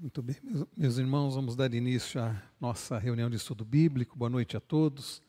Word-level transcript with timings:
Muito 0.00 0.22
bem, 0.22 0.34
meus, 0.74 0.96
irmãos, 0.96 1.34
vamos 1.34 1.54
dar 1.54 1.74
início 1.74 2.18
à 2.22 2.34
nossa 2.58 2.98
reunião 2.98 3.28
de 3.28 3.36
estudo 3.36 3.66
bíblico. 3.66 4.16
Boa 4.16 4.30
noite 4.30 4.56
a 4.56 4.60
todos. 4.60 5.22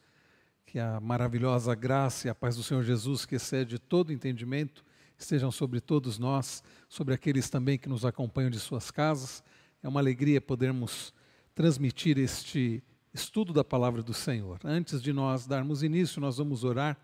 Que 0.66 0.80
a 0.80 0.98
maravilhosa 0.98 1.76
graça 1.76 2.28
e 2.28 2.30
a 2.30 2.36
paz 2.36 2.56
do 2.56 2.64
Senhor 2.64 2.82
Jesus, 2.82 3.26
que 3.26 3.36
excede 3.36 3.78
todo 3.78 4.14
entendimento, 4.14 4.82
estejam 5.18 5.52
sobre 5.52 5.82
todos 5.82 6.18
nós, 6.18 6.64
sobre 6.88 7.14
aqueles 7.14 7.50
também 7.50 7.78
que 7.78 7.90
nos 7.90 8.06
acompanham 8.06 8.50
de 8.50 8.62
suas 8.62 8.90
casas. 8.90 9.44
É 9.84 9.90
uma 9.90 10.00
alegria 10.00 10.40
podermos 10.40 11.14
transmitir 11.54 12.18
este 12.18 12.82
estudo 13.14 13.52
da 13.52 13.66
palavra 13.66 14.02
do 14.02 14.14
Senhor. 14.14 14.58
Antes 14.64 15.02
de 15.02 15.12
nós 15.12 15.46
darmos 15.46 15.84
início, 15.84 16.22
nós 16.22 16.38
vamos 16.38 16.64
orar, 16.64 16.98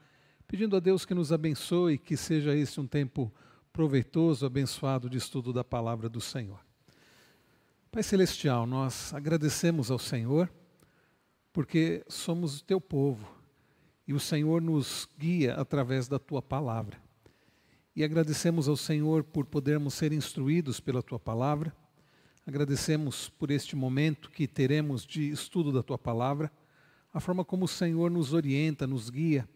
pedindo 0.47 0.77
a 0.77 0.79
Deus 0.79 1.03
que 1.03 1.13
nos 1.13 1.33
abençoe, 1.33 1.97
que 1.97 2.15
seja 2.15 2.55
esse 2.55 2.79
um 2.79 2.87
tempo 2.87 3.29
proveitoso, 3.73 4.45
abençoado 4.45 5.09
de 5.09 5.17
estudo 5.17 5.51
da 5.51 5.65
palavra 5.65 6.07
do 6.07 6.21
Senhor. 6.21 6.66
Pai 7.89 8.03
Celestial, 8.03 8.67
nós 8.67 9.13
agradecemos 9.13 9.89
ao 9.89 9.97
Senhor 9.97 10.51
porque 11.53 12.03
somos 12.09 12.59
o 12.59 12.63
teu 12.63 12.81
povo 12.81 13.25
e 14.05 14.13
o 14.13 14.19
Senhor 14.19 14.61
nos 14.61 15.07
guia 15.17 15.55
através 15.55 16.07
da 16.07 16.19
tua 16.19 16.41
palavra. 16.41 17.01
E 17.95 18.03
agradecemos 18.03 18.67
ao 18.67 18.75
Senhor 18.75 19.23
por 19.23 19.45
podermos 19.45 19.93
ser 19.93 20.11
instruídos 20.11 20.81
pela 20.81 21.01
tua 21.01 21.17
palavra. 21.17 21.73
Agradecemos 22.45 23.29
por 23.29 23.51
este 23.51 23.75
momento 23.75 24.29
que 24.29 24.47
teremos 24.47 25.05
de 25.05 25.29
estudo 25.29 25.71
da 25.71 25.81
tua 25.81 25.97
palavra, 25.97 26.51
a 27.13 27.21
forma 27.21 27.45
como 27.45 27.65
o 27.65 27.69
Senhor 27.69 28.11
nos 28.11 28.33
orienta, 28.33 28.85
nos 28.85 29.09
guia, 29.09 29.47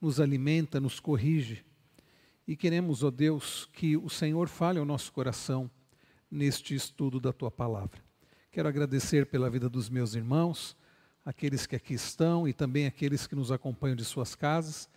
nos 0.00 0.20
alimenta, 0.20 0.80
nos 0.80 1.00
corrige. 1.00 1.64
E 2.46 2.56
queremos, 2.56 3.02
ó 3.02 3.10
Deus, 3.10 3.68
que 3.72 3.96
o 3.96 4.08
Senhor 4.08 4.48
fale 4.48 4.78
ao 4.78 4.84
nosso 4.84 5.12
coração 5.12 5.70
neste 6.32 6.74
estudo 6.74 7.20
da 7.20 7.30
tua 7.30 7.50
palavra. 7.50 8.02
Quero 8.50 8.66
agradecer 8.66 9.26
pela 9.26 9.50
vida 9.50 9.68
dos 9.68 9.90
meus 9.90 10.14
irmãos, 10.14 10.74
aqueles 11.22 11.66
que 11.66 11.76
aqui 11.76 11.92
estão 11.92 12.48
e 12.48 12.54
também 12.54 12.86
aqueles 12.86 13.26
que 13.26 13.36
nos 13.36 13.52
acompanham 13.52 13.94
de 13.94 14.04
suas 14.04 14.34
casas, 14.34 14.88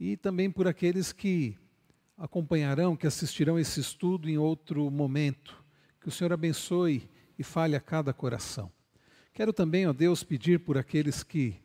e 0.00 0.16
também 0.16 0.50
por 0.50 0.66
aqueles 0.66 1.12
que 1.12 1.56
acompanharão, 2.18 2.96
que 2.96 3.06
assistirão 3.06 3.56
esse 3.56 3.78
estudo 3.78 4.28
em 4.28 4.36
outro 4.36 4.90
momento. 4.90 5.64
Que 6.00 6.08
o 6.08 6.10
Senhor 6.10 6.32
abençoe 6.32 7.08
e 7.38 7.44
fale 7.44 7.76
a 7.76 7.80
cada 7.80 8.12
coração. 8.12 8.70
Quero 9.32 9.52
também, 9.52 9.86
ó 9.86 9.92
Deus, 9.92 10.24
pedir 10.24 10.58
por 10.58 10.76
aqueles 10.76 11.22
que 11.22 11.56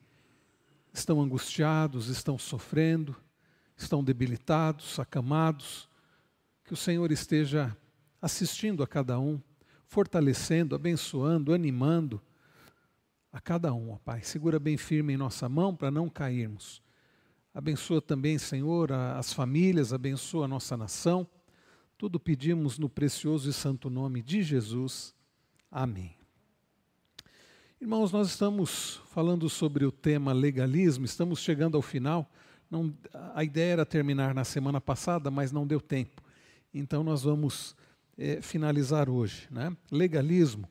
estão 0.93 1.19
angustiados, 1.19 2.09
estão 2.09 2.37
sofrendo, 2.37 3.15
estão 3.75 4.03
debilitados, 4.03 4.99
acamados, 4.99 5.89
que 6.63 6.73
o 6.73 6.77
Senhor 6.77 7.11
esteja 7.11 7.75
assistindo 8.21 8.83
a 8.83 8.87
cada 8.87 9.19
um, 9.19 9.41
fortalecendo, 9.85 10.75
abençoando, 10.75 11.53
animando 11.53 12.21
a 13.31 13.39
cada 13.39 13.73
um, 13.73 13.91
ó 13.91 13.97
Pai. 13.97 14.21
Segura 14.23 14.59
bem 14.59 14.77
firme 14.77 15.13
em 15.13 15.17
nossa 15.17 15.47
mão 15.47 15.75
para 15.75 15.91
não 15.91 16.09
cairmos. 16.09 16.81
Abençoa 17.53 18.01
também, 18.01 18.37
Senhor, 18.37 18.91
as 18.91 19.33
famílias, 19.33 19.91
abençoa 19.91 20.45
a 20.45 20.47
nossa 20.47 20.77
nação. 20.77 21.27
Tudo 21.97 22.19
pedimos 22.19 22.77
no 22.77 22.87
precioso 22.87 23.49
e 23.49 23.53
santo 23.53 23.89
nome 23.89 24.21
de 24.21 24.41
Jesus. 24.41 25.13
Amém. 25.71 26.15
Irmãos, 27.81 28.11
nós 28.11 28.29
estamos 28.29 29.01
falando 29.09 29.49
sobre 29.49 29.85
o 29.85 29.91
tema 29.91 30.33
legalismo, 30.33 31.05
estamos 31.05 31.39
chegando 31.39 31.75
ao 31.75 31.81
final. 31.81 32.29
Não, 32.69 32.93
a 33.33 33.43
ideia 33.43 33.73
era 33.73 33.85
terminar 33.85 34.33
na 34.33 34.43
semana 34.43 34.79
passada, 34.79 35.31
mas 35.31 35.51
não 35.51 35.65
deu 35.65 35.81
tempo. 35.81 36.21
Então 36.73 37.03
nós 37.03 37.23
vamos 37.23 37.75
é, 38.19 38.41
finalizar 38.41 39.09
hoje. 39.09 39.47
Né? 39.49 39.75
Legalismo, 39.89 40.69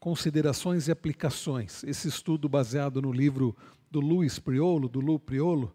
considerações 0.00 0.88
e 0.88 0.90
aplicações. 0.90 1.84
Esse 1.84 2.08
estudo 2.08 2.48
baseado 2.48 3.00
no 3.00 3.12
livro 3.12 3.56
do 3.88 4.00
Luiz 4.00 4.38
Priolo, 4.38 4.88
do 4.88 5.00
Lu 5.00 5.18
Priolo, 5.18 5.72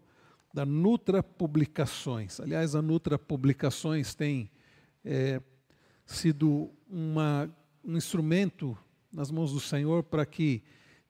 da 0.52 0.66
Nutra 0.66 1.22
Publicações. 1.22 2.38
Aliás, 2.38 2.74
a 2.74 2.82
Nutra 2.82 3.18
Publicações 3.18 4.14
tem 4.14 4.50
é, 5.04 5.40
sido 6.06 6.70
uma, 6.88 7.50
um 7.82 7.96
instrumento 7.96 8.76
nas 9.10 9.30
mãos 9.30 9.52
do 9.52 9.60
Senhor 9.60 10.02
para 10.04 10.26
que 10.26 10.62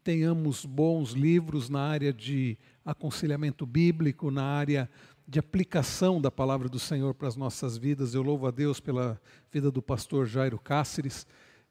tenhamos 0.03 0.65
bons 0.65 1.13
livros 1.13 1.69
na 1.69 1.81
área 1.81 2.13
de 2.13 2.57
aconselhamento 2.85 3.67
bíblico, 3.67 4.31
na 4.31 4.45
área 4.45 4.89
de 5.27 5.39
aplicação 5.39 6.21
da 6.21 6.31
palavra 6.31 6.69
do 6.69 6.79
Senhor 6.79 7.15
para 7.15 7.29
as 7.29 7.37
nossas 7.37 7.77
vidas. 7.77 8.15
Eu 8.15 8.23
louvo 8.23 8.47
a 8.47 8.51
Deus 8.51 8.79
pela 8.79 9.21
vida 9.51 9.71
do 9.71 9.81
pastor 9.81 10.27
Jairo 10.27 10.59
Cáceres 10.59 11.27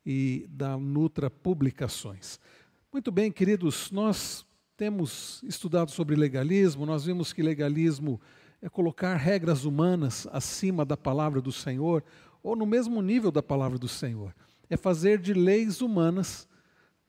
e 0.05 0.45
da 0.49 0.77
Nutra 0.77 1.29
Publicações. 1.29 2.39
Muito 2.91 3.11
bem, 3.11 3.31
queridos, 3.31 3.91
nós 3.91 4.45
temos 4.75 5.41
estudado 5.43 5.91
sobre 5.91 6.15
legalismo, 6.15 6.85
nós 6.85 7.05
vimos 7.05 7.31
que 7.31 7.43
legalismo 7.43 8.19
é 8.61 8.69
colocar 8.69 9.15
regras 9.15 9.65
humanas 9.65 10.27
acima 10.31 10.83
da 10.83 10.97
palavra 10.97 11.41
do 11.41 11.51
Senhor 11.51 12.03
ou 12.41 12.55
no 12.55 12.65
mesmo 12.65 13.01
nível 13.01 13.31
da 13.31 13.43
palavra 13.43 13.77
do 13.77 13.87
Senhor. 13.87 14.33
É 14.69 14.75
fazer 14.75 15.19
de 15.19 15.33
leis 15.33 15.81
humanas 15.81 16.47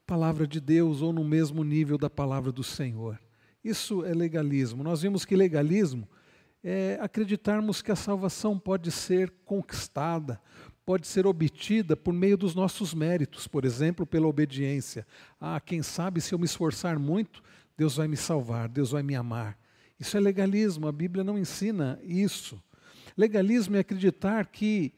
palavra 0.06 0.46
de 0.46 0.60
Deus 0.60 1.00
ou 1.00 1.12
no 1.12 1.24
mesmo 1.24 1.64
nível 1.64 1.96
da 1.96 2.10
palavra 2.10 2.52
do 2.52 2.62
Senhor. 2.62 3.18
Isso 3.64 4.04
é 4.04 4.12
legalismo. 4.12 4.84
Nós 4.84 5.00
vimos 5.00 5.24
que 5.24 5.34
legalismo 5.34 6.06
é 6.64 6.98
acreditarmos 6.98 7.82
que 7.82 7.92
a 7.92 7.96
salvação 7.96 8.58
pode 8.58 8.90
ser 8.90 9.30
conquistada, 9.44 10.40
pode 10.86 11.06
ser 11.06 11.26
obtida 11.26 11.94
por 11.94 12.14
meio 12.14 12.38
dos 12.38 12.54
nossos 12.54 12.94
méritos, 12.94 13.46
por 13.46 13.66
exemplo, 13.66 14.06
pela 14.06 14.26
obediência. 14.26 15.06
Ah, 15.38 15.60
quem 15.60 15.82
sabe 15.82 16.22
se 16.22 16.34
eu 16.34 16.38
me 16.38 16.46
esforçar 16.46 16.98
muito, 16.98 17.42
Deus 17.76 17.96
vai 17.96 18.08
me 18.08 18.16
salvar, 18.16 18.68
Deus 18.70 18.92
vai 18.92 19.02
me 19.02 19.14
amar. 19.14 19.58
Isso 20.00 20.16
é 20.16 20.20
legalismo, 20.20 20.88
a 20.88 20.92
Bíblia 20.92 21.22
não 21.22 21.38
ensina 21.38 22.00
isso. 22.02 22.60
Legalismo 23.14 23.76
é 23.76 23.80
acreditar 23.80 24.46
que 24.46 24.94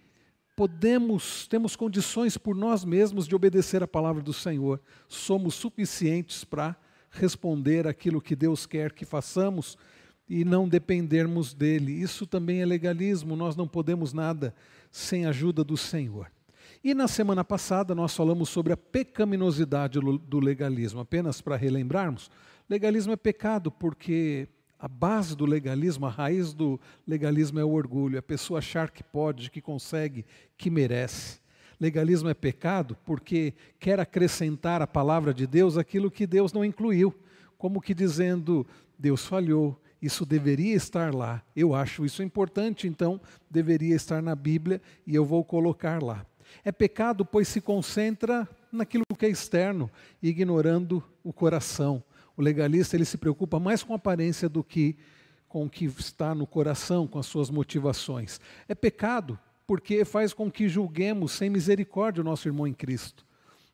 podemos, 0.54 1.48
temos 1.48 1.74
condições 1.74 2.38
por 2.38 2.54
nós 2.54 2.84
mesmos 2.84 3.26
de 3.26 3.34
obedecer 3.34 3.82
a 3.82 3.88
palavra 3.88 4.22
do 4.22 4.32
Senhor, 4.32 4.80
somos 5.08 5.54
suficientes 5.54 6.44
para 6.44 6.76
responder 7.10 7.86
aquilo 7.86 8.20
que 8.20 8.36
Deus 8.36 8.66
quer 8.66 8.92
que 8.92 9.04
façamos 9.04 9.76
e 10.28 10.44
não 10.44 10.68
dependermos 10.68 11.54
dele. 11.54 11.92
Isso 11.92 12.26
também 12.26 12.60
é 12.60 12.66
legalismo, 12.66 13.36
nós 13.36 13.56
não 13.56 13.68
podemos 13.68 14.12
nada 14.12 14.54
sem 14.90 15.26
a 15.26 15.30
ajuda 15.30 15.62
do 15.62 15.76
Senhor. 15.76 16.30
E 16.82 16.94
na 16.94 17.08
semana 17.08 17.44
passada 17.44 17.94
nós 17.94 18.14
falamos 18.14 18.48
sobre 18.48 18.72
a 18.72 18.76
pecaminosidade 18.76 19.98
do 20.00 20.40
legalismo, 20.40 21.00
apenas 21.00 21.40
para 21.40 21.56
relembrarmos. 21.56 22.30
Legalismo 22.68 23.12
é 23.12 23.16
pecado 23.16 23.70
porque 23.70 24.48
a 24.78 24.88
base 24.88 25.34
do 25.34 25.46
legalismo, 25.46 26.06
a 26.06 26.10
raiz 26.10 26.52
do 26.52 26.78
legalismo 27.06 27.58
é 27.58 27.64
o 27.64 27.72
orgulho, 27.72 28.18
a 28.18 28.22
pessoa 28.22 28.58
achar 28.58 28.90
que 28.90 29.02
pode, 29.02 29.50
que 29.50 29.60
consegue, 29.60 30.24
que 30.56 30.70
merece. 30.70 31.40
Legalismo 31.80 32.28
é 32.28 32.34
pecado 32.34 32.96
porque 33.04 33.54
quer 33.78 34.00
acrescentar 34.00 34.80
à 34.80 34.86
palavra 34.86 35.32
de 35.32 35.46
Deus 35.46 35.76
aquilo 35.76 36.10
que 36.10 36.26
Deus 36.26 36.52
não 36.52 36.64
incluiu, 36.64 37.14
como 37.58 37.80
que 37.80 37.94
dizendo: 37.94 38.66
Deus 38.98 39.26
falhou, 39.26 39.80
isso 40.06 40.24
deveria 40.24 40.74
estar 40.74 41.14
lá. 41.14 41.42
Eu 41.54 41.74
acho 41.74 42.04
isso 42.04 42.22
importante, 42.22 42.86
então 42.88 43.20
deveria 43.50 43.94
estar 43.94 44.22
na 44.22 44.34
Bíblia 44.34 44.80
e 45.06 45.14
eu 45.14 45.24
vou 45.24 45.44
colocar 45.44 46.02
lá. 46.02 46.24
É 46.64 46.72
pecado, 46.72 47.24
pois 47.24 47.48
se 47.48 47.60
concentra 47.60 48.48
naquilo 48.72 49.04
que 49.18 49.26
é 49.26 49.28
externo, 49.28 49.90
ignorando 50.22 51.02
o 51.22 51.32
coração. 51.32 52.02
O 52.36 52.42
legalista 52.42 52.96
ele 52.96 53.04
se 53.04 53.18
preocupa 53.18 53.58
mais 53.58 53.82
com 53.82 53.92
a 53.92 53.96
aparência 53.96 54.48
do 54.48 54.62
que 54.62 54.96
com 55.48 55.64
o 55.64 55.70
que 55.70 55.86
está 55.86 56.34
no 56.34 56.46
coração, 56.46 57.06
com 57.06 57.18
as 57.18 57.26
suas 57.26 57.50
motivações. 57.50 58.40
É 58.68 58.74
pecado 58.74 59.38
porque 59.66 60.04
faz 60.04 60.32
com 60.32 60.50
que 60.50 60.68
julguemos 60.68 61.32
sem 61.32 61.48
misericórdia 61.48 62.20
o 62.20 62.24
nosso 62.24 62.46
irmão 62.46 62.66
em 62.66 62.74
Cristo. 62.74 63.24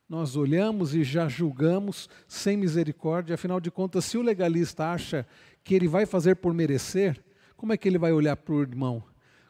Nós 0.09 0.37
olhamos 0.37 0.95
e 0.95 1.03
já 1.03 1.29
julgamos 1.29 2.09
sem 2.29 2.57
misericórdia, 2.57 3.35
afinal 3.35 3.61
de 3.61 3.71
contas, 3.71 4.05
se 4.05 4.19
o 4.19 4.23
legalista 4.23 4.93
acha 4.93 5.27
que 5.65 5.75
ele 5.75 5.89
vai 5.89 6.07
fazer 6.07 6.37
por 6.37 6.53
merecer, 6.53 7.23
como 7.57 7.73
é 7.73 7.77
que 7.77 7.89
ele 7.89 7.99
vai 7.99 8.13
olhar 8.13 8.37
para 8.37 8.55
o 8.55 8.63
irmão? 8.63 9.03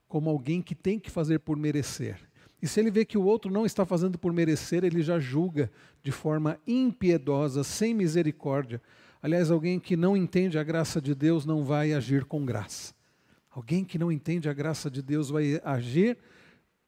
Como 0.06 0.28
alguém 0.28 0.60
que 0.60 0.74
tem 0.74 0.98
que 0.98 1.10
fazer 1.10 1.38
por 1.38 1.56
merecer. 1.56 2.18
E 2.60 2.68
se 2.68 2.78
ele 2.78 2.90
vê 2.90 3.04
que 3.04 3.18
o 3.18 3.24
outro 3.24 3.50
não 3.50 3.66
está 3.66 3.84
fazendo 3.84 4.18
por 4.18 4.32
merecer, 4.32 4.84
ele 4.84 5.02
já 5.02 5.18
julga 5.18 5.70
de 6.02 6.12
forma 6.12 6.60
impiedosa, 6.66 7.64
sem 7.64 7.94
misericórdia. 7.94 8.80
Aliás, 9.22 9.50
alguém 9.50 9.80
que 9.80 9.96
não 9.96 10.16
entende 10.16 10.58
a 10.58 10.62
graça 10.62 11.00
de 11.00 11.14
Deus 11.14 11.44
não 11.44 11.64
vai 11.64 11.92
agir 11.92 12.24
com 12.24 12.44
graça. 12.44 12.94
Alguém 13.50 13.84
que 13.84 13.98
não 13.98 14.12
entende 14.12 14.48
a 14.48 14.52
graça 14.52 14.90
de 14.90 15.02
Deus 15.02 15.28
vai 15.28 15.60
agir 15.64 16.18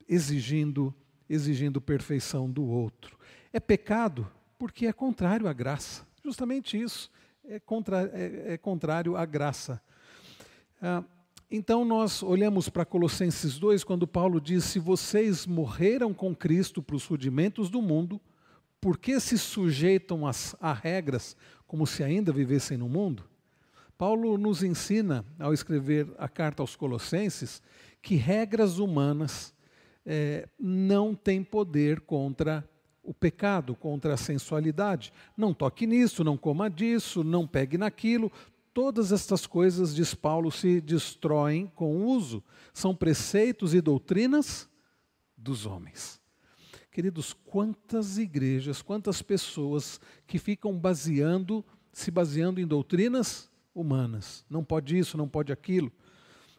exigindo, 0.09 0.95
exigindo 1.28 1.81
perfeição 1.81 2.50
do 2.50 2.64
outro. 2.64 3.19
É 3.52 3.59
pecado 3.59 4.31
porque 4.59 4.87
é 4.87 4.93
contrário 4.93 5.49
à 5.49 5.52
graça. 5.52 6.07
Justamente 6.23 6.81
isso 6.81 7.11
é, 7.48 7.60
contra, 7.60 8.10
é, 8.12 8.54
é 8.54 8.58
contrário 8.58 9.16
à 9.16 9.24
graça. 9.24 9.80
Ah, 10.80 11.04
então 11.50 11.84
nós 11.84 12.22
olhamos 12.22 12.68
para 12.68 12.84
Colossenses 12.84 13.58
2, 13.58 13.84
quando 13.84 14.06
Paulo 14.06 14.40
diz: 14.40 14.64
Se 14.64 14.78
vocês 14.78 15.46
morreram 15.46 16.12
com 16.12 16.34
Cristo 16.34 16.82
para 16.82 16.96
os 16.96 17.06
rudimentos 17.06 17.68
do 17.68 17.80
mundo, 17.80 18.20
por 18.80 18.98
que 18.98 19.18
se 19.20 19.38
sujeitam 19.38 20.26
às, 20.26 20.56
a 20.60 20.72
regras 20.72 21.36
como 21.66 21.86
se 21.86 22.02
ainda 22.02 22.32
vivessem 22.32 22.76
no 22.76 22.88
mundo? 22.88 23.24
Paulo 23.96 24.36
nos 24.36 24.62
ensina, 24.62 25.24
ao 25.38 25.54
escrever 25.54 26.12
a 26.18 26.28
carta 26.28 26.62
aos 26.62 26.74
Colossenses, 26.74 27.62
que 28.02 28.16
regras 28.16 28.78
humanas 28.78 29.54
é, 30.04 30.48
não 30.58 31.14
têm 31.14 31.42
poder 31.42 32.00
contra 32.00 32.68
o 33.04 33.12
pecado, 33.12 33.76
contra 33.76 34.14
a 34.14 34.16
sensualidade. 34.16 35.12
Não 35.37 35.52
toque 35.52 35.87
nisso, 35.87 36.25
não 36.25 36.37
coma 36.37 36.70
disso, 36.70 37.23
não 37.23 37.46
pegue 37.46 37.76
naquilo. 37.76 38.32
Todas 38.73 39.12
estas 39.12 39.46
coisas, 39.46 39.94
diz 39.94 40.14
Paulo, 40.14 40.50
se 40.50 40.80
destroem 40.80 41.70
com 41.75 41.94
o 41.94 42.06
uso. 42.06 42.42
São 42.73 42.94
preceitos 42.94 43.75
e 43.75 43.80
doutrinas 43.80 44.68
dos 45.37 45.66
homens. 45.66 46.20
Queridos, 46.90 47.37
quantas 47.44 48.18
igrejas, 48.18 48.80
quantas 48.80 49.20
pessoas 49.20 50.00
que 50.26 50.38
ficam 50.38 50.76
baseando, 50.78 51.64
se 51.92 52.11
baseando 52.11 52.61
em 52.61 52.66
doutrinas 52.66 53.50
humanas. 53.75 54.44
Não 54.49 54.64
pode 54.64 54.96
isso, 54.96 55.16
não 55.16 55.28
pode 55.28 55.52
aquilo. 55.52 55.92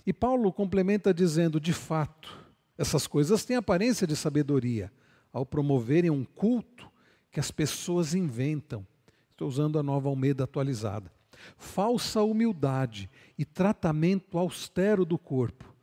E 0.05 0.13
Paulo 0.13 0.53
complementa 0.53 1.13
dizendo: 1.13 1.59
de 1.59 1.73
fato, 1.73 2.37
essas 2.77 3.07
coisas 3.07 3.43
têm 3.43 3.55
aparência 3.57 4.05
de 4.05 4.15
sabedoria 4.15 4.91
ao 5.35 5.45
promoverem 5.45 6.09
um 6.09 6.23
culto 6.23 6.89
que 7.29 7.41
as 7.41 7.51
pessoas 7.51 8.15
inventam. 8.15 8.87
Estou 9.31 9.49
usando 9.49 9.77
a 9.77 9.83
nova 9.83 10.07
Almeida 10.07 10.45
atualizada. 10.45 11.11
Falsa 11.57 12.23
humildade 12.23 13.09
e 13.37 13.43
tratamento 13.43 14.37
austero 14.37 15.03
do 15.03 15.17
corpo, 15.17 15.75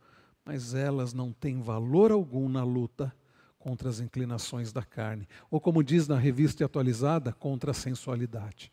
mas 0.43 0.73
elas 0.73 1.13
não 1.13 1.31
têm 1.31 1.61
valor 1.61 2.11
algum 2.11 2.49
na 2.49 2.63
luta 2.63 3.13
contra 3.59 3.89
as 3.89 3.99
inclinações 3.99 4.73
da 4.73 4.81
carne, 4.81 5.27
ou 5.51 5.61
como 5.61 5.83
diz 5.83 6.07
na 6.07 6.17
revista 6.17 6.65
atualizada, 6.65 7.31
contra 7.31 7.69
a 7.69 7.75
sensualidade. 7.75 8.71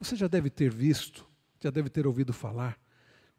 Você 0.00 0.16
já 0.16 0.26
deve 0.26 0.50
ter 0.50 0.74
visto, 0.74 1.24
já 1.62 1.70
deve 1.70 1.88
ter 1.88 2.04
ouvido 2.04 2.32
falar 2.32 2.76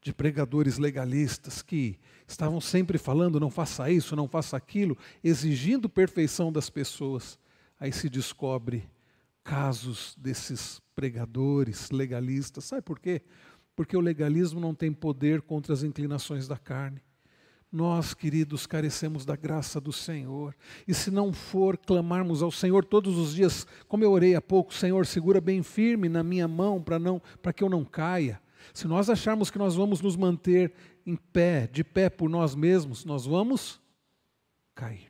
de 0.08 0.14
pregadores 0.14 0.78
legalistas 0.78 1.62
que 1.62 2.00
estavam 2.26 2.62
sempre 2.62 2.98
falando 2.98 3.42
não 3.42 3.50
faça 3.50 3.92
isso, 3.92 4.16
não 4.16 4.26
faça 4.26 4.56
aquilo, 4.56 4.98
exigindo 5.22 5.90
perfeição 5.90 6.50
das 6.50 6.70
pessoas. 6.70 7.38
Aí 7.78 7.92
se 7.92 8.10
descobre 8.10 8.90
casos 9.44 10.16
desses 10.18 10.82
pregadores 10.96 11.92
legalistas. 11.92 12.64
Sabe 12.64 12.84
por 12.84 13.00
quê? 13.00 13.22
Porque 13.76 13.98
o 13.98 14.00
legalismo 14.00 14.62
não 14.62 14.74
tem 14.74 14.94
poder 14.94 15.42
contra 15.42 15.74
as 15.74 15.84
inclinações 15.84 16.48
da 16.48 16.58
carne. 16.58 17.02
Nós, 17.70 18.14
queridos, 18.14 18.66
carecemos 18.66 19.26
da 19.26 19.36
graça 19.36 19.82
do 19.82 19.92
Senhor. 19.92 20.56
E 20.88 20.94
se 20.94 21.12
não 21.12 21.34
for 21.34 21.78
clamarmos 21.78 22.42
ao 22.42 22.50
Senhor 22.50 22.86
todos 22.86 23.18
os 23.18 23.36
dias, 23.36 23.68
como 23.90 24.06
eu 24.06 24.12
orei 24.14 24.36
há 24.36 24.42
pouco, 24.42 24.74
Senhor, 24.74 25.06
segura 25.06 25.42
bem 25.42 25.62
firme 25.62 26.08
na 26.08 26.24
minha 26.24 26.48
mão 26.48 26.82
para 26.82 26.98
não 26.98 27.22
para 27.42 27.52
que 27.52 27.62
eu 27.62 27.70
não 27.70 27.84
caia. 27.84 28.40
Se 28.74 28.88
nós 28.88 29.10
acharmos 29.10 29.50
que 29.50 29.58
nós 29.58 29.76
vamos 29.76 30.02
nos 30.02 30.16
manter 30.16 30.74
em 31.06 31.16
pé, 31.16 31.68
de 31.68 31.84
pé 31.84 32.10
por 32.10 32.30
nós 32.30 32.56
mesmos, 32.56 33.06
nós 33.06 33.26
vamos 33.26 33.80
cair. 34.76 35.10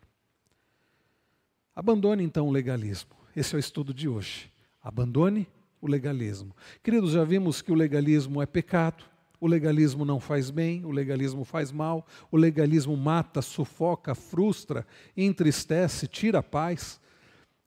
Abandone 1.76 2.24
então 2.24 2.48
o 2.48 2.52
legalismo. 2.52 3.12
Esse 3.36 3.54
é 3.54 3.58
o 3.58 3.60
estudo 3.60 3.94
de 3.94 4.08
hoje. 4.08 4.52
Abandone 4.82 5.48
o 5.82 5.88
legalismo. 5.88 6.56
Queridos, 6.82 7.12
já 7.12 7.24
vimos 7.24 7.62
que 7.62 7.72
o 7.72 7.76
legalismo 7.76 8.42
é 8.42 8.46
pecado, 8.46 9.04
o 9.40 9.48
legalismo 9.48 10.04
não 10.04 10.20
faz 10.20 10.50
bem, 10.50 10.84
o 10.84 10.92
legalismo 10.92 11.44
faz 11.44 11.72
mal, 11.72 12.06
o 12.32 12.38
legalismo 12.38 12.98
mata, 12.98 13.42
sufoca, 13.42 14.16
frustra, 14.16 14.86
entristece, 15.16 16.08
tira 16.08 16.40
a 16.40 16.44
paz. 16.44 17.00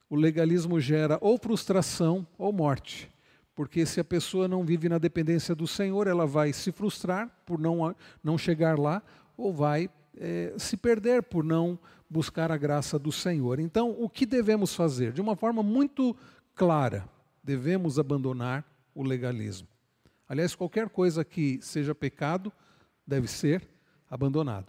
O 0.09 0.17
legalismo 0.17 0.81
gera 0.81 1.17
ou 1.21 1.39
frustração 1.39 2.27
ou 2.37 2.53
morte. 2.53 3.09
Porque 3.55 3.85
se 3.85 4.01
a 4.01 4.05
pessoa 4.05 4.49
não 4.49 4.65
vive 4.65 4.89
na 4.89 4.99
dependência 4.99 5.55
do 5.55 5.67
Senhor, 5.67 6.07
ela 6.07 6.27
vai 6.27 6.53
se 6.53 6.73
frustrar 6.73 7.31
por 7.45 7.59
não, 7.59 7.95
não 8.23 8.39
chegar 8.39 8.79
lá, 8.79 9.03
ou 9.37 9.53
vai 9.53 9.91
é, 10.17 10.55
se 10.57 10.77
perder 10.77 11.23
por 11.23 11.45
não 11.45 11.79
buscar 12.09 12.51
a 12.51 12.57
graça 12.57 12.99
do 12.99 13.13
Senhor. 13.13 13.61
Então, 13.61 13.95
o 13.99 14.09
que 14.09 14.27
devemos 14.27 14.75
fazer? 14.75 15.13
De 15.13 15.21
uma 15.21 15.37
forma 15.37 15.63
muito 15.63 16.17
clara, 16.55 17.09
devemos 17.43 17.99
abandonar 17.99 18.65
o 18.95 19.03
legalismo. 19.03 19.69
Aliás, 20.29 20.55
qualquer 20.55 20.89
coisa 20.89 21.25
que 21.25 21.59
seja 21.63 21.95
pecado 21.95 22.53
deve 23.07 23.27
ser 23.27 23.67
abandonado. 24.09 24.67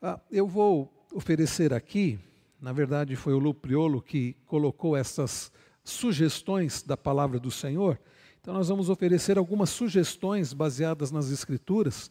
Ah, 0.00 0.20
eu 0.30 0.46
vou 0.46 0.92
oferecer 1.12 1.72
aqui, 1.72 2.18
na 2.60 2.72
verdade 2.72 3.16
foi 3.16 3.32
o 3.34 3.38
Lupriolo 3.38 4.02
que 4.02 4.36
colocou 4.46 4.96
essas 4.96 5.52
sugestões 5.88 6.82
da 6.82 6.96
palavra 6.96 7.38
do 7.38 7.50
Senhor. 7.50 7.98
Então, 8.40 8.54
nós 8.54 8.68
vamos 8.68 8.88
oferecer 8.88 9.38
algumas 9.38 9.70
sugestões 9.70 10.52
baseadas 10.52 11.10
nas 11.10 11.30
Escrituras 11.30 12.10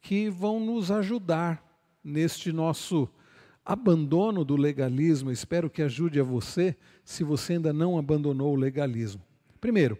que 0.00 0.28
vão 0.28 0.60
nos 0.60 0.90
ajudar 0.90 1.62
neste 2.02 2.52
nosso 2.52 3.08
abandono 3.64 4.44
do 4.44 4.56
legalismo. 4.56 5.30
Espero 5.30 5.68
que 5.68 5.82
ajude 5.82 6.20
a 6.20 6.24
você, 6.24 6.76
se 7.04 7.22
você 7.22 7.54
ainda 7.54 7.72
não 7.72 7.98
abandonou 7.98 8.54
o 8.54 8.58
legalismo. 8.58 9.22
Primeiro, 9.60 9.98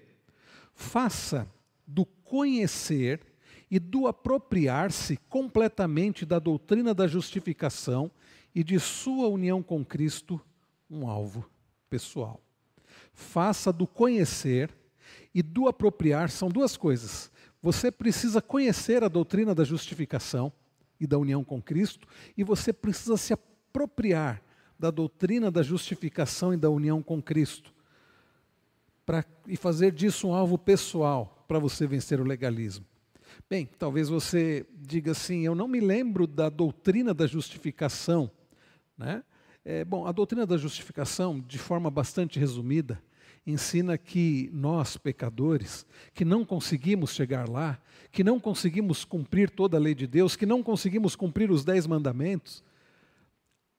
faça 0.75 1.47
do 1.87 2.05
conhecer 2.05 3.21
e 3.71 3.79
do 3.79 4.07
apropriar-se 4.07 5.19
completamente 5.29 6.25
da 6.25 6.39
doutrina 6.39 6.95
da 6.95 7.07
justificação 7.07 8.11
e 8.55 8.65
de 8.65 8.81
sua 8.81 9.29
união 9.29 9.63
com 9.63 9.85
Cristo 9.85 10.41
um 10.91 11.07
alvo 11.07 11.49
pessoal 11.91 12.41
faça 13.19 13.73
do 13.73 13.85
conhecer 13.85 14.71
e 15.35 15.43
do 15.43 15.67
apropriar 15.67 16.31
são 16.31 16.49
duas 16.49 16.77
coisas. 16.77 17.31
Você 17.61 17.91
precisa 17.91 18.41
conhecer 18.41 19.03
a 19.03 19.09
doutrina 19.09 19.55
da 19.55 19.65
justificação 19.65 20.53
e 21.01 21.07
da 21.07 21.19
união 21.19 21.43
com 21.43 21.61
Cristo, 21.61 22.07
e 22.37 22.45
você 22.45 22.73
precisa 22.73 23.17
se 23.17 23.33
apropriar 23.33 24.41
da 24.79 24.91
doutrina 24.91 25.51
da 25.51 25.63
justificação 25.63 26.55
e 26.55 26.57
da 26.57 26.71
união 26.71 27.03
com 27.03 27.21
Cristo, 27.21 27.75
pra, 29.05 29.25
e 29.49 29.57
fazer 29.57 29.91
disso 29.91 30.29
um 30.29 30.35
alvo 30.35 30.57
pessoal 30.57 31.45
para 31.49 31.59
você 31.59 31.87
vencer 31.89 32.21
o 32.21 32.25
legalismo. 32.25 32.87
Bem, 33.51 33.69
talvez 33.79 34.09
você 34.09 34.65
diga 34.73 35.11
assim: 35.11 35.45
eu 35.45 35.57
não 35.57 35.67
me 35.67 35.81
lembro 35.81 36.27
da 36.27 36.49
doutrina 36.49 37.13
da 37.13 37.27
justificação. 37.27 38.31
Né? 38.97 39.25
É, 39.65 39.85
bom, 39.85 40.07
a 40.07 40.13
doutrina 40.13 40.47
da 40.47 40.57
justificação, 40.57 41.41
de 41.41 41.59
forma 41.59 41.91
bastante 41.91 42.39
resumida, 42.39 43.03
ensina 43.51 43.97
que 43.97 44.51
nós, 44.53 44.99
pecadores, 44.99 45.87
que 46.13 46.25
não 46.25 46.45
conseguimos 46.45 47.15
chegar 47.15 47.49
lá, 47.49 47.81
que 48.13 48.23
não 48.23 48.39
conseguimos 48.39 49.05
cumprir 49.07 49.49
toda 49.49 49.79
a 49.79 49.81
lei 49.81 49.95
de 49.95 50.07
Deus, 50.07 50.37
que 50.37 50.45
não 50.45 50.63
conseguimos 50.63 51.17
cumprir 51.17 51.51
os 51.51 51.65
dez 51.65 51.87
mandamentos, 51.87 52.63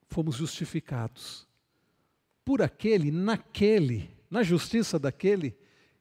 fomos 0.08 0.36
justificados 0.36 1.48
por 2.44 2.64
aquele, 2.64 3.12
naquele, 3.12 4.10
na 4.30 4.42
justiça 4.42 4.98
daquele 4.98 5.56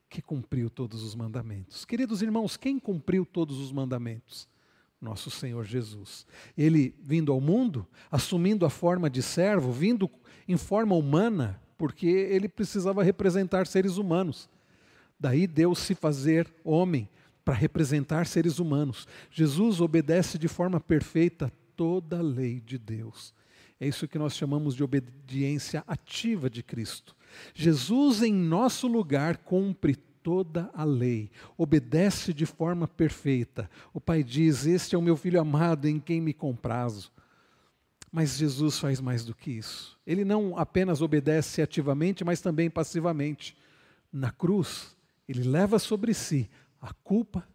que 0.09 0.23
cumpriu 0.23 0.71
todos 0.71 1.03
os 1.03 1.15
mandamentos. 1.15 1.85
Queridos 1.85 2.23
irmãos, 2.23 2.57
quem 2.57 2.79
cumpriu 2.79 3.27
todos 3.27 3.59
os 3.59 3.71
mandamentos? 3.71 4.49
Nosso 4.99 5.31
Senhor 5.31 5.65
Jesus. 5.67 6.27
Ele 6.57 6.95
vindo 7.03 7.31
ao 7.31 7.41
mundo, 7.41 7.87
assumindo 8.11 8.65
a 8.65 8.71
forma 8.71 9.11
de 9.11 9.23
servo, 9.23 9.71
vindo 9.71 10.11
em 10.49 10.57
forma 10.57 10.95
humana, 10.95 11.61
porque 11.79 12.07
ele 12.07 12.49
precisava 12.49 13.05
representar 13.05 13.67
seres 13.67 13.97
humanos. 13.97 14.51
Daí 15.19 15.47
Deus 15.47 15.79
se 15.79 15.95
fazer 15.95 16.53
homem 16.65 17.09
para 17.45 17.55
representar 17.55 18.27
seres 18.27 18.59
humanos. 18.59 19.07
Jesus 19.31 19.81
obedece 19.81 20.37
de 20.37 20.49
forma 20.49 20.79
perfeita 20.81 21.51
toda 21.77 22.19
a 22.19 22.23
lei 22.23 22.61
de 22.61 22.77
Deus. 22.77 23.33
É 23.81 23.87
isso 23.87 24.09
que 24.09 24.19
nós 24.19 24.37
chamamos 24.37 24.75
de 24.75 24.83
obediência 24.83 25.85
ativa 25.87 26.51
de 26.51 26.63
Cristo. 26.63 27.17
Jesus, 27.55 28.23
em 28.23 28.35
nosso 28.35 28.89
lugar, 28.89 29.39
cumpre 29.39 29.95
toda 29.95 30.69
a 30.75 30.85
lei, 30.85 31.31
obedece 31.57 32.35
de 32.35 32.45
forma 32.45 32.89
perfeita. 32.89 33.71
O 33.95 34.01
Pai 34.01 34.25
diz: 34.25 34.67
Este 34.67 34.95
é 34.95 34.99
o 34.99 35.03
meu 35.03 35.17
filho 35.17 35.41
amado 35.41 35.87
em 35.87 36.01
quem 36.01 36.21
me 36.21 36.35
comprazo. 36.35 37.11
Mas 38.11 38.39
Jesus 38.39 38.79
faz 38.79 39.01
mais 39.01 39.25
do 39.25 39.35
que 39.35 39.51
isso. 39.51 39.99
Ele 40.07 40.25
não 40.25 40.57
apenas 40.57 41.03
obedece 41.03 41.61
ativamente, 41.61 42.25
mas 42.25 42.41
também 42.41 42.71
passivamente. 42.71 43.57
Na 44.13 44.31
cruz, 44.31 44.97
ele 45.29 45.43
leva 45.43 45.79
sobre 45.79 46.15
si 46.15 46.49
a 46.81 46.93
culpa 46.93 47.47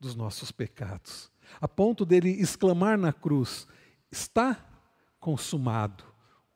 dos 0.00 0.16
nossos 0.16 0.50
pecados, 0.50 1.30
a 1.60 1.68
ponto 1.68 2.04
dele 2.04 2.30
exclamar 2.30 2.98
na 2.98 3.12
cruz: 3.12 3.68
está 4.10 4.58
consumado, 5.20 6.04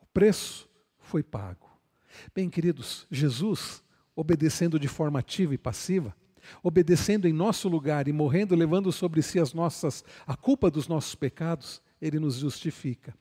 o 0.00 0.06
preço 0.06 0.68
foi 0.98 1.22
pago. 1.22 1.70
Bem, 2.34 2.50
queridos, 2.50 3.06
Jesus, 3.10 3.84
obedecendo 4.16 4.80
de 4.80 4.88
forma 4.88 5.20
ativa 5.20 5.54
e 5.54 5.58
passiva, 5.58 6.16
obedecendo 6.62 7.28
em 7.28 7.32
nosso 7.32 7.68
lugar 7.68 8.08
e 8.08 8.12
morrendo, 8.12 8.56
levando 8.56 8.90
sobre 8.90 9.22
si 9.22 9.38
as 9.38 9.52
nossas 9.52 10.04
a 10.26 10.36
culpa 10.36 10.70
dos 10.70 10.88
nossos 10.88 11.14
pecados, 11.14 11.80
ele 12.00 12.18
nos 12.18 12.36
justifica. 12.36 13.14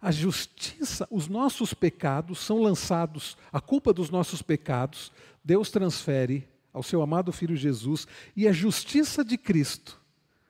A 0.00 0.10
justiça, 0.10 1.06
os 1.10 1.28
nossos 1.28 1.74
pecados 1.74 2.38
são 2.38 2.62
lançados, 2.62 3.36
a 3.52 3.60
culpa 3.60 3.92
dos 3.92 4.10
nossos 4.10 4.42
pecados, 4.42 5.12
Deus 5.44 5.70
transfere 5.70 6.48
ao 6.72 6.82
seu 6.82 7.00
amado 7.00 7.32
Filho 7.32 7.56
Jesus, 7.56 8.06
e 8.36 8.46
a 8.46 8.52
justiça 8.52 9.24
de 9.24 9.38
Cristo, 9.38 9.98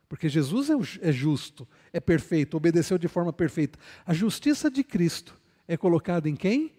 porque 0.08 0.28
Jesus 0.28 0.70
é, 0.70 1.08
é 1.08 1.12
justo, 1.12 1.66
é 1.92 2.00
perfeito, 2.00 2.56
obedeceu 2.56 2.98
de 2.98 3.08
forma 3.08 3.32
perfeita. 3.32 3.78
A 4.04 4.12
justiça 4.12 4.70
de 4.70 4.82
Cristo 4.82 5.40
é 5.68 5.76
colocada 5.76 6.28
em 6.28 6.36
quem? 6.36 6.72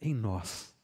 Em 0.00 0.14
nós. 0.14 0.74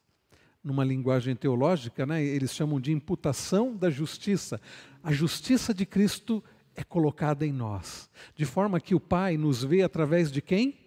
Numa 0.63 0.85
linguagem 0.85 1.37
teológica, 1.37 2.05
né, 2.05 2.25
eles 2.25 2.53
chamam 2.53 2.81
de 2.81 2.93
imputação 2.93 3.77
da 3.77 3.89
justiça. 3.89 4.61
A 5.03 5.13
justiça 5.13 5.73
de 5.73 5.87
Cristo 5.87 6.43
é 6.43 6.45
colocada 6.85 7.47
em 7.47 7.53
nós, 7.53 8.11
de 8.35 8.45
forma 8.45 8.81
que 8.81 8.95
o 8.95 9.01
Pai 9.01 9.37
nos 9.37 9.63
vê 9.63 9.83
através 9.83 10.31
de 10.31 10.41
quem? 10.41 10.79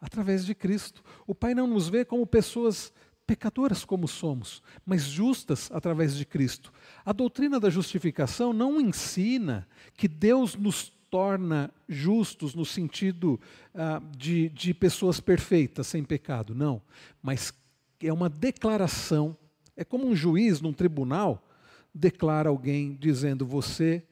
Através 0.00 0.44
de 0.44 0.54
Cristo. 0.54 1.02
O 1.26 1.34
Pai 1.34 1.54
não 1.54 1.66
nos 1.66 1.88
vê 1.88 2.04
como 2.04 2.26
pessoas 2.26 2.92
pecadoras 3.26 3.84
como 3.84 4.08
somos, 4.08 4.62
mas 4.84 5.04
justas 5.04 5.70
através 5.72 6.14
de 6.16 6.24
Cristo. 6.24 6.72
A 7.04 7.12
doutrina 7.12 7.58
da 7.58 7.70
justificação 7.70 8.52
não 8.52 8.80
ensina 8.80 9.66
que 9.94 10.08
Deus 10.08 10.56
nos 10.56 10.92
torna 11.10 11.72
justos 11.88 12.54
no 12.54 12.64
sentido 12.64 13.40
ah, 13.74 14.02
de, 14.16 14.48
de 14.48 14.74
pessoas 14.74 15.20
perfeitas, 15.20 15.86
sem 15.86 16.02
pecado, 16.02 16.54
não. 16.54 16.82
Mas 17.22 17.52
é 18.00 18.12
uma 18.12 18.28
declaração, 18.28 19.36
é 19.76 19.84
como 19.84 20.06
um 20.06 20.16
juiz 20.16 20.60
num 20.60 20.72
tribunal 20.72 21.48
declara 21.94 22.48
alguém 22.48 22.96
dizendo: 22.98 23.46
você 23.46 24.02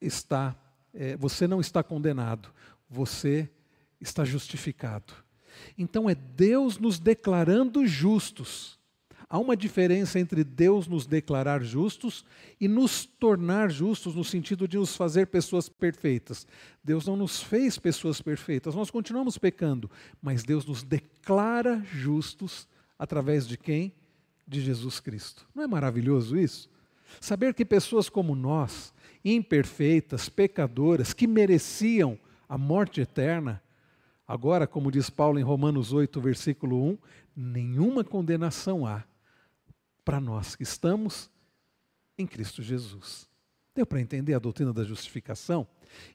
está, 0.00 0.56
é, 0.92 1.16
você 1.16 1.46
não 1.46 1.60
está 1.60 1.82
condenado, 1.82 2.50
você 2.88 3.50
está 4.00 4.24
justificado. 4.24 5.12
Então 5.76 6.08
é 6.08 6.14
Deus 6.14 6.78
nos 6.78 6.98
declarando 6.98 7.86
justos. 7.86 8.76
Há 9.28 9.38
uma 9.38 9.56
diferença 9.56 10.20
entre 10.20 10.44
Deus 10.44 10.86
nos 10.86 11.04
declarar 11.04 11.60
justos 11.60 12.24
e 12.60 12.68
nos 12.68 13.04
tornar 13.04 13.70
justos 13.70 14.14
no 14.14 14.22
sentido 14.22 14.68
de 14.68 14.76
nos 14.76 14.94
fazer 14.94 15.26
pessoas 15.26 15.68
perfeitas. 15.68 16.46
Deus 16.82 17.06
não 17.06 17.16
nos 17.16 17.42
fez 17.42 17.76
pessoas 17.76 18.20
perfeitas, 18.20 18.76
nós 18.76 18.88
continuamos 18.88 19.36
pecando, 19.36 19.90
mas 20.22 20.44
Deus 20.44 20.64
nos 20.64 20.84
declara 20.84 21.82
justos 21.92 22.68
através 22.96 23.48
de 23.48 23.56
quem? 23.56 23.92
De 24.46 24.60
Jesus 24.60 25.00
Cristo. 25.00 25.44
Não 25.52 25.64
é 25.64 25.66
maravilhoso 25.66 26.38
isso? 26.38 26.70
Saber 27.20 27.52
que 27.52 27.64
pessoas 27.64 28.08
como 28.08 28.36
nós, 28.36 28.92
imperfeitas, 29.24 30.28
pecadoras, 30.28 31.12
que 31.12 31.26
mereciam 31.26 32.18
a 32.48 32.56
morte 32.56 33.00
eterna, 33.00 33.62
agora, 34.26 34.66
como 34.66 34.90
diz 34.90 35.10
Paulo 35.10 35.38
em 35.38 35.42
Romanos 35.42 35.92
8, 35.92 36.20
versículo 36.20 36.82
1, 36.82 36.98
nenhuma 37.36 38.04
condenação 38.04 38.86
há 38.86 39.04
para 40.04 40.20
nós 40.20 40.54
que 40.54 40.62
estamos 40.62 41.30
em 42.16 42.26
Cristo 42.26 42.62
Jesus. 42.62 43.28
Deu 43.74 43.84
para 43.84 44.00
entender 44.00 44.34
a 44.34 44.38
doutrina 44.38 44.72
da 44.72 44.84
justificação? 44.84 45.66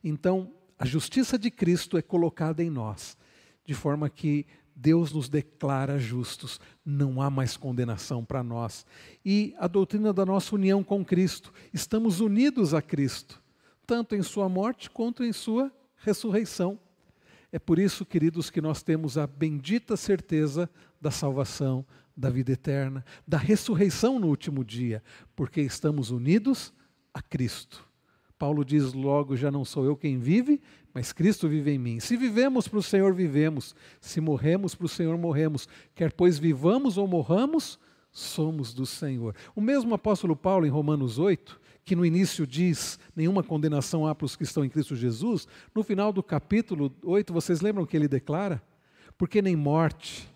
Então, 0.04 0.54
a 0.80 0.86
justiça 0.86 1.38
de 1.38 1.52
Cristo 1.52 1.98
é 1.98 2.02
colocada 2.02 2.64
em 2.64 2.70
nós, 2.70 3.18
de 3.64 3.76
forma 3.76 4.10
que 4.10 4.48
Deus 4.76 5.12
nos 5.12 5.30
declara 5.30 6.00
justos, 6.00 6.60
não 6.86 7.22
há 7.22 7.30
mais 7.30 7.56
condenação 7.56 8.24
para 8.24 8.44
nós. 8.44 8.86
E 9.24 9.54
a 9.58 9.68
doutrina 9.68 10.12
da 10.12 10.26
nossa 10.26 10.56
união 10.56 10.84
com 10.84 11.04
Cristo, 11.04 11.54
estamos 11.74 12.20
unidos 12.20 12.74
a 12.74 12.82
Cristo, 12.82 13.42
tanto 13.86 14.16
em 14.16 14.24
Sua 14.24 14.50
morte 14.50 14.90
quanto 14.90 15.24
em 15.24 15.34
Sua 15.34 15.72
ressurreição. 15.98 16.80
É 17.52 17.60
por 17.60 17.78
isso, 17.78 18.06
queridos, 18.06 18.50
que 18.50 18.62
nós 18.62 18.82
temos 18.82 19.18
a 19.18 19.28
bendita 19.28 19.98
certeza 19.98 20.70
da 21.00 21.12
salvação, 21.12 21.86
da 22.16 22.30
vida 22.30 22.52
eterna, 22.52 23.04
da 23.28 23.38
ressurreição 23.38 24.20
no 24.20 24.28
último 24.28 24.64
dia, 24.64 25.04
porque 25.36 25.62
estamos 25.62 26.12
unidos 26.12 26.74
a 27.14 27.22
Cristo. 27.22 27.86
Paulo 28.38 28.66
diz 28.66 28.94
logo: 28.94 29.36
já 29.36 29.52
não 29.52 29.64
sou 29.64 29.86
eu 29.86 29.96
quem 29.96 30.18
vive, 30.18 30.62
mas 30.94 31.14
Cristo 31.14 31.48
vive 31.48 31.72
em 31.72 31.80
mim. 31.80 32.00
Se 32.00 32.18
vivemos 32.18 32.68
para 32.68 32.80
o 32.80 32.84
Senhor, 32.84 33.14
vivemos. 33.14 33.76
Se 34.00 34.20
morremos 34.20 34.76
para 34.76 34.86
o 34.86 34.90
Senhor, 34.90 35.18
morremos. 35.18 35.68
Quer 35.96 36.12
pois 36.12 36.38
vivamos 36.38 36.98
ou 36.98 37.08
morramos, 37.08 37.80
somos 38.12 38.74
do 38.74 38.86
Senhor. 38.86 39.36
O 39.56 39.62
mesmo 39.62 39.94
apóstolo 39.94 40.36
Paulo, 40.36 40.66
em 40.66 40.70
Romanos 40.70 41.18
8, 41.18 41.60
que 41.86 41.96
no 41.96 42.06
início 42.06 42.46
diz: 42.46 43.00
nenhuma 43.16 43.44
condenação 43.44 44.06
há 44.06 44.14
para 44.14 44.26
os 44.26 44.36
que 44.36 44.44
estão 44.44 44.66
em 44.66 44.70
Cristo 44.70 44.96
Jesus, 44.96 45.48
no 45.74 45.84
final 45.84 46.12
do 46.12 46.22
capítulo 46.22 46.94
8, 47.04 47.32
vocês 47.32 47.62
lembram 47.62 47.86
que 47.86 47.96
ele 47.96 48.08
declara? 48.08 48.62
Porque 49.18 49.42
nem 49.42 49.56
morte, 49.56 50.30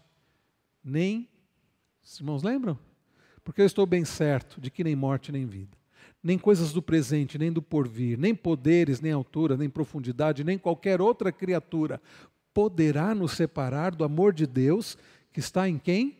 nem. 0.83 1.27
Os 2.01 2.19
irmãos 2.19 2.43
lembram? 2.43 2.79
Porque 3.43 3.61
eu 3.61 3.65
estou 3.65 3.85
bem 3.85 4.05
certo 4.05 4.61
de 4.61 4.71
que 4.71 4.83
nem 4.83 4.95
morte 4.95 5.31
nem 5.31 5.45
vida 5.45 5.77
nem 6.25 6.39
coisas 6.39 6.73
do 6.73 6.81
presente, 6.81 7.37
nem 7.37 7.51
do 7.51 7.61
porvir, 7.61 8.17
nem 8.17 8.33
poderes, 8.33 8.99
nem 8.99 9.11
altura, 9.11 9.55
nem 9.55 9.69
profundidade, 9.69 10.43
nem 10.43 10.57
qualquer 10.57 10.99
outra 10.99 11.31
criatura 11.31 12.01
poderá 12.51 13.13
nos 13.13 13.33
separar 13.33 13.93
do 13.93 14.03
amor 14.03 14.33
de 14.33 14.47
Deus 14.47 14.97
que 15.31 15.39
está 15.39 15.69
em 15.69 15.77
quem? 15.77 16.17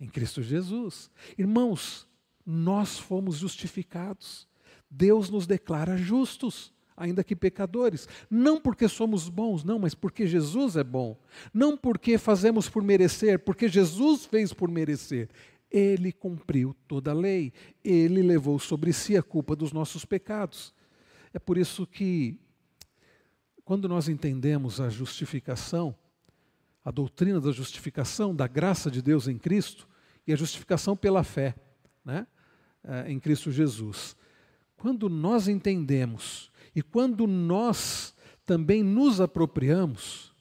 Em 0.00 0.06
Cristo 0.06 0.44
Jesus. 0.44 1.10
Irmãos, 1.36 2.06
nós 2.46 3.00
fomos 3.00 3.38
justificados. 3.38 4.46
Deus 4.88 5.28
nos 5.28 5.44
declara 5.44 5.96
justos, 5.96 6.72
ainda 6.96 7.24
que 7.24 7.34
pecadores. 7.34 8.08
Não 8.30 8.60
porque 8.60 8.86
somos 8.86 9.28
bons, 9.28 9.64
não, 9.64 9.80
mas 9.80 9.92
porque 9.92 10.24
Jesus 10.24 10.76
é 10.76 10.84
bom. 10.84 11.18
Não 11.52 11.76
porque 11.76 12.16
fazemos 12.16 12.68
por 12.68 12.84
merecer, 12.84 13.40
porque 13.40 13.68
Jesus 13.68 14.24
fez 14.24 14.52
por 14.52 14.70
merecer. 14.70 15.28
Ele 15.70 16.12
cumpriu 16.12 16.74
toda 16.86 17.10
a 17.10 17.14
lei, 17.14 17.52
ele 17.84 18.22
levou 18.22 18.58
sobre 18.58 18.92
si 18.92 19.16
a 19.16 19.22
culpa 19.22 19.54
dos 19.54 19.72
nossos 19.72 20.04
pecados. 20.04 20.74
É 21.32 21.38
por 21.38 21.58
isso 21.58 21.86
que, 21.86 22.38
quando 23.64 23.88
nós 23.88 24.08
entendemos 24.08 24.80
a 24.80 24.88
justificação, 24.88 25.94
a 26.84 26.90
doutrina 26.90 27.40
da 27.40 27.52
justificação, 27.52 28.34
da 28.34 28.46
graça 28.46 28.90
de 28.90 29.02
Deus 29.02 29.28
em 29.28 29.36
Cristo, 29.36 29.86
e 30.26 30.32
a 30.32 30.36
justificação 30.36 30.96
pela 30.96 31.22
fé 31.22 31.54
né, 32.04 32.26
eh, 32.84 33.12
em 33.12 33.20
Cristo 33.20 33.50
Jesus, 33.50 34.16
quando 34.76 35.08
nós 35.08 35.48
entendemos 35.48 36.50
e 36.74 36.82
quando 36.82 37.26
nós 37.26 38.14
também 38.46 38.82
nos 38.82 39.20
apropriamos, 39.20 40.34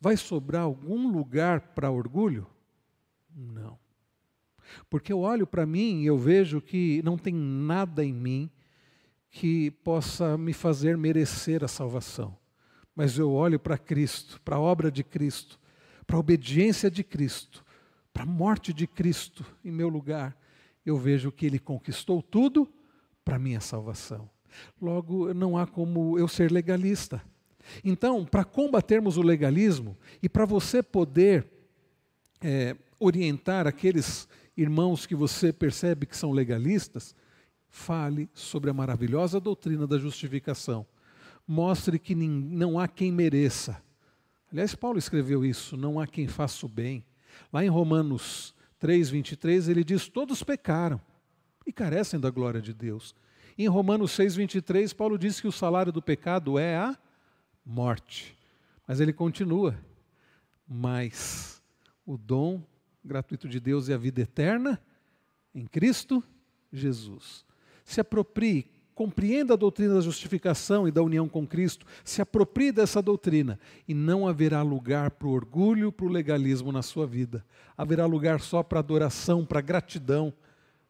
vai 0.00 0.16
sobrar 0.16 0.62
algum 0.62 1.10
lugar 1.10 1.74
para 1.74 1.90
orgulho? 1.90 2.46
Não. 3.34 3.78
Porque 4.88 5.12
eu 5.12 5.20
olho 5.20 5.46
para 5.46 5.66
mim 5.66 6.02
e 6.02 6.06
eu 6.06 6.18
vejo 6.18 6.60
que 6.60 7.00
não 7.04 7.16
tem 7.16 7.34
nada 7.34 8.04
em 8.04 8.12
mim 8.12 8.50
que 9.30 9.70
possa 9.70 10.38
me 10.38 10.52
fazer 10.52 10.96
merecer 10.96 11.62
a 11.62 11.68
salvação. 11.68 12.36
Mas 12.94 13.18
eu 13.18 13.32
olho 13.32 13.58
para 13.60 13.76
Cristo, 13.76 14.40
para 14.42 14.56
a 14.56 14.60
obra 14.60 14.90
de 14.90 15.04
Cristo, 15.04 15.60
para 16.06 16.16
a 16.16 16.20
obediência 16.20 16.90
de 16.90 17.04
Cristo, 17.04 17.64
para 18.12 18.22
a 18.22 18.26
morte 18.26 18.72
de 18.72 18.86
Cristo 18.86 19.44
em 19.64 19.70
meu 19.70 19.88
lugar. 19.88 20.36
Eu 20.84 20.96
vejo 20.96 21.30
que 21.30 21.44
Ele 21.44 21.58
conquistou 21.58 22.22
tudo 22.22 22.66
para 23.24 23.38
minha 23.38 23.60
salvação. 23.60 24.30
Logo, 24.80 25.34
não 25.34 25.58
há 25.58 25.66
como 25.66 26.18
eu 26.18 26.26
ser 26.28 26.50
legalista. 26.50 27.22
Então, 27.84 28.24
para 28.24 28.44
combatermos 28.44 29.16
o 29.16 29.22
legalismo 29.22 29.96
e 30.22 30.28
para 30.28 30.44
você 30.44 30.82
poder 30.82 31.46
é, 32.40 32.76
orientar 32.98 33.66
aqueles 33.66 34.28
irmãos 34.56 35.06
que 35.06 35.14
você 35.14 35.52
percebe 35.52 36.06
que 36.06 36.16
são 36.16 36.32
legalistas, 36.32 37.14
fale 37.68 38.28
sobre 38.32 38.70
a 38.70 38.74
maravilhosa 38.74 39.38
doutrina 39.38 39.86
da 39.86 39.98
justificação. 39.98 40.86
Mostre 41.46 41.98
que 41.98 42.14
não 42.14 42.78
há 42.78 42.88
quem 42.88 43.12
mereça. 43.12 43.80
Aliás, 44.50 44.74
Paulo 44.74 44.98
escreveu 44.98 45.44
isso: 45.44 45.76
não 45.76 46.00
há 46.00 46.06
quem 46.06 46.26
faça 46.26 46.64
o 46.64 46.68
bem. 46.68 47.04
Lá 47.52 47.64
em 47.64 47.68
Romanos 47.68 48.54
3, 48.78 49.10
23, 49.10 49.68
ele 49.68 49.84
diz: 49.84 50.08
Todos 50.08 50.42
pecaram 50.42 51.00
e 51.66 51.72
carecem 51.72 52.18
da 52.18 52.30
glória 52.30 52.60
de 52.60 52.72
Deus. 52.72 53.14
Em 53.58 53.68
Romanos 53.68 54.12
6, 54.12 54.36
23, 54.36 54.92
Paulo 54.92 55.18
diz 55.18 55.40
que 55.40 55.48
o 55.48 55.52
salário 55.52 55.92
do 55.92 56.02
pecado 56.02 56.58
é 56.58 56.76
a 56.76 56.96
morte. 57.64 58.36
Mas 58.86 59.00
ele 59.00 59.12
continua: 59.12 59.78
Mas 60.66 61.62
o 62.04 62.16
dom 62.16 62.62
gratuito 63.06 63.48
de 63.48 63.60
Deus 63.60 63.88
e 63.88 63.92
a 63.92 63.96
vida 63.96 64.20
eterna 64.20 64.80
em 65.54 65.66
Cristo 65.66 66.22
Jesus. 66.72 67.44
Se 67.84 68.00
aproprie, 68.00 68.70
compreenda 68.94 69.54
a 69.54 69.56
doutrina 69.56 69.94
da 69.94 70.00
justificação 70.00 70.88
e 70.88 70.90
da 70.90 71.02
união 71.02 71.28
com 71.28 71.46
Cristo, 71.46 71.86
se 72.04 72.20
aproprie 72.20 72.72
dessa 72.72 73.00
doutrina 73.00 73.58
e 73.86 73.94
não 73.94 74.26
haverá 74.26 74.62
lugar 74.62 75.12
para 75.12 75.28
o 75.28 75.32
orgulho, 75.32 75.92
para 75.92 76.06
o 76.06 76.10
legalismo 76.10 76.72
na 76.72 76.82
sua 76.82 77.06
vida. 77.06 77.44
Haverá 77.76 78.06
lugar 78.06 78.40
só 78.40 78.62
para 78.62 78.80
adoração, 78.80 79.44
para 79.44 79.60
gratidão 79.60 80.32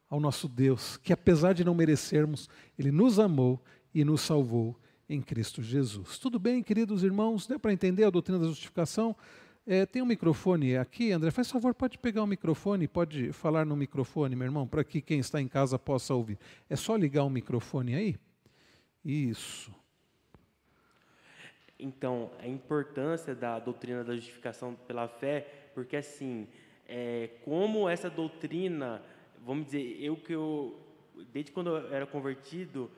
ao 0.08 0.20
nosso 0.20 0.48
Deus, 0.48 0.96
que 0.96 1.12
apesar 1.12 1.52
de 1.52 1.64
não 1.64 1.74
merecermos, 1.74 2.48
Ele 2.78 2.90
nos 2.90 3.18
amou 3.18 3.62
e 3.92 4.04
nos 4.04 4.20
salvou 4.20 4.78
em 5.08 5.20
Cristo 5.20 5.62
Jesus. 5.62 6.18
Tudo 6.18 6.38
bem, 6.38 6.62
queridos 6.62 7.02
irmãos? 7.02 7.46
Deu 7.46 7.58
para 7.58 7.72
entender 7.72 8.04
a 8.04 8.10
doutrina 8.10 8.38
da 8.38 8.46
justificação? 8.46 9.16
É, 9.68 9.84
tem 9.84 10.00
um 10.00 10.06
microfone 10.06 10.76
aqui, 10.76 11.10
André. 11.10 11.32
Faz 11.32 11.50
favor, 11.50 11.74
pode 11.74 11.98
pegar 11.98 12.22
o 12.22 12.26
microfone, 12.26 12.86
pode 12.86 13.32
falar 13.32 13.66
no 13.66 13.74
microfone, 13.76 14.36
meu 14.36 14.44
irmão, 14.46 14.64
para 14.64 14.84
que 14.84 15.00
quem 15.00 15.18
está 15.18 15.40
em 15.40 15.48
casa 15.48 15.76
possa 15.76 16.14
ouvir. 16.14 16.38
É 16.70 16.76
só 16.76 16.94
ligar 16.94 17.24
o 17.24 17.30
microfone 17.30 17.96
aí? 17.96 18.16
Isso. 19.04 19.74
Então, 21.76 22.30
a 22.38 22.46
importância 22.46 23.34
da 23.34 23.58
doutrina 23.58 24.04
da 24.04 24.14
justificação 24.14 24.76
pela 24.86 25.08
fé, 25.08 25.70
porque 25.74 25.96
assim, 25.96 26.46
é, 26.88 27.30
como 27.44 27.88
essa 27.88 28.08
doutrina, 28.08 29.02
vamos 29.44 29.66
dizer, 29.66 30.00
eu 30.00 30.16
que 30.16 30.32
eu, 30.32 30.78
desde 31.32 31.50
quando 31.50 31.70
eu 31.70 31.92
era 31.92 32.06
convertido, 32.06 32.88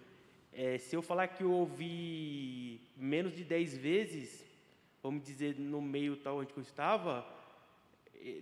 é, 0.52 0.76
se 0.76 0.94
eu 0.94 1.00
falar 1.00 1.28
que 1.28 1.42
eu 1.42 1.50
ouvi 1.50 2.78
menos 2.94 3.34
de 3.34 3.42
dez 3.42 3.74
vezes, 3.74 4.47
vamos 5.02 5.24
dizer, 5.24 5.58
no 5.58 5.80
meio 5.80 6.16
tal 6.16 6.38
onde 6.38 6.52
eu 6.56 6.62
estava, 6.62 7.26
é, 8.14 8.40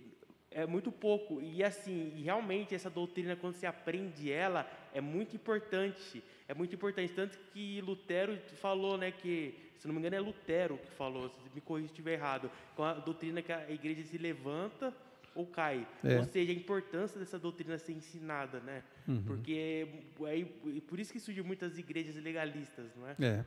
é 0.51 0.65
muito 0.65 0.91
pouco. 0.91 1.41
E 1.41 1.63
assim, 1.63 2.21
realmente 2.23 2.73
essa 2.73 2.89
doutrina, 2.89 3.35
quando 3.35 3.55
se 3.55 3.65
aprende 3.65 4.31
ela, 4.31 4.69
é 4.93 5.01
muito 5.01 5.35
importante. 5.35 6.23
É 6.47 6.53
muito 6.53 6.73
importante. 6.73 7.13
Tanto 7.13 7.37
que 7.53 7.81
Lutero 7.81 8.37
falou, 8.55 8.97
né, 8.97 9.11
que, 9.11 9.53
se 9.77 9.87
não 9.87 9.93
me 9.93 9.99
engano, 9.99 10.15
é 10.15 10.19
Lutero 10.19 10.77
que 10.77 10.91
falou, 10.91 11.29
se 11.29 11.39
me 11.53 11.61
corrija 11.61 11.87
se 11.87 11.93
estiver 11.93 12.13
errado, 12.13 12.49
com 12.75 12.83
a 12.83 12.93
doutrina 12.93 13.41
que 13.41 13.51
a 13.51 13.69
igreja 13.69 14.03
se 14.03 14.17
levanta 14.17 14.93
ou 15.35 15.45
cai. 15.45 15.87
É. 16.03 16.17
Ou 16.17 16.23
seja, 16.23 16.51
a 16.51 16.55
importância 16.55 17.19
dessa 17.19 17.37
doutrina 17.37 17.77
ser 17.77 17.93
ensinada, 17.93 18.59
né? 18.59 18.83
Uhum. 19.07 19.23
Porque 19.23 19.87
é, 20.25 20.39
é, 20.39 20.81
por 20.87 20.99
isso 20.99 21.13
que 21.13 21.19
surgem 21.19 21.43
muitas 21.43 21.77
igrejas 21.77 22.15
legalistas, 22.15 22.95
não 22.95 23.07
é? 23.07 23.15
É. 23.19 23.45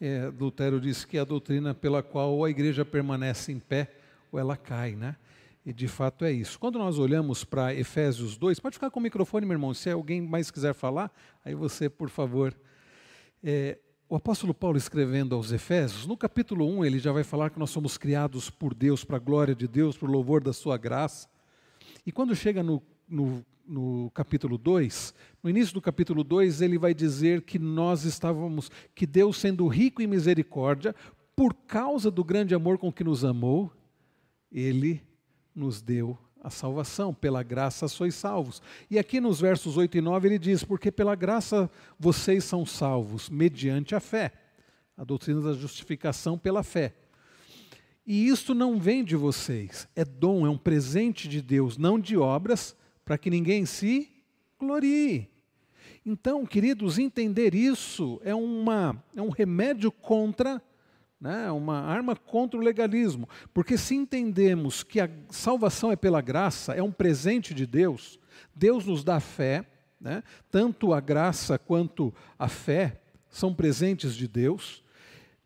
É, 0.00 0.30
Lutero 0.38 0.80
disse 0.80 1.06
que 1.06 1.16
é 1.16 1.20
a 1.20 1.24
doutrina 1.24 1.74
pela 1.74 2.02
qual 2.02 2.44
a 2.44 2.50
igreja 2.50 2.84
permanece 2.84 3.52
em 3.52 3.58
pé 3.58 3.90
ou 4.30 4.38
ela 4.38 4.56
cai, 4.56 4.96
né? 4.96 5.16
E 5.64 5.72
de 5.72 5.88
fato 5.88 6.24
é 6.24 6.32
isso. 6.32 6.58
Quando 6.58 6.78
nós 6.78 6.98
olhamos 6.98 7.42
para 7.42 7.74
Efésios 7.74 8.36
2, 8.36 8.60
pode 8.60 8.74
ficar 8.74 8.90
com 8.90 9.00
o 9.00 9.02
microfone, 9.02 9.46
meu 9.46 9.54
irmão, 9.54 9.72
se 9.72 9.90
alguém 9.90 10.20
mais 10.20 10.50
quiser 10.50 10.74
falar, 10.74 11.10
aí 11.44 11.54
você, 11.54 11.88
por 11.88 12.10
favor. 12.10 12.54
É, 13.42 13.78
o 14.06 14.16
apóstolo 14.16 14.52
Paulo 14.52 14.76
escrevendo 14.76 15.34
aos 15.34 15.52
Efésios, 15.52 16.06
no 16.06 16.16
capítulo 16.16 16.68
1, 16.68 16.84
ele 16.84 16.98
já 16.98 17.12
vai 17.12 17.24
falar 17.24 17.48
que 17.48 17.58
nós 17.58 17.70
somos 17.70 17.96
criados 17.96 18.50
por 18.50 18.74
Deus, 18.74 19.04
para 19.04 19.16
a 19.16 19.20
glória 19.20 19.54
de 19.54 19.66
Deus, 19.66 19.96
para 19.96 20.08
o 20.08 20.12
louvor 20.12 20.42
da 20.42 20.52
sua 20.52 20.76
graça. 20.76 21.28
E 22.04 22.12
quando 22.12 22.36
chega 22.36 22.62
no, 22.62 22.82
no 23.08 23.44
no 23.66 24.10
capítulo 24.10 24.58
2, 24.58 25.14
no 25.42 25.50
início 25.50 25.74
do 25.74 25.80
capítulo 25.80 26.22
2, 26.22 26.60
ele 26.60 26.78
vai 26.78 26.92
dizer 26.92 27.42
que 27.42 27.58
nós 27.58 28.04
estávamos, 28.04 28.70
que 28.94 29.06
Deus, 29.06 29.38
sendo 29.38 29.66
rico 29.66 30.02
em 30.02 30.06
misericórdia, 30.06 30.94
por 31.34 31.54
causa 31.54 32.10
do 32.10 32.22
grande 32.22 32.54
amor 32.54 32.78
com 32.78 32.92
que 32.92 33.02
nos 33.02 33.24
amou, 33.24 33.72
ele 34.52 35.02
nos 35.54 35.80
deu 35.80 36.18
a 36.42 36.50
salvação, 36.50 37.14
pela 37.14 37.42
graça 37.42 37.88
sois 37.88 38.14
salvos. 38.14 38.60
E 38.90 38.98
aqui 38.98 39.18
nos 39.18 39.40
versos 39.40 39.76
8 39.78 39.96
e 39.96 40.00
9 40.00 40.28
ele 40.28 40.38
diz: 40.38 40.62
Porque 40.62 40.92
pela 40.92 41.14
graça 41.14 41.70
vocês 41.98 42.44
são 42.44 42.66
salvos, 42.66 43.30
mediante 43.30 43.94
a 43.94 44.00
fé. 44.00 44.32
A 44.96 45.02
doutrina 45.02 45.40
da 45.40 45.54
justificação 45.54 46.38
pela 46.38 46.62
fé. 46.62 46.94
E 48.06 48.28
isto 48.28 48.54
não 48.54 48.78
vem 48.78 49.02
de 49.02 49.16
vocês, 49.16 49.88
é 49.96 50.04
dom, 50.04 50.46
é 50.46 50.50
um 50.50 50.58
presente 50.58 51.26
de 51.26 51.40
Deus, 51.40 51.78
não 51.78 51.98
de 51.98 52.18
obras, 52.18 52.76
para 53.04 53.18
que 53.18 53.30
ninguém 53.30 53.66
se 53.66 54.10
glorie. 54.58 55.28
Então, 56.06 56.44
queridos, 56.44 56.98
entender 56.98 57.54
isso 57.54 58.20
é, 58.24 58.34
uma, 58.34 59.02
é 59.16 59.22
um 59.22 59.30
remédio 59.30 59.90
contra, 59.90 60.62
né, 61.20 61.50
uma 61.50 61.80
arma 61.80 62.14
contra 62.14 62.58
o 62.58 62.62
legalismo. 62.62 63.28
Porque 63.52 63.78
se 63.78 63.94
entendemos 63.94 64.82
que 64.82 65.00
a 65.00 65.10
salvação 65.30 65.90
é 65.90 65.96
pela 65.96 66.20
graça, 66.20 66.74
é 66.74 66.82
um 66.82 66.92
presente 66.92 67.54
de 67.54 67.66
Deus, 67.66 68.18
Deus 68.54 68.84
nos 68.84 69.02
dá 69.02 69.18
fé, 69.18 69.64
né, 70.00 70.22
tanto 70.50 70.92
a 70.92 71.00
graça 71.00 71.58
quanto 71.58 72.12
a 72.38 72.48
fé 72.48 73.00
são 73.30 73.54
presentes 73.54 74.14
de 74.14 74.28
Deus. 74.28 74.84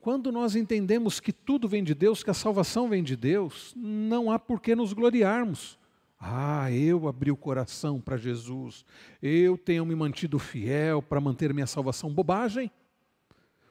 Quando 0.00 0.32
nós 0.32 0.56
entendemos 0.56 1.20
que 1.20 1.32
tudo 1.32 1.68
vem 1.68 1.84
de 1.84 1.94
Deus, 1.94 2.22
que 2.22 2.30
a 2.30 2.34
salvação 2.34 2.88
vem 2.88 3.02
de 3.02 3.14
Deus, 3.14 3.72
não 3.76 4.30
há 4.30 4.38
por 4.38 4.60
que 4.60 4.74
nos 4.74 4.92
gloriarmos. 4.92 5.77
Ah, 6.20 6.70
eu 6.72 7.06
abri 7.06 7.30
o 7.30 7.36
coração 7.36 8.00
para 8.00 8.16
Jesus, 8.16 8.84
eu 9.22 9.56
tenho 9.56 9.86
me 9.86 9.94
mantido 9.94 10.38
fiel 10.38 11.00
para 11.00 11.20
manter 11.20 11.54
minha 11.54 11.66
salvação. 11.66 12.12
Bobagem. 12.12 12.70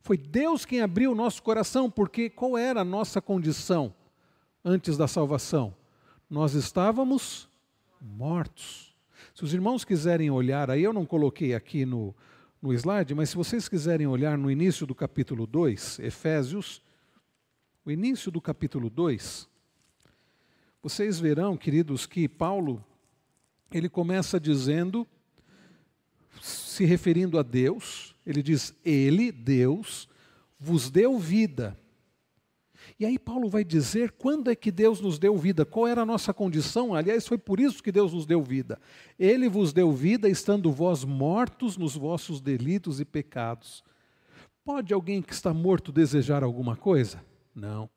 Foi 0.01 0.17
Deus 0.17 0.63
quem 0.63 0.79
abriu 0.79 1.11
o 1.11 1.15
nosso 1.15 1.43
coração, 1.43 1.91
porque 1.91 2.29
qual 2.29 2.57
era 2.57 2.79
a 2.79 2.85
nossa 2.85 3.21
condição 3.21 3.93
antes 4.63 4.95
da 4.95 5.05
salvação? 5.05 5.75
Nós 6.29 6.53
estávamos 6.53 7.49
mortos. 7.99 8.95
Se 9.35 9.43
os 9.43 9.53
irmãos 9.53 9.83
quiserem 9.83 10.31
olhar, 10.31 10.71
aí 10.71 10.83
eu 10.83 10.93
não 10.93 11.05
coloquei 11.05 11.53
aqui 11.53 11.85
no, 11.85 12.15
no 12.61 12.73
slide, 12.73 13.13
mas 13.13 13.29
se 13.29 13.35
vocês 13.35 13.67
quiserem 13.67 14.07
olhar 14.07 14.37
no 14.37 14.49
início 14.49 14.87
do 14.87 14.95
capítulo 14.95 15.45
2, 15.45 15.99
Efésios, 15.99 16.81
o 17.85 17.91
início 17.91 18.31
do 18.31 18.39
capítulo 18.39 18.89
2, 18.89 19.49
vocês 20.81 21.19
verão, 21.19 21.57
queridos, 21.57 22.05
que 22.05 22.27
Paulo 22.27 22.83
ele 23.71 23.89
começa 23.89 24.39
dizendo, 24.39 25.05
se 26.41 26.85
referindo 26.85 27.37
a 27.37 27.43
Deus, 27.43 28.15
ele 28.25 28.41
diz: 28.41 28.73
Ele, 28.83 29.31
Deus, 29.31 30.07
vos 30.59 30.89
deu 30.89 31.17
vida. 31.17 31.77
E 32.99 33.05
aí 33.05 33.19
Paulo 33.19 33.49
vai 33.49 33.63
dizer 33.63 34.11
quando 34.11 34.49
é 34.49 34.55
que 34.55 34.71
Deus 34.71 35.01
nos 35.01 35.19
deu 35.19 35.37
vida, 35.37 35.65
qual 35.65 35.87
era 35.87 36.01
a 36.01 36.05
nossa 36.05 36.33
condição. 36.33 36.95
Aliás, 36.95 37.27
foi 37.27 37.37
por 37.37 37.59
isso 37.59 37.83
que 37.83 37.91
Deus 37.91 38.13
nos 38.13 38.25
deu 38.25 38.41
vida. 38.41 38.79
Ele 39.19 39.49
vos 39.49 39.73
deu 39.73 39.91
vida, 39.91 40.29
estando 40.29 40.71
vós 40.71 41.03
mortos 41.03 41.77
nos 41.77 41.95
vossos 41.95 42.39
delitos 42.39 42.99
e 42.99 43.05
pecados. 43.05 43.83
Pode 44.63 44.93
alguém 44.93 45.21
que 45.21 45.33
está 45.33 45.53
morto 45.53 45.91
desejar 45.91 46.43
alguma 46.43 46.75
coisa? 46.75 47.23
Não. 47.53 47.89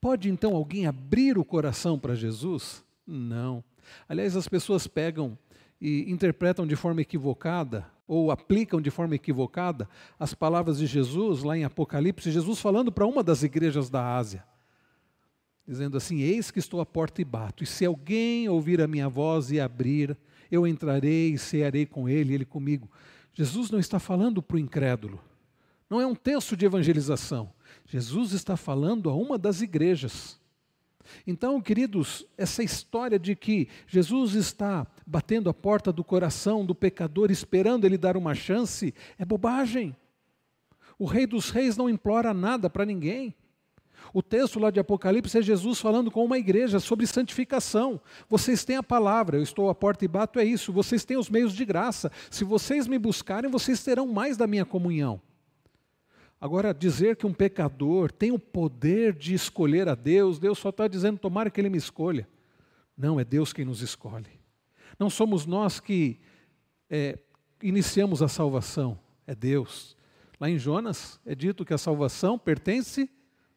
Pode 0.00 0.30
então 0.30 0.54
alguém 0.54 0.86
abrir 0.86 1.38
o 1.38 1.44
coração 1.44 1.98
para 1.98 2.14
Jesus? 2.14 2.84
Não. 3.06 3.62
Aliás, 4.08 4.36
as 4.36 4.48
pessoas 4.48 4.86
pegam 4.86 5.38
e 5.80 6.10
interpretam 6.10 6.66
de 6.66 6.76
forma 6.76 7.02
equivocada 7.02 7.86
ou 8.06 8.30
aplicam 8.30 8.80
de 8.80 8.90
forma 8.90 9.14
equivocada 9.14 9.88
as 10.18 10.34
palavras 10.34 10.78
de 10.78 10.86
Jesus 10.86 11.42
lá 11.42 11.56
em 11.56 11.64
Apocalipse, 11.64 12.30
Jesus 12.30 12.60
falando 12.60 12.92
para 12.92 13.06
uma 13.06 13.22
das 13.22 13.42
igrejas 13.42 13.88
da 13.88 14.16
Ásia, 14.16 14.44
dizendo 15.66 15.96
assim: 15.96 16.20
Eis 16.20 16.50
que 16.50 16.58
estou 16.58 16.80
à 16.80 16.86
porta 16.86 17.20
e 17.22 17.24
bato, 17.24 17.64
e 17.64 17.66
se 17.66 17.84
alguém 17.84 18.48
ouvir 18.48 18.80
a 18.80 18.86
minha 18.86 19.08
voz 19.08 19.50
e 19.50 19.60
abrir, 19.60 20.16
eu 20.50 20.66
entrarei 20.66 21.32
e 21.32 21.38
cearei 21.38 21.86
com 21.86 22.08
ele, 22.08 22.34
ele 22.34 22.44
comigo. 22.44 22.90
Jesus 23.32 23.70
não 23.70 23.78
está 23.78 23.98
falando 23.98 24.42
para 24.42 24.56
o 24.56 24.60
incrédulo, 24.60 25.20
não 25.88 26.00
é 26.00 26.06
um 26.06 26.14
texto 26.14 26.56
de 26.56 26.66
evangelização. 26.66 27.52
Jesus 27.86 28.32
está 28.32 28.56
falando 28.56 29.10
a 29.10 29.14
uma 29.14 29.38
das 29.38 29.60
igrejas. 29.60 30.38
Então, 31.26 31.60
queridos, 31.60 32.26
essa 32.36 32.62
história 32.62 33.18
de 33.18 33.36
que 33.36 33.68
Jesus 33.86 34.34
está 34.34 34.86
batendo 35.06 35.50
a 35.50 35.54
porta 35.54 35.92
do 35.92 36.02
coração 36.02 36.64
do 36.64 36.74
pecador, 36.74 37.30
esperando 37.30 37.84
ele 37.84 37.98
dar 37.98 38.16
uma 38.16 38.34
chance, 38.34 38.94
é 39.18 39.24
bobagem. 39.24 39.94
O 40.98 41.04
Rei 41.04 41.26
dos 41.26 41.50
Reis 41.50 41.76
não 41.76 41.90
implora 41.90 42.32
nada 42.32 42.70
para 42.70 42.86
ninguém. 42.86 43.34
O 44.12 44.22
texto 44.22 44.60
lá 44.60 44.70
de 44.70 44.78
Apocalipse 44.78 45.38
é 45.38 45.42
Jesus 45.42 45.80
falando 45.80 46.10
com 46.10 46.24
uma 46.24 46.38
igreja 46.38 46.78
sobre 46.78 47.06
santificação. 47.06 48.00
Vocês 48.28 48.64
têm 48.64 48.76
a 48.76 48.82
palavra, 48.82 49.38
eu 49.38 49.42
estou 49.42 49.68
à 49.68 49.74
porta 49.74 50.04
e 50.04 50.08
bato, 50.08 50.38
é 50.38 50.44
isso. 50.44 50.72
Vocês 50.72 51.04
têm 51.04 51.16
os 51.16 51.30
meios 51.30 51.52
de 51.52 51.64
graça. 51.64 52.12
Se 52.30 52.44
vocês 52.44 52.86
me 52.86 52.98
buscarem, 52.98 53.50
vocês 53.50 53.82
terão 53.82 54.06
mais 54.06 54.36
da 54.36 54.46
minha 54.46 54.64
comunhão. 54.64 55.20
Agora, 56.40 56.74
dizer 56.74 57.16
que 57.16 57.26
um 57.26 57.32
pecador 57.32 58.12
tem 58.12 58.30
o 58.30 58.38
poder 58.38 59.14
de 59.14 59.34
escolher 59.34 59.88
a 59.88 59.94
Deus, 59.94 60.38
Deus 60.38 60.58
só 60.58 60.68
está 60.68 60.86
dizendo, 60.86 61.18
tomara 61.18 61.50
que 61.50 61.60
ele 61.60 61.70
me 61.70 61.78
escolha. 61.78 62.28
Não, 62.96 63.18
é 63.18 63.24
Deus 63.24 63.52
quem 63.52 63.64
nos 63.64 63.80
escolhe. 63.80 64.40
Não 64.98 65.08
somos 65.08 65.46
nós 65.46 65.80
que 65.80 66.20
é, 66.88 67.18
iniciamos 67.62 68.22
a 68.22 68.28
salvação, 68.28 68.98
é 69.26 69.34
Deus. 69.34 69.96
Lá 70.38 70.50
em 70.50 70.58
Jonas 70.58 71.18
é 71.24 71.34
dito 71.34 71.64
que 71.64 71.72
a 71.72 71.78
salvação 71.78 72.38
pertence 72.38 73.10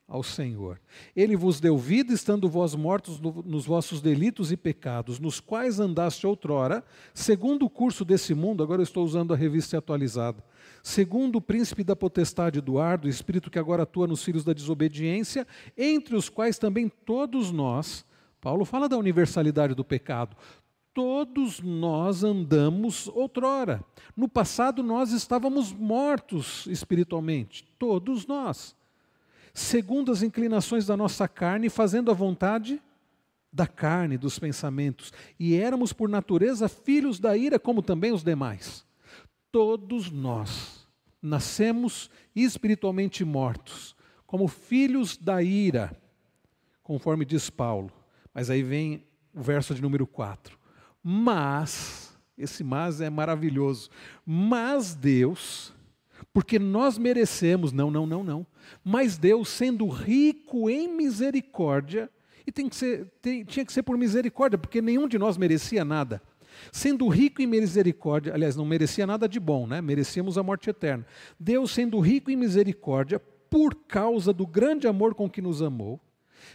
ao 0.07 0.23
Senhor. 0.23 0.79
Ele 1.13 1.35
vos 1.35 1.59
deu 1.59 1.77
vida, 1.77 2.13
estando 2.13 2.49
vós 2.49 2.73
mortos 2.73 3.19
no, 3.19 3.43
nos 3.43 3.65
vossos 3.65 4.01
delitos 4.01 4.51
e 4.51 4.57
pecados, 4.57 5.19
nos 5.19 5.41
quais 5.41 5.79
andaste 5.79 6.25
outrora, 6.25 6.83
segundo 7.13 7.65
o 7.65 7.69
curso 7.69 8.05
desse 8.05 8.33
mundo, 8.33 8.63
agora 8.63 8.79
eu 8.79 8.83
estou 8.83 9.03
usando 9.03 9.33
a 9.33 9.37
revista 9.37 9.77
atualizada 9.77 10.41
segundo 10.83 11.37
o 11.37 11.41
príncipe 11.41 11.83
da 11.83 11.95
potestade 11.95 12.61
do 12.61 12.79
ar, 12.79 12.97
do 12.97 13.09
espírito 13.09 13.49
que 13.49 13.59
agora 13.59 13.83
atua 13.83 14.07
nos 14.07 14.23
filhos 14.23 14.43
da 14.43 14.53
desobediência, 14.53 15.45
entre 15.77 16.15
os 16.15 16.29
quais 16.29 16.57
também 16.57 16.89
todos 16.89 17.51
nós, 17.51 18.05
Paulo 18.39 18.65
fala 18.65 18.87
da 18.87 18.97
universalidade 18.97 19.73
do 19.73 19.83
pecado, 19.83 20.35
todos 20.93 21.59
nós 21.59 22.23
andamos 22.23 23.07
outrora. 23.09 23.83
No 24.15 24.27
passado 24.27 24.81
nós 24.81 25.11
estávamos 25.11 25.71
mortos 25.71 26.65
espiritualmente, 26.65 27.63
todos 27.77 28.25
nós, 28.25 28.75
segundo 29.53 30.11
as 30.11 30.23
inclinações 30.23 30.87
da 30.87 30.97
nossa 30.97 31.27
carne, 31.27 31.69
fazendo 31.69 32.09
a 32.09 32.15
vontade 32.15 32.81
da 33.51 33.67
carne, 33.67 34.17
dos 34.17 34.39
pensamentos, 34.39 35.13
e 35.39 35.55
éramos 35.55 35.93
por 35.93 36.09
natureza 36.09 36.67
filhos 36.67 37.19
da 37.19 37.35
ira, 37.35 37.59
como 37.59 37.81
também 37.83 38.11
os 38.11 38.23
demais. 38.23 38.86
Todos 39.57 40.11
nós 40.11 40.87
nascemos 41.19 42.11
espiritualmente 42.35 43.25
mortos, 43.25 43.95
como 44.27 44.47
filhos 44.47 45.17
da 45.17 45.41
ira, 45.41 45.99
conforme 46.83 47.25
diz 47.25 47.49
Paulo. 47.49 47.91
Mas 48.31 48.51
aí 48.51 48.61
vem 48.61 49.03
o 49.33 49.41
verso 49.41 49.73
de 49.73 49.81
número 49.81 50.05
4. 50.05 50.55
Mas, 51.01 52.15
esse 52.37 52.63
mas 52.63 53.01
é 53.01 53.09
maravilhoso. 53.09 53.89
Mas 54.23 54.93
Deus, 54.93 55.73
porque 56.31 56.59
nós 56.59 56.99
merecemos, 56.99 57.71
não, 57.71 57.89
não, 57.89 58.05
não, 58.05 58.23
não. 58.23 58.45
Mas 58.83 59.17
Deus, 59.17 59.49
sendo 59.49 59.87
rico 59.87 60.69
em 60.69 60.87
misericórdia, 60.87 62.11
e 62.45 62.51
tem 62.51 62.69
que 62.69 62.75
ser, 62.75 63.11
tem, 63.23 63.43
tinha 63.43 63.65
que 63.65 63.73
ser 63.73 63.81
por 63.81 63.97
misericórdia, 63.97 64.55
porque 64.59 64.83
nenhum 64.83 65.07
de 65.07 65.17
nós 65.17 65.35
merecia 65.35 65.83
nada. 65.83 66.21
Sendo 66.71 67.07
rico 67.07 67.41
em 67.41 67.47
misericórdia, 67.47 68.33
aliás, 68.33 68.55
não 68.55 68.65
merecia 68.65 69.07
nada 69.07 69.27
de 69.27 69.39
bom, 69.39 69.67
né? 69.67 69.81
Merecíamos 69.81 70.37
a 70.37 70.43
morte 70.43 70.69
eterna. 70.69 71.05
Deus, 71.39 71.71
sendo 71.71 71.99
rico 71.99 72.31
em 72.31 72.35
misericórdia, 72.35 73.19
por 73.49 73.75
causa 73.87 74.33
do 74.33 74.45
grande 74.45 74.87
amor 74.87 75.15
com 75.15 75.29
que 75.29 75.41
nos 75.41 75.61
amou, 75.61 76.01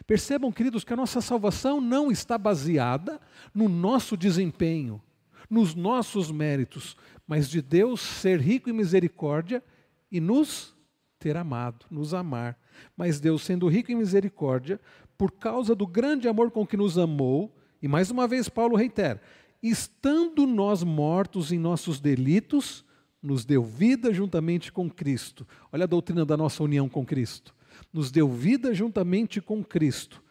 Percebam, 0.06 0.52
queridos, 0.52 0.84
que 0.84 0.92
a 0.92 0.96
nossa 0.96 1.20
salvação 1.20 1.80
não 1.80 2.10
está 2.10 2.38
baseada 2.38 3.20
no 3.54 3.68
nosso 3.68 4.16
desempenho, 4.16 5.02
nos 5.48 5.74
nossos 5.74 6.30
méritos, 6.30 6.96
mas 7.26 7.48
de 7.48 7.60
Deus 7.60 8.00
ser 8.00 8.40
rico 8.40 8.70
em 8.70 8.72
misericórdia 8.72 9.62
e 10.10 10.20
nos 10.20 10.74
ter 11.18 11.36
amado, 11.36 11.86
nos 11.90 12.14
amar. 12.14 12.58
Mas 12.96 13.20
Deus, 13.20 13.42
sendo 13.42 13.68
rico 13.68 13.92
em 13.92 13.96
misericórdia, 13.96 14.80
por 15.16 15.30
causa 15.32 15.74
do 15.74 15.86
grande 15.86 16.26
amor 16.26 16.50
com 16.50 16.66
que 16.66 16.76
nos 16.76 16.98
amou, 16.98 17.54
e 17.80 17.88
mais 17.88 18.10
uma 18.10 18.26
vez 18.26 18.48
Paulo 18.48 18.76
reitera: 18.76 19.20
estando 19.62 20.46
nós 20.46 20.82
mortos 20.82 21.52
em 21.52 21.58
nossos 21.58 22.00
delitos, 22.00 22.84
nos 23.22 23.44
deu 23.44 23.64
vida 23.64 24.12
juntamente 24.12 24.72
com 24.72 24.90
Cristo. 24.90 25.46
Olha 25.70 25.84
a 25.84 25.86
doutrina 25.86 26.24
da 26.24 26.36
nossa 26.36 26.62
união 26.62 26.88
com 26.88 27.04
Cristo 27.04 27.54
nos 27.92 28.10
deu 28.10 28.28
vida 28.28 28.74
juntamente 28.74 29.40
com 29.40 29.64
Cristo. 29.64 30.22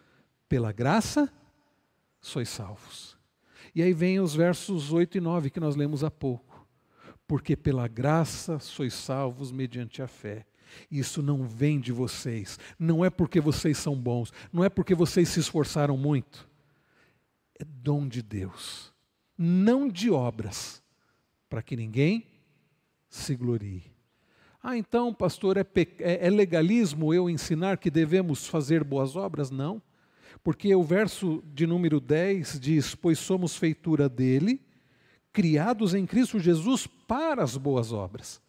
Pela 0.48 0.72
graça, 0.72 1.32
sois 2.20 2.50
salvos. 2.50 3.18
E 3.74 3.82
aí 3.82 3.94
vem 3.94 4.20
os 4.20 4.36
versos 4.36 4.92
8 4.92 5.18
e 5.18 5.22
9 5.22 5.50
que 5.50 5.60
nós 5.60 5.76
lemos 5.76 6.04
há 6.04 6.12
pouco. 6.12 6.68
Porque 7.28 7.56
pela 7.56 7.88
graça 7.88 8.60
sois 8.60 8.94
salvos 8.94 9.52
mediante 9.52 10.02
a 10.02 10.08
fé. 10.08 10.46
Isso 10.90 11.22
não 11.22 11.44
vem 11.46 11.80
de 11.80 11.92
vocês, 11.92 12.58
não 12.80 13.04
é 13.04 13.10
porque 13.10 13.42
vocês 13.42 13.78
são 13.78 13.94
bons, 13.94 14.32
não 14.54 14.64
é 14.64 14.70
porque 14.70 14.96
vocês 14.96 15.28
se 15.28 15.40
esforçaram 15.42 15.98
muito. 15.98 16.50
É 17.60 17.66
dom 17.66 18.08
de 18.08 18.22
Deus, 18.22 18.94
não 19.42 19.90
de 19.90 20.12
obras, 20.12 20.84
para 21.50 21.64
que 21.64 21.76
ninguém 21.76 22.28
se 23.10 23.36
glorie. 23.36 23.92
Ah, 24.62 24.78
então, 24.78 25.12
pastor, 25.12 25.58
é, 25.58 25.66
é, 26.00 26.28
é, 26.28 26.30
legalismo 26.30 27.12
eu 27.12 27.28
ensinar 27.28 27.80
que 27.80 27.90
devemos 27.90 28.46
fazer 28.46 28.84
boas 28.84 29.16
obras? 29.16 29.50
Não. 29.50 29.82
Porque 30.44 30.74
o 30.76 30.84
verso 30.84 31.44
de 31.54 31.66
número 31.66 32.00
10 32.00 32.60
diz: 32.60 32.94
Pois 32.94 33.18
somos 33.18 33.56
feitura 33.56 34.08
dele, 34.08 34.62
criados 35.34 35.96
em 35.96 36.06
Cristo 36.06 36.40
Jesus 36.40 36.86
para 36.86 37.44
as 37.44 37.58
boas 37.58 37.92
obras. 37.92 38.40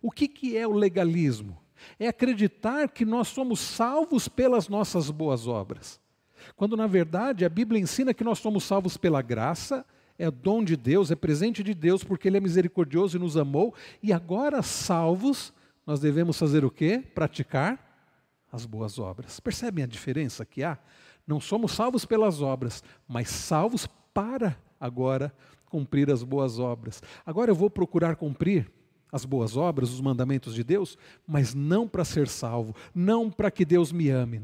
O 0.00 0.12
que, 0.12 0.28
que 0.28 0.56
é 0.56 0.66
o 0.66 0.72
legalismo? 0.72 1.60
É 1.98 2.06
acreditar 2.06 2.88
que 2.88 3.04
nós 3.04 3.28
somos 3.28 3.58
salvos 3.58 4.28
pelas 4.28 4.68
nossas 4.68 5.10
boas 5.10 5.48
obras. 5.48 6.00
Quando, 6.54 6.76
na 6.76 6.86
verdade, 6.86 7.44
a 7.44 7.48
Bíblia 7.48 7.80
ensina 7.80 8.14
que 8.14 8.22
nós 8.22 8.38
somos 8.38 8.62
salvos 8.62 8.96
pela 8.96 9.20
graça, 9.20 9.84
é 10.18 10.30
dom 10.30 10.64
de 10.64 10.76
Deus, 10.76 11.10
é 11.10 11.16
presente 11.16 11.62
de 11.62 11.74
Deus, 11.74 12.02
porque 12.02 12.28
Ele 12.28 12.36
é 12.36 12.40
misericordioso 12.40 13.16
e 13.16 13.20
nos 13.20 13.36
amou, 13.36 13.74
e 14.02 14.12
agora 14.12 14.62
salvos 14.62 15.52
nós 15.86 16.00
devemos 16.00 16.38
fazer 16.38 16.64
o 16.64 16.70
quê? 16.70 17.02
Praticar 17.14 17.80
as 18.50 18.66
boas 18.66 18.98
obras. 18.98 19.38
Percebem 19.38 19.84
a 19.84 19.86
diferença 19.86 20.44
que 20.44 20.64
há? 20.64 20.78
Não 21.26 21.40
somos 21.40 21.72
salvos 21.72 22.04
pelas 22.04 22.40
obras, 22.40 22.82
mas 23.06 23.28
salvos 23.28 23.88
para 24.12 24.56
agora 24.80 25.32
cumprir 25.66 26.10
as 26.10 26.22
boas 26.22 26.58
obras. 26.58 27.02
Agora 27.24 27.50
eu 27.50 27.54
vou 27.54 27.68
procurar 27.68 28.16
cumprir 28.16 28.70
as 29.12 29.24
boas 29.24 29.56
obras, 29.56 29.90
os 29.90 30.00
mandamentos 30.00 30.54
de 30.54 30.64
Deus, 30.64 30.98
mas 31.26 31.54
não 31.54 31.86
para 31.86 32.04
ser 32.04 32.28
salvo, 32.28 32.74
não 32.94 33.30
para 33.30 33.50
que 33.50 33.64
Deus 33.64 33.92
me 33.92 34.10
ame, 34.10 34.42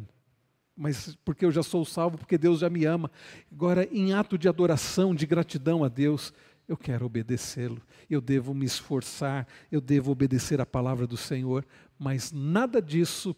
mas 0.83 1.17
porque 1.25 1.45
eu 1.45 1.53
já 1.53 1.63
sou 1.63 1.85
salvo, 1.85 2.19
porque 2.19 2.37
Deus 2.37 2.59
já 2.59 2.69
me 2.69 2.85
ama. 2.85 3.09
Agora, 3.53 3.89
em 3.93 4.13
ato 4.13 4.37
de 4.37 4.49
adoração, 4.49 5.15
de 5.15 5.25
gratidão 5.27 5.85
a 5.85 5.89
Deus, 5.89 6.35
eu 6.67 6.77
quero 6.77 7.07
obedecê-lo, 7.07 7.81
eu 8.11 8.21
devo 8.21 8.53
me 8.53 8.67
esforçar, 8.67 9.47
eu 9.71 9.81
devo 9.81 10.11
obedecer 10.11 10.61
a 10.61 10.67
palavra 10.67 11.07
do 11.07 11.17
Senhor, 11.17 11.65
mas 11.97 12.33
nada 12.33 12.83
disso 12.83 13.37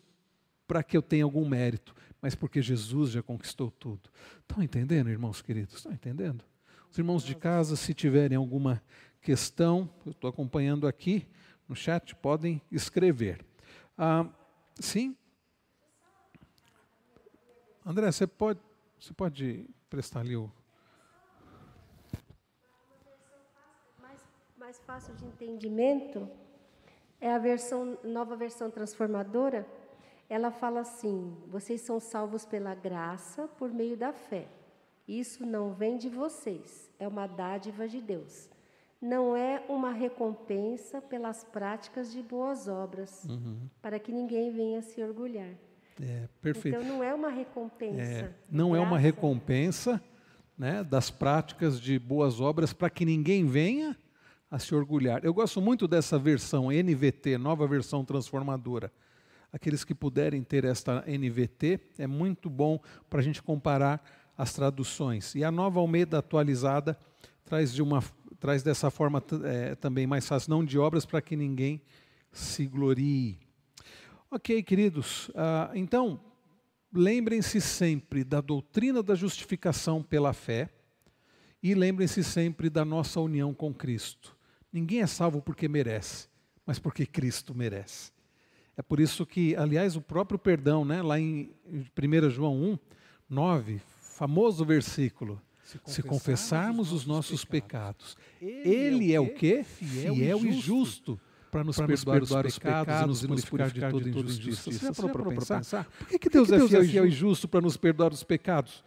para 0.66 0.82
que 0.82 0.96
eu 0.96 1.02
tenha 1.02 1.22
algum 1.24 1.46
mérito, 1.46 1.94
mas 2.18 2.34
porque 2.34 2.62
Jesus 2.62 3.10
já 3.10 3.22
conquistou 3.22 3.70
tudo. 3.70 4.08
Estão 4.40 4.62
entendendo, 4.62 5.10
irmãos 5.10 5.42
queridos? 5.42 5.74
Estão 5.74 5.92
entendendo? 5.92 6.42
Os 6.90 6.96
irmãos 6.96 7.22
de 7.22 7.34
casa, 7.34 7.76
se 7.76 7.92
tiverem 7.92 8.38
alguma 8.38 8.82
questão, 9.20 9.86
eu 10.06 10.12
estou 10.12 10.30
acompanhando 10.30 10.86
aqui 10.86 11.26
no 11.68 11.76
chat, 11.76 12.14
podem 12.14 12.62
escrever. 12.72 13.44
Ah, 13.98 14.26
sim? 14.80 15.14
André, 17.84 18.10
você 18.10 18.26
pode, 18.26 18.60
você 18.98 19.12
pode 19.12 19.68
prestar 19.90 20.20
ali 20.20 20.36
o. 20.36 20.50
mais 24.58 24.80
fácil 24.80 25.14
de 25.14 25.26
entendimento 25.26 26.26
é 27.20 27.30
a 27.30 27.38
versão 27.38 27.98
nova 28.02 28.34
versão 28.34 28.70
transformadora. 28.70 29.66
Ela 30.28 30.50
fala 30.50 30.80
assim: 30.80 31.36
vocês 31.48 31.82
são 31.82 32.00
salvos 32.00 32.46
pela 32.46 32.74
graça 32.74 33.46
por 33.58 33.70
meio 33.70 33.96
da 33.96 34.12
fé. 34.12 34.48
Isso 35.06 35.44
não 35.44 35.74
vem 35.74 35.98
de 35.98 36.08
vocês, 36.08 36.90
é 36.98 37.06
uma 37.06 37.26
dádiva 37.26 37.86
de 37.86 38.00
Deus. 38.00 38.48
Não 39.00 39.36
é 39.36 39.62
uma 39.68 39.92
recompensa 39.92 41.02
pelas 41.02 41.44
práticas 41.44 42.10
de 42.10 42.22
boas 42.22 42.66
obras, 42.66 43.24
uhum. 43.24 43.68
para 43.82 43.98
que 43.98 44.10
ninguém 44.10 44.50
venha 44.50 44.80
se 44.80 45.02
orgulhar. 45.02 45.54
É, 46.00 46.28
perfeito. 46.42 46.78
Então 46.78 46.88
não 46.88 47.02
é 47.02 47.14
uma 47.14 47.30
recompensa. 47.30 48.02
É, 48.02 48.30
não 48.50 48.70
graça. 48.70 48.84
é 48.84 48.86
uma 48.86 48.98
recompensa 48.98 50.02
né, 50.58 50.82
das 50.82 51.10
práticas 51.10 51.80
de 51.80 51.98
boas 51.98 52.40
obras 52.40 52.72
para 52.72 52.90
que 52.90 53.04
ninguém 53.04 53.46
venha 53.46 53.96
a 54.50 54.58
se 54.58 54.74
orgulhar. 54.74 55.24
Eu 55.24 55.34
gosto 55.34 55.60
muito 55.60 55.88
dessa 55.88 56.18
versão 56.18 56.68
NVT, 56.70 57.38
nova 57.38 57.66
versão 57.66 58.04
transformadora. 58.04 58.92
Aqueles 59.52 59.84
que 59.84 59.94
puderem 59.94 60.42
ter 60.42 60.64
esta 60.64 61.04
NVT, 61.06 61.80
é 61.98 62.06
muito 62.06 62.50
bom 62.50 62.80
para 63.08 63.20
a 63.20 63.22
gente 63.22 63.42
comparar 63.42 64.04
as 64.36 64.52
traduções. 64.52 65.34
E 65.34 65.44
a 65.44 65.50
nova 65.50 65.78
Almeida 65.78 66.18
atualizada 66.18 66.98
traz, 67.44 67.72
de 67.72 67.82
uma, 67.82 68.02
traz 68.40 68.62
dessa 68.62 68.90
forma 68.90 69.22
é, 69.44 69.74
também 69.76 70.06
mais 70.06 70.26
fácil, 70.26 70.50
não 70.50 70.64
de 70.64 70.78
obras 70.78 71.06
para 71.06 71.22
que 71.22 71.36
ninguém 71.36 71.80
se 72.32 72.66
glorie. 72.66 73.38
Ok, 74.34 74.64
queridos, 74.64 75.28
uh, 75.28 75.70
então, 75.76 76.20
lembrem-se 76.92 77.60
sempre 77.60 78.24
da 78.24 78.40
doutrina 78.40 79.00
da 79.00 79.14
justificação 79.14 80.02
pela 80.02 80.32
fé 80.32 80.68
e 81.62 81.72
lembrem-se 81.72 82.24
sempre 82.24 82.68
da 82.68 82.84
nossa 82.84 83.20
união 83.20 83.54
com 83.54 83.72
Cristo. 83.72 84.36
Ninguém 84.72 85.02
é 85.02 85.06
salvo 85.06 85.40
porque 85.40 85.68
merece, 85.68 86.26
mas 86.66 86.80
porque 86.80 87.06
Cristo 87.06 87.54
merece. 87.54 88.10
É 88.76 88.82
por 88.82 88.98
isso 88.98 89.24
que, 89.24 89.54
aliás, 89.54 89.94
o 89.94 90.00
próprio 90.00 90.36
perdão, 90.36 90.84
né, 90.84 91.00
lá 91.00 91.16
em 91.16 91.54
1 91.96 92.28
João 92.28 92.60
1, 92.60 92.78
9, 93.30 93.80
famoso 94.16 94.64
versículo. 94.64 95.40
Se 95.62 95.78
confessarmos, 95.78 95.94
se 95.94 96.02
confessarmos 96.02 96.92
os 96.92 97.06
nossos 97.06 97.44
pecados, 97.44 98.16
pecados 98.40 98.66
Ele 98.66 99.14
é 99.14 99.20
o 99.20 99.32
que? 99.32 99.62
Fiel, 99.62 100.16
Fiel, 100.16 100.44
e 100.44 100.52
justo 100.54 101.20
para 101.54 101.62
nos, 101.62 101.76
perdoar, 101.76 102.20
os 102.20 102.58
pecados, 102.58 102.58
pecados 102.58 103.22
e 103.22 103.28
nos 103.28 103.44
purificar 103.44 103.92
de 103.92 104.00
toda 104.00 104.08
injustiça. 104.08 104.72
Você 104.72 104.86
já 104.86 104.92
parou 104.92 105.10
para 105.12 105.30
pensar? 105.30 105.58
pensar? 105.58 105.84
Por 105.84 106.08
que, 106.08 106.18
que 106.18 106.28
Deus, 106.28 106.48
que 106.48 106.56
Deus 106.56 106.64
é, 106.64 106.68
fiel, 106.68 106.82
é 106.82 106.88
fiel 106.88 107.06
e 107.06 107.10
justo 107.10 107.46
para 107.46 107.60
nos 107.60 107.76
perdoar 107.76 108.12
os 108.12 108.24
pecados? 108.24 108.82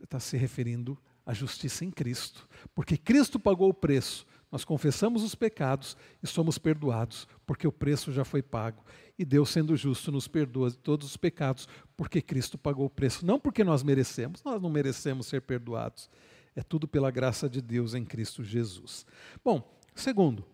Está 0.00 0.20
se 0.20 0.36
referindo 0.36 0.96
à 1.24 1.34
justiça 1.34 1.84
em 1.84 1.90
Cristo. 1.90 2.48
Porque 2.72 2.96
Cristo 2.96 3.40
pagou 3.40 3.68
o 3.68 3.74
preço 3.74 4.24
nós 4.50 4.64
confessamos 4.64 5.24
os 5.24 5.34
pecados 5.34 5.96
e 6.22 6.26
somos 6.26 6.56
perdoados, 6.56 7.26
porque 7.44 7.66
o 7.66 7.72
preço 7.72 8.12
já 8.12 8.24
foi 8.24 8.42
pago. 8.42 8.84
E 9.18 9.24
Deus, 9.24 9.50
sendo 9.50 9.76
justo, 9.76 10.12
nos 10.12 10.28
perdoa 10.28 10.70
de 10.70 10.78
todos 10.78 11.08
os 11.08 11.16
pecados, 11.16 11.68
porque 11.96 12.22
Cristo 12.22 12.56
pagou 12.56 12.86
o 12.86 12.90
preço. 12.90 13.26
Não 13.26 13.40
porque 13.40 13.64
nós 13.64 13.82
merecemos, 13.82 14.44
nós 14.44 14.62
não 14.62 14.70
merecemos 14.70 15.26
ser 15.26 15.42
perdoados. 15.42 16.08
É 16.54 16.62
tudo 16.62 16.86
pela 16.86 17.10
graça 17.10 17.50
de 17.50 17.60
Deus 17.60 17.92
em 17.92 18.04
Cristo 18.04 18.44
Jesus. 18.44 19.04
Bom, 19.44 19.78
segundo, 19.94 20.46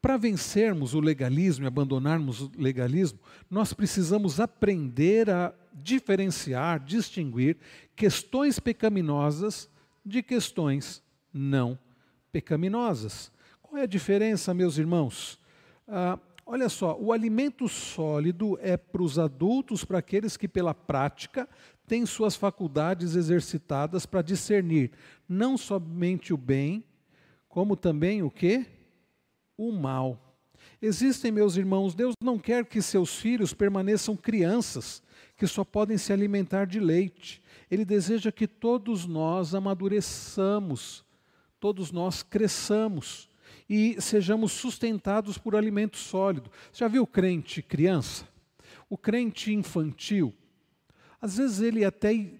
para 0.00 0.16
vencermos 0.16 0.94
o 0.94 1.00
legalismo 1.00 1.64
e 1.64 1.66
abandonarmos 1.66 2.42
o 2.42 2.50
legalismo, 2.56 3.18
nós 3.50 3.72
precisamos 3.72 4.38
aprender 4.38 5.28
a 5.28 5.52
diferenciar, 5.74 6.80
distinguir 6.80 7.56
questões 7.96 8.60
pecaminosas 8.60 9.68
de 10.04 10.22
questões 10.22 11.02
não 11.32 11.78
pecaminosas. 12.30 13.32
Qual 13.60 13.76
é 13.76 13.82
a 13.82 13.86
diferença, 13.86 14.54
meus 14.54 14.78
irmãos? 14.78 15.38
Ah, 15.86 16.18
olha 16.46 16.68
só, 16.68 16.96
o 16.98 17.12
alimento 17.12 17.68
sólido 17.68 18.58
é 18.62 18.76
para 18.76 19.02
os 19.02 19.18
adultos, 19.18 19.84
para 19.84 19.98
aqueles 19.98 20.36
que, 20.36 20.48
pela 20.48 20.74
prática, 20.74 21.48
têm 21.86 22.06
suas 22.06 22.36
faculdades 22.36 23.16
exercitadas 23.16 24.06
para 24.06 24.22
discernir 24.22 24.92
não 25.28 25.56
somente 25.56 26.32
o 26.32 26.36
bem, 26.36 26.84
como 27.48 27.76
também 27.76 28.22
o 28.22 28.30
que? 28.30 28.66
O 29.58 29.70
mal. 29.72 30.18
Existem, 30.80 31.30
meus 31.30 31.56
irmãos, 31.56 31.94
Deus 31.94 32.14
não 32.22 32.38
quer 32.38 32.64
que 32.64 32.80
seus 32.80 33.16
filhos 33.16 33.52
permaneçam 33.52 34.16
crianças 34.16 35.02
que 35.36 35.46
só 35.46 35.64
podem 35.64 35.98
se 35.98 36.12
alimentar 36.12 36.66
de 36.66 36.80
leite. 36.80 37.42
Ele 37.70 37.84
deseja 37.84 38.32
que 38.32 38.46
todos 38.46 39.06
nós 39.06 39.54
amadureçamos, 39.54 41.04
todos 41.60 41.92
nós 41.92 42.22
cresçamos 42.22 43.28
e 43.68 44.00
sejamos 44.00 44.52
sustentados 44.52 45.36
por 45.36 45.54
alimento 45.54 45.96
sólido. 45.96 46.50
Já 46.72 46.88
viu 46.88 47.02
o 47.02 47.06
crente 47.06 47.62
criança? 47.62 48.26
O 48.88 48.96
crente 48.96 49.52
infantil, 49.52 50.34
às 51.20 51.36
vezes 51.36 51.60
ele 51.60 51.84
até, 51.84 52.32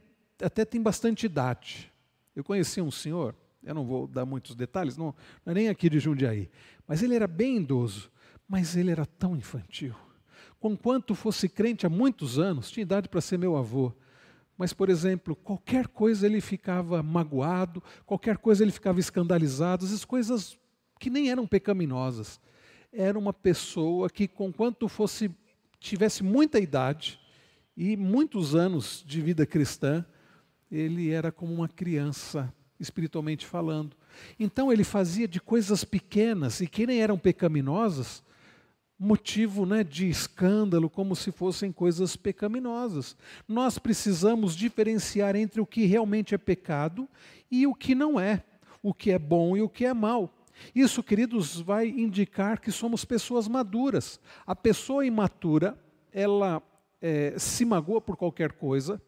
até 0.42 0.64
tem 0.64 0.80
bastante 0.80 1.26
idade. 1.26 1.92
Eu 2.34 2.42
conheci 2.42 2.80
um 2.80 2.90
senhor, 2.90 3.34
eu 3.62 3.74
não 3.74 3.84
vou 3.84 4.06
dar 4.06 4.24
muitos 4.24 4.54
detalhes, 4.54 4.96
não, 4.96 5.14
não 5.44 5.50
é 5.50 5.54
nem 5.54 5.68
aqui 5.68 5.90
de 5.90 5.98
Jundiaí, 5.98 6.48
mas 6.88 7.02
ele 7.02 7.14
era 7.14 7.28
bem 7.28 7.58
idoso, 7.58 8.10
mas 8.48 8.74
ele 8.74 8.90
era 8.90 9.06
tão 9.06 9.36
infantil. 9.36 9.94
Conquanto 10.58 11.14
fosse 11.14 11.48
crente 11.48 11.86
há 11.86 11.88
muitos 11.88 12.38
anos, 12.38 12.70
tinha 12.70 12.82
idade 12.82 13.08
para 13.08 13.20
ser 13.20 13.38
meu 13.38 13.56
avô, 13.56 13.92
mas, 14.56 14.72
por 14.72 14.88
exemplo, 14.88 15.36
qualquer 15.36 15.86
coisa 15.86 16.26
ele 16.26 16.40
ficava 16.40 17.00
magoado, 17.00 17.80
qualquer 18.04 18.38
coisa 18.38 18.64
ele 18.64 18.72
ficava 18.72 18.98
escandalizado, 18.98 19.84
as 19.84 20.04
coisas 20.04 20.58
que 20.98 21.08
nem 21.08 21.30
eram 21.30 21.46
pecaminosas. 21.46 22.40
Era 22.92 23.16
uma 23.16 23.32
pessoa 23.32 24.10
que, 24.10 24.26
conquanto 24.26 24.88
fosse 24.88 25.30
tivesse 25.78 26.24
muita 26.24 26.58
idade, 26.58 27.20
e 27.76 27.96
muitos 27.96 28.56
anos 28.56 29.04
de 29.06 29.22
vida 29.22 29.46
cristã, 29.46 30.04
ele 30.68 31.10
era 31.10 31.30
como 31.30 31.54
uma 31.54 31.68
criança, 31.68 32.52
espiritualmente 32.80 33.46
falando. 33.46 33.96
Então 34.38 34.72
ele 34.72 34.84
fazia 34.84 35.28
de 35.28 35.40
coisas 35.40 35.84
pequenas 35.84 36.60
e 36.60 36.66
que 36.66 36.86
nem 36.86 37.00
eram 37.00 37.18
pecaminosas, 37.18 38.22
motivo 38.98 39.64
né, 39.64 39.84
de 39.84 40.08
escândalo, 40.08 40.90
como 40.90 41.14
se 41.14 41.30
fossem 41.30 41.70
coisas 41.70 42.16
pecaminosas. 42.16 43.16
Nós 43.46 43.78
precisamos 43.78 44.56
diferenciar 44.56 45.36
entre 45.36 45.60
o 45.60 45.66
que 45.66 45.86
realmente 45.86 46.34
é 46.34 46.38
pecado 46.38 47.08
e 47.50 47.66
o 47.66 47.74
que 47.74 47.94
não 47.94 48.18
é, 48.18 48.42
o 48.82 48.92
que 48.92 49.12
é 49.12 49.18
bom 49.18 49.56
e 49.56 49.62
o 49.62 49.68
que 49.68 49.84
é 49.84 49.94
mal. 49.94 50.34
Isso, 50.74 51.02
queridos, 51.02 51.60
vai 51.60 51.88
indicar 51.88 52.60
que 52.60 52.72
somos 52.72 53.04
pessoas 53.04 53.46
maduras. 53.46 54.20
A 54.44 54.56
pessoa 54.56 55.06
imatura, 55.06 55.78
ela 56.12 56.62
é, 57.00 57.34
se 57.38 57.64
magoa 57.64 58.00
por 58.00 58.16
qualquer 58.16 58.52
coisa. 58.52 59.00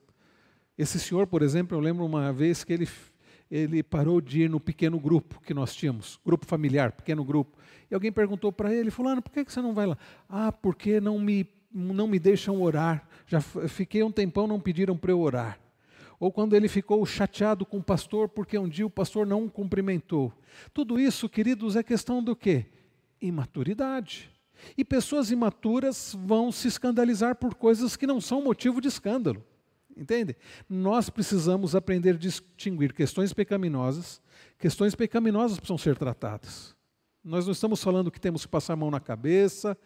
Esse 0.79 0.99
senhor, 0.99 1.27
por 1.27 1.43
exemplo, 1.43 1.77
eu 1.77 1.81
lembro 1.81 2.05
uma 2.05 2.33
vez 2.33 2.65
que 2.65 2.73
ele, 2.73 2.89
ele 3.51 3.83
parou 3.83 4.21
de 4.21 4.43
ir 4.43 4.51
no 4.51 4.61
pequeno 4.61 4.99
grupo 5.01 5.41
que 5.41 5.53
nós 5.53 5.75
tínhamos, 5.75 6.21
grupo 6.25 6.47
familiar, 6.47 6.93
pequeno 6.93 7.25
grupo. 7.25 7.59
E 7.91 7.95
alguém 7.95 8.13
perguntou 8.13 8.53
para 8.53 8.73
ele, 8.73 8.91
fulano, 8.91 9.21
por 9.21 9.33
que 9.33 9.43
você 9.43 9.61
não 9.61 9.75
vai 9.75 9.87
lá? 9.87 9.99
Ah, 10.29 10.53
porque 10.53 11.01
não 11.01 11.19
me, 11.19 11.47
não 11.73 12.07
me 12.07 12.19
deixam 12.19 12.63
orar. 12.63 13.09
Já 13.27 13.41
fiquei 13.41 14.03
um 14.03 14.13
tempão, 14.13 14.47
não 14.47 14.61
pediram 14.61 14.97
para 14.97 15.11
eu 15.11 15.21
orar. 15.21 15.59
Ou 16.21 16.31
quando 16.31 16.55
ele 16.55 16.69
ficou 16.69 17.05
chateado 17.05 17.67
com 17.67 17.79
o 17.79 17.83
pastor 17.83 18.29
porque 18.29 18.57
um 18.59 18.69
dia 18.69 18.87
o 18.87 18.91
pastor 18.91 19.27
não 19.27 19.47
o 19.47 19.51
cumprimentou. 19.51 20.33
Tudo 20.73 21.01
isso, 21.01 21.29
queridos, 21.29 21.75
é 21.75 21.83
questão 21.83 22.23
do 22.23 22.37
quê? 22.37 22.67
Imaturidade. 23.21 24.31
E 24.77 24.85
pessoas 24.85 25.31
imaturas 25.31 26.15
vão 26.27 26.53
se 26.53 26.69
escandalizar 26.69 27.35
por 27.37 27.55
coisas 27.55 27.97
que 27.97 28.07
não 28.07 28.21
são 28.21 28.43
motivo 28.43 28.81
de 28.81 28.89
escândalo. 28.89 29.43
Entende? 29.97 30.37
Nós 30.69 31.11
precisamos 31.11 31.75
aprender 31.75 32.11
a 32.11 32.19
distinguir 32.19 32.93
questões 32.93 33.33
pecaminosas. 33.33 34.21
Questões 34.59 34.95
pecaminosas 34.95 35.59
precisam 35.59 35.79
ser 35.79 35.97
tratadas. 35.97 36.75
Nós 37.23 37.45
não 37.45 37.53
estamos 37.53 37.83
falando 37.83 38.11
que 38.11 38.21
temos 38.21 38.47
que 38.47 38.51
passar 38.51 38.73
a 38.73 38.77
mão 38.77 38.91
na 38.91 39.01
cabeça, 39.01 39.77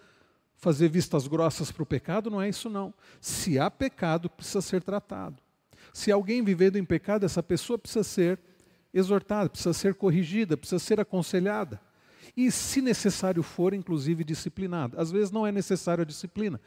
fazer 0.56 0.88
vistas 0.88 1.26
grossas 1.26 1.72
para 1.72 1.82
o 1.82 1.86
pecado, 1.86 2.30
não 2.30 2.40
é 2.40 2.48
isso 2.48 2.70
não. 2.70 2.94
Se 3.20 3.58
há 3.58 3.70
pecado, 3.70 4.30
precisa 4.30 4.60
ser 4.60 4.82
tratado. 4.82 5.42
Se 5.92 6.12
alguém 6.12 6.44
vivendo 6.44 6.76
em 6.76 6.84
pecado, 6.84 7.24
essa 7.26 7.42
pessoa 7.42 7.78
precisa 7.78 8.04
ser 8.04 8.38
exortada, 8.92 9.50
precisa 9.50 9.72
ser 9.72 9.94
corrigida, 9.94 10.56
precisa 10.56 10.78
ser 10.78 11.00
aconselhada 11.00 11.80
e, 12.36 12.50
se 12.50 12.80
necessário 12.80 13.42
for, 13.42 13.74
inclusive 13.74 14.24
disciplinado. 14.24 14.98
Às 14.98 15.10
vezes 15.10 15.30
não 15.30 15.46
é 15.46 15.52
necessário 15.52 16.02
a 16.02 16.06
disciplina. 16.06 16.60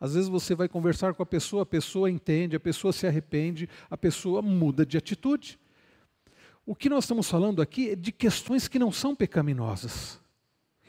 Às 0.00 0.14
vezes 0.14 0.28
você 0.28 0.54
vai 0.54 0.68
conversar 0.68 1.14
com 1.14 1.22
a 1.22 1.26
pessoa, 1.26 1.62
a 1.62 1.66
pessoa 1.66 2.10
entende, 2.10 2.56
a 2.56 2.60
pessoa 2.60 2.92
se 2.92 3.06
arrepende, 3.06 3.68
a 3.90 3.96
pessoa 3.96 4.42
muda 4.42 4.84
de 4.84 4.98
atitude. 4.98 5.58
O 6.66 6.74
que 6.74 6.88
nós 6.88 7.04
estamos 7.04 7.28
falando 7.28 7.60
aqui 7.60 7.90
é 7.90 7.96
de 7.96 8.10
questões 8.10 8.68
que 8.68 8.78
não 8.78 8.90
são 8.90 9.14
pecaminosas. 9.14 10.20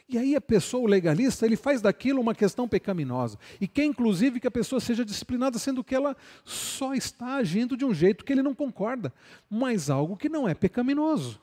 E 0.08 0.16
aí 0.16 0.36
a 0.36 0.40
pessoa, 0.40 0.84
o 0.84 0.86
legalista, 0.86 1.44
ele 1.44 1.56
faz 1.56 1.82
daquilo 1.82 2.20
uma 2.20 2.34
questão 2.34 2.68
pecaminosa. 2.68 3.38
E 3.60 3.66
quer 3.66 3.84
inclusive 3.84 4.38
que 4.38 4.46
a 4.46 4.50
pessoa 4.50 4.80
seja 4.80 5.04
disciplinada, 5.04 5.58
sendo 5.58 5.82
que 5.82 5.94
ela 5.94 6.16
só 6.44 6.94
está 6.94 7.36
agindo 7.36 7.76
de 7.76 7.84
um 7.84 7.92
jeito 7.92 8.24
que 8.24 8.32
ele 8.32 8.42
não 8.42 8.54
concorda, 8.54 9.12
mas 9.50 9.90
algo 9.90 10.16
que 10.16 10.28
não 10.28 10.48
é 10.48 10.54
pecaminoso. 10.54 11.40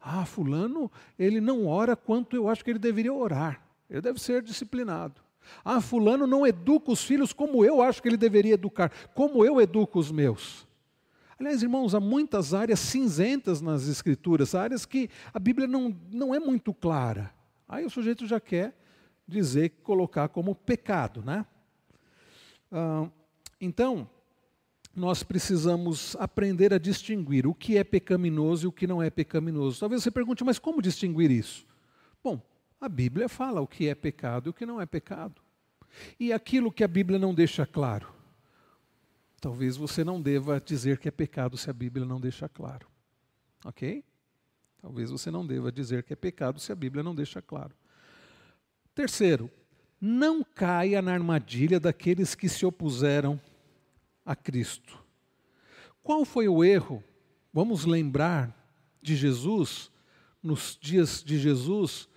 Ah, 0.00 0.26
fulano, 0.26 0.90
ele 1.18 1.40
não 1.40 1.66
ora 1.66 1.94
quanto 1.94 2.36
eu 2.36 2.48
acho 2.48 2.64
que 2.64 2.70
ele 2.70 2.78
deveria 2.78 3.12
orar. 3.12 3.62
Ele 3.88 4.00
deve 4.00 4.20
ser 4.20 4.42
disciplinado. 4.42 5.23
Ah, 5.64 5.80
fulano 5.80 6.26
não 6.26 6.46
educa 6.46 6.92
os 6.92 7.02
filhos 7.02 7.32
como 7.32 7.64
eu 7.64 7.82
acho 7.82 8.02
que 8.02 8.08
ele 8.08 8.16
deveria 8.16 8.54
educar, 8.54 8.90
como 9.14 9.44
eu 9.44 9.60
educo 9.60 9.98
os 9.98 10.10
meus. 10.10 10.66
Aliás, 11.38 11.62
irmãos, 11.62 11.94
há 11.94 12.00
muitas 12.00 12.54
áreas 12.54 12.78
cinzentas 12.78 13.60
nas 13.60 13.88
escrituras, 13.88 14.54
áreas 14.54 14.86
que 14.86 15.10
a 15.32 15.38
Bíblia 15.38 15.66
não, 15.66 15.94
não 16.12 16.34
é 16.34 16.38
muito 16.38 16.72
clara. 16.72 17.32
Aí 17.68 17.84
o 17.84 17.90
sujeito 17.90 18.26
já 18.26 18.38
quer 18.38 18.74
dizer, 19.26 19.70
colocar 19.82 20.28
como 20.28 20.54
pecado, 20.54 21.22
né? 21.22 21.44
Ah, 22.70 23.08
então, 23.60 24.08
nós 24.94 25.22
precisamos 25.22 26.16
aprender 26.20 26.72
a 26.72 26.78
distinguir 26.78 27.46
o 27.46 27.54
que 27.54 27.76
é 27.76 27.84
pecaminoso 27.84 28.66
e 28.66 28.68
o 28.68 28.72
que 28.72 28.86
não 28.86 29.02
é 29.02 29.10
pecaminoso. 29.10 29.80
Talvez 29.80 30.02
você 30.02 30.10
pergunte, 30.10 30.44
mas 30.44 30.58
como 30.58 30.80
distinguir 30.80 31.30
isso? 31.30 31.66
Bom, 32.22 32.40
a 32.84 32.88
Bíblia 32.88 33.28
fala 33.28 33.60
o 33.60 33.66
que 33.66 33.88
é 33.88 33.94
pecado 33.94 34.48
e 34.48 34.50
o 34.50 34.52
que 34.52 34.66
não 34.66 34.80
é 34.80 34.86
pecado. 34.86 35.40
E 36.18 36.32
aquilo 36.32 36.72
que 36.72 36.84
a 36.84 36.88
Bíblia 36.88 37.18
não 37.18 37.34
deixa 37.34 37.64
claro. 37.64 38.12
Talvez 39.40 39.76
você 39.76 40.02
não 40.02 40.20
deva 40.20 40.60
dizer 40.60 40.98
que 40.98 41.08
é 41.08 41.10
pecado 41.10 41.56
se 41.56 41.68
a 41.68 41.72
Bíblia 41.72 42.04
não 42.04 42.20
deixa 42.20 42.48
claro. 42.48 42.86
Ok? 43.64 44.04
Talvez 44.80 45.10
você 45.10 45.30
não 45.30 45.46
deva 45.46 45.72
dizer 45.72 46.02
que 46.02 46.12
é 46.12 46.16
pecado 46.16 46.60
se 46.60 46.70
a 46.72 46.74
Bíblia 46.74 47.02
não 47.02 47.14
deixa 47.14 47.40
claro. 47.40 47.74
Terceiro, 48.94 49.50
não 50.00 50.44
caia 50.44 51.00
na 51.00 51.12
armadilha 51.12 51.80
daqueles 51.80 52.34
que 52.34 52.48
se 52.48 52.66
opuseram 52.66 53.40
a 54.24 54.36
Cristo. 54.36 55.02
Qual 56.02 56.24
foi 56.24 56.48
o 56.48 56.62
erro? 56.62 57.02
Vamos 57.52 57.86
lembrar 57.86 58.54
de 59.00 59.16
Jesus, 59.16 59.90
nos 60.42 60.78
dias 60.80 61.22
de 61.24 61.38
Jesus, 61.38 62.08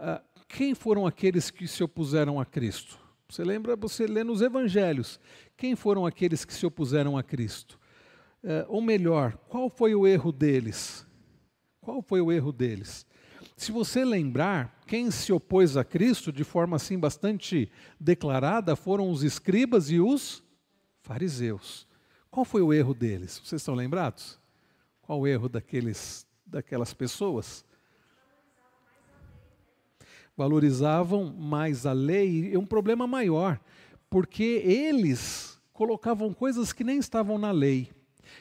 uh, 0.00 0.20
quem 0.48 0.74
foram 0.74 1.06
aqueles 1.06 1.50
que 1.50 1.68
se 1.68 1.82
opuseram 1.84 2.40
a 2.40 2.44
Cristo? 2.44 2.98
Você 3.28 3.44
lembra, 3.44 3.76
você 3.76 4.06
lê 4.06 4.24
nos 4.24 4.42
evangelhos, 4.42 5.20
quem 5.56 5.76
foram 5.76 6.04
aqueles 6.04 6.44
que 6.44 6.52
se 6.52 6.66
opuseram 6.66 7.16
a 7.16 7.22
Cristo? 7.22 7.78
Uh, 8.42 8.64
ou 8.68 8.80
melhor, 8.80 9.36
qual 9.48 9.68
foi 9.68 9.94
o 9.94 10.06
erro 10.06 10.32
deles? 10.32 11.06
Qual 11.80 12.02
foi 12.02 12.20
o 12.20 12.32
erro 12.32 12.52
deles? 12.52 13.06
Se 13.56 13.70
você 13.70 14.04
lembrar, 14.04 14.80
quem 14.86 15.10
se 15.10 15.32
opôs 15.32 15.76
a 15.76 15.84
Cristo 15.84 16.32
de 16.32 16.44
forma 16.44 16.76
assim 16.76 16.98
bastante 16.98 17.70
declarada 17.98 18.74
foram 18.74 19.10
os 19.10 19.22
escribas 19.22 19.90
e 19.90 20.00
os 20.00 20.42
fariseus. 21.02 21.86
Qual 22.30 22.44
foi 22.44 22.62
o 22.62 22.72
erro 22.72 22.94
deles? 22.94 23.40
Vocês 23.44 23.60
estão 23.60 23.74
lembrados? 23.74 24.38
Qual 25.02 25.20
o 25.20 25.26
erro 25.26 25.48
daqueles, 25.48 26.26
daquelas 26.46 26.94
pessoas? 26.94 27.64
Valorizavam 30.40 31.34
mais 31.38 31.84
a 31.84 31.92
lei, 31.92 32.52
e 32.54 32.56
um 32.56 32.64
problema 32.64 33.06
maior, 33.06 33.60
porque 34.08 34.62
eles 34.64 35.60
colocavam 35.70 36.32
coisas 36.32 36.72
que 36.72 36.82
nem 36.82 36.98
estavam 36.98 37.36
na 37.36 37.50
lei. 37.50 37.90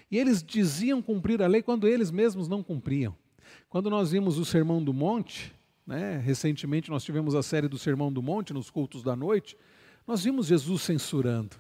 E 0.09 0.17
eles 0.17 0.41
diziam 0.41 1.01
cumprir 1.01 1.41
a 1.41 1.47
lei 1.47 1.61
quando 1.61 1.85
eles 1.85 2.09
mesmos 2.09 2.47
não 2.47 2.63
cumpriam. 2.63 3.13
Quando 3.67 3.89
nós 3.89 4.11
vimos 4.11 4.37
o 4.37 4.45
Sermão 4.45 4.81
do 4.81 4.93
Monte, 4.93 5.53
né, 5.85 6.17
recentemente 6.23 6.89
nós 6.89 7.03
tivemos 7.03 7.35
a 7.35 7.43
série 7.43 7.67
do 7.67 7.77
Sermão 7.77 8.13
do 8.13 8.23
Monte 8.23 8.53
nos 8.53 8.69
cultos 8.69 9.03
da 9.03 9.13
noite, 9.13 9.57
nós 10.07 10.23
vimos 10.23 10.47
Jesus 10.47 10.83
censurando, 10.83 11.57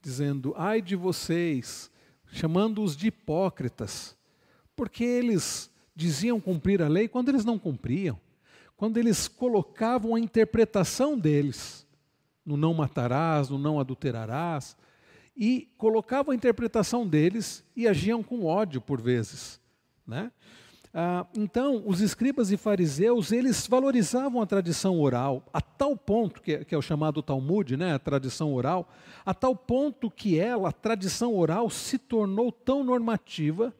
dizendo: 0.00 0.54
ai 0.56 0.80
de 0.80 0.94
vocês, 0.94 1.90
chamando-os 2.30 2.96
de 2.96 3.08
hipócritas, 3.08 4.16
porque 4.76 5.02
eles 5.02 5.72
diziam 5.96 6.38
cumprir 6.38 6.80
a 6.80 6.86
lei 6.86 7.08
quando 7.08 7.30
eles 7.30 7.44
não 7.44 7.58
cumpriam, 7.58 8.16
quando 8.78 8.96
eles 8.96 9.26
colocavam 9.26 10.14
a 10.14 10.20
interpretação 10.20 11.18
deles 11.18 11.84
no 12.46 12.56
não 12.56 12.72
matarás, 12.72 13.50
no 13.50 13.58
não 13.58 13.80
adulterarás, 13.80 14.76
e 15.36 15.68
colocavam 15.76 16.30
a 16.30 16.34
interpretação 16.34 17.06
deles 17.06 17.64
e 17.74 17.88
agiam 17.88 18.22
com 18.22 18.46
ódio 18.46 18.80
por 18.80 19.00
vezes. 19.00 19.60
Né? 20.06 20.30
Ah, 20.94 21.26
então, 21.36 21.82
os 21.84 22.00
escribas 22.00 22.52
e 22.52 22.56
fariseus, 22.56 23.32
eles 23.32 23.66
valorizavam 23.66 24.40
a 24.40 24.46
tradição 24.46 25.00
oral, 25.00 25.44
a 25.52 25.60
tal 25.60 25.96
ponto, 25.96 26.40
que 26.40 26.52
é, 26.52 26.64
que 26.64 26.72
é 26.72 26.78
o 26.78 26.82
chamado 26.82 27.20
Talmud, 27.20 27.76
né, 27.76 27.94
a 27.94 27.98
tradição 27.98 28.54
oral, 28.54 28.88
a 29.26 29.34
tal 29.34 29.56
ponto 29.56 30.08
que 30.08 30.38
ela, 30.38 30.68
a 30.68 30.72
tradição 30.72 31.34
oral, 31.34 31.68
se 31.68 31.98
tornou 31.98 32.52
tão 32.52 32.84
normativa, 32.84 33.74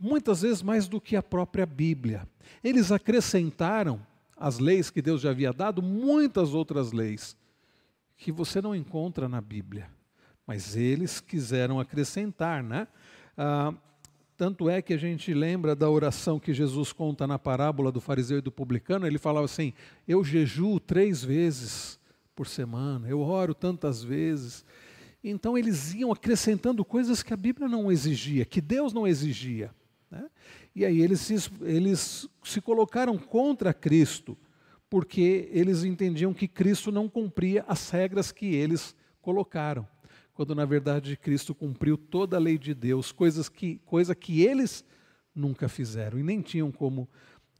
muitas 0.00 0.42
vezes 0.42 0.62
mais 0.62 0.88
do 0.88 1.00
que 1.00 1.16
a 1.16 1.22
própria 1.22 1.66
Bíblia. 1.66 2.28
Eles 2.62 2.92
acrescentaram 2.92 4.00
às 4.36 4.58
leis 4.58 4.90
que 4.90 5.00
Deus 5.00 5.20
já 5.20 5.30
havia 5.30 5.52
dado 5.52 5.82
muitas 5.82 6.54
outras 6.54 6.92
leis 6.92 7.36
que 8.16 8.30
você 8.32 8.60
não 8.60 8.74
encontra 8.74 9.28
na 9.28 9.40
Bíblia, 9.40 9.90
mas 10.46 10.76
eles 10.76 11.20
quiseram 11.20 11.78
acrescentar, 11.78 12.62
né? 12.62 12.88
Ah, 13.36 13.74
tanto 14.36 14.68
é 14.68 14.82
que 14.82 14.92
a 14.92 14.98
gente 14.98 15.32
lembra 15.32 15.74
da 15.74 15.88
oração 15.88 16.38
que 16.38 16.52
Jesus 16.52 16.92
conta 16.92 17.26
na 17.26 17.38
parábola 17.38 17.90
do 17.90 18.02
fariseu 18.02 18.38
e 18.38 18.42
do 18.42 18.52
publicano. 18.52 19.06
Ele 19.06 19.18
falava 19.18 19.46
assim: 19.46 19.72
Eu 20.06 20.22
jejuo 20.22 20.78
três 20.78 21.24
vezes 21.24 21.98
por 22.34 22.46
semana, 22.46 23.08
eu 23.08 23.20
oro 23.20 23.54
tantas 23.54 24.02
vezes. 24.02 24.64
Então 25.24 25.56
eles 25.56 25.94
iam 25.94 26.12
acrescentando 26.12 26.84
coisas 26.84 27.22
que 27.22 27.32
a 27.32 27.36
Bíblia 27.36 27.66
não 27.66 27.90
exigia, 27.90 28.44
que 28.44 28.60
Deus 28.60 28.92
não 28.92 29.06
exigia. 29.06 29.70
Né? 30.16 30.28
E 30.74 30.84
aí 30.84 31.00
eles 31.00 31.20
se, 31.20 31.50
eles 31.62 32.28
se 32.42 32.60
colocaram 32.60 33.16
contra 33.18 33.72
Cristo, 33.72 34.36
porque 34.88 35.48
eles 35.52 35.84
entendiam 35.84 36.32
que 36.34 36.46
Cristo 36.46 36.92
não 36.92 37.08
cumpria 37.08 37.64
as 37.66 37.90
regras 37.90 38.30
que 38.30 38.54
eles 38.54 38.94
colocaram 39.20 39.86
quando 40.36 40.54
na 40.54 40.66
verdade 40.66 41.16
Cristo 41.16 41.54
cumpriu 41.54 41.96
toda 41.96 42.36
a 42.36 42.40
lei 42.40 42.58
de 42.58 42.74
Deus, 42.74 43.10
coisas 43.10 43.48
que, 43.48 43.80
coisa 43.86 44.14
que 44.14 44.42
eles 44.42 44.84
nunca 45.34 45.66
fizeram 45.66 46.18
e 46.18 46.22
nem 46.22 46.42
tinham 46.42 46.70
como 46.70 47.08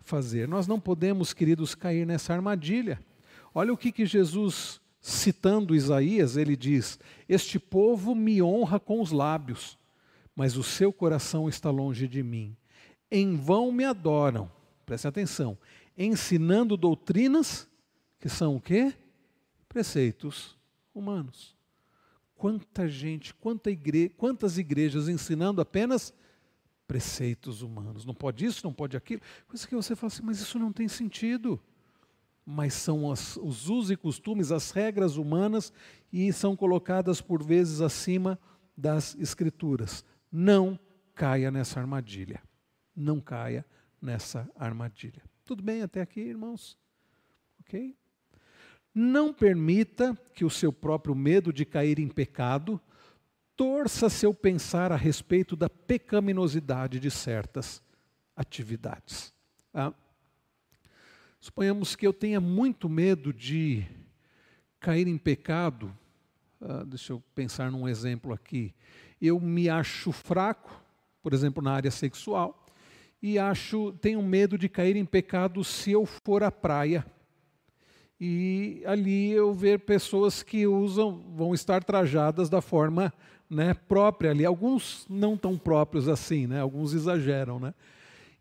fazer. 0.02 0.46
Nós 0.46 0.66
não 0.66 0.78
podemos, 0.78 1.32
queridos, 1.32 1.74
cair 1.74 2.06
nessa 2.06 2.34
armadilha. 2.34 3.00
Olha 3.54 3.72
o 3.72 3.78
que, 3.78 3.90
que 3.90 4.04
Jesus, 4.04 4.78
citando 5.00 5.74
Isaías, 5.74 6.36
ele 6.36 6.54
diz: 6.54 6.98
Este 7.26 7.58
povo 7.58 8.14
me 8.14 8.42
honra 8.42 8.78
com 8.78 9.00
os 9.00 9.10
lábios, 9.10 9.78
mas 10.36 10.58
o 10.58 10.62
seu 10.62 10.92
coração 10.92 11.48
está 11.48 11.70
longe 11.70 12.06
de 12.06 12.22
mim. 12.22 12.54
Em 13.10 13.36
vão 13.36 13.72
me 13.72 13.84
adoram, 13.84 14.52
preste 14.84 15.08
atenção, 15.08 15.56
ensinando 15.96 16.76
doutrinas 16.76 17.66
que 18.20 18.28
são 18.28 18.56
o 18.56 18.60
quê? 18.60 18.94
Preceitos 19.66 20.56
humanos. 20.94 21.56
Quanta 22.36 22.86
gente, 22.86 23.32
quanta 23.32 23.70
igre 23.70 24.10
quantas 24.10 24.58
igrejas 24.58 25.08
ensinando 25.08 25.62
apenas 25.62 26.12
preceitos 26.86 27.62
humanos. 27.62 28.04
Não 28.04 28.14
pode 28.14 28.44
isso, 28.44 28.60
não 28.62 28.72
pode 28.72 28.96
aquilo. 28.96 29.22
Coisa 29.48 29.66
que 29.66 29.74
você 29.74 29.96
fala 29.96 30.12
assim, 30.12 30.22
mas 30.22 30.38
isso 30.38 30.58
não 30.58 30.72
tem 30.72 30.86
sentido. 30.86 31.60
Mas 32.44 32.74
são 32.74 33.10
as, 33.10 33.36
os 33.38 33.68
usos 33.68 33.90
e 33.90 33.96
costumes, 33.96 34.52
as 34.52 34.70
regras 34.70 35.16
humanas 35.16 35.72
e 36.12 36.32
são 36.32 36.54
colocadas 36.54 37.20
por 37.20 37.42
vezes 37.42 37.80
acima 37.80 38.38
das 38.76 39.16
escrituras. 39.18 40.04
Não 40.30 40.78
caia 41.14 41.50
nessa 41.50 41.80
armadilha. 41.80 42.42
Não 42.94 43.20
caia 43.20 43.64
nessa 44.00 44.48
armadilha. 44.56 45.22
Tudo 45.44 45.62
bem 45.62 45.82
até 45.82 46.00
aqui, 46.00 46.20
irmãos? 46.20 46.78
Ok? 47.60 47.96
Não 48.94 49.32
permita 49.32 50.16
que 50.34 50.44
o 50.44 50.50
seu 50.50 50.72
próprio 50.72 51.14
medo 51.14 51.52
de 51.52 51.64
cair 51.64 51.98
em 51.98 52.08
pecado 52.08 52.80
torça 53.56 54.08
seu 54.08 54.34
pensar 54.34 54.92
a 54.92 54.96
respeito 54.96 55.56
da 55.56 55.68
pecaminosidade 55.68 57.00
de 57.00 57.10
certas 57.10 57.82
atividades. 58.34 59.32
Ah, 59.72 59.92
suponhamos 61.40 61.96
que 61.96 62.06
eu 62.06 62.12
tenha 62.12 62.40
muito 62.40 62.88
medo 62.88 63.32
de 63.32 63.86
cair 64.78 65.06
em 65.06 65.16
pecado. 65.16 65.96
Ah, 66.60 66.84
deixa 66.84 67.12
eu 67.12 67.22
pensar 67.34 67.70
num 67.70 67.88
exemplo 67.88 68.32
aqui. 68.32 68.74
Eu 69.20 69.40
me 69.40 69.68
acho 69.68 70.12
fraco, 70.12 70.82
por 71.22 71.32
exemplo, 71.32 71.62
na 71.62 71.72
área 71.72 71.90
sexual, 71.90 72.66
e 73.22 73.38
acho 73.38 73.92
tenho 74.00 74.22
medo 74.22 74.56
de 74.58 74.68
cair 74.68 74.96
em 74.96 75.04
pecado 75.04 75.64
se 75.64 75.92
eu 75.92 76.04
for 76.04 76.42
à 76.42 76.50
praia 76.50 77.04
e 78.20 78.82
ali 78.86 79.30
eu 79.30 79.52
ver 79.52 79.80
pessoas 79.80 80.42
que 80.42 80.66
usam, 80.66 81.22
vão 81.34 81.52
estar 81.52 81.84
trajadas 81.84 82.48
da 82.48 82.62
forma 82.62 83.12
né, 83.48 83.74
própria 83.74 84.30
ali. 84.30 84.44
Alguns 84.44 85.06
não 85.08 85.36
tão 85.36 85.58
próprios 85.58 86.08
assim, 86.08 86.46
né? 86.46 86.60
alguns 86.60 86.94
exageram. 86.94 87.60
Né? 87.60 87.74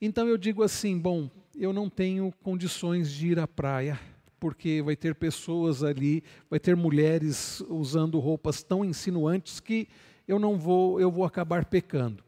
Então 0.01 0.27
eu 0.27 0.37
digo 0.37 0.63
assim: 0.63 0.97
bom, 0.97 1.29
eu 1.53 1.73
não 1.73 1.89
tenho 1.89 2.33
condições 2.41 3.11
de 3.11 3.27
ir 3.27 3.39
à 3.39 3.47
praia, 3.47 3.99
porque 4.39 4.81
vai 4.81 4.95
ter 4.95 5.13
pessoas 5.13 5.83
ali, 5.83 6.23
vai 6.49 6.59
ter 6.59 6.75
mulheres 6.75 7.61
usando 7.67 8.17
roupas 8.17 8.63
tão 8.63 8.85
insinuantes 8.85 9.59
que 9.59 9.89
eu 10.27 10.39
não 10.39 10.57
vou, 10.57 10.99
eu 10.99 11.11
vou 11.11 11.25
acabar 11.25 11.65
pecando. 11.65 12.23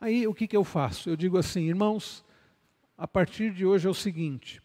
Aí 0.00 0.26
o 0.26 0.34
que, 0.34 0.46
que 0.46 0.56
eu 0.56 0.64
faço? 0.64 1.10
Eu 1.10 1.16
digo 1.16 1.36
assim, 1.38 1.68
irmãos, 1.68 2.24
a 2.96 3.06
partir 3.06 3.52
de 3.52 3.66
hoje 3.66 3.86
é 3.86 3.90
o 3.90 3.94
seguinte: 3.94 4.62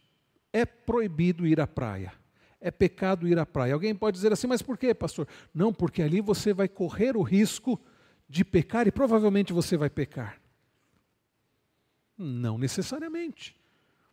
é 0.53 0.65
proibido 0.65 1.45
ir 1.45 1.59
à 1.59 1.67
praia 1.67 2.11
é 2.65 2.71
pecado 2.71 3.27
ir 3.27 3.37
à 3.37 3.45
praia. 3.45 3.75
Alguém 3.75 3.93
pode 3.93 4.15
dizer 4.15 4.33
assim, 4.33 4.47
mas 4.47 4.59
por 4.59 4.75
quê, 4.75 4.91
pastor? 4.91 5.27
Não, 5.53 5.71
porque 5.71 6.01
ali 6.01 6.19
você 6.19 6.51
vai 6.51 6.67
correr 6.67 7.15
o 7.15 7.21
risco 7.21 7.79
de 8.27 8.43
pecar 8.43 8.87
e 8.87 8.91
provavelmente 8.91 9.53
você 9.53 9.77
vai 9.77 9.87
pecar. 9.87 10.41
Não 12.17 12.57
necessariamente. 12.57 13.55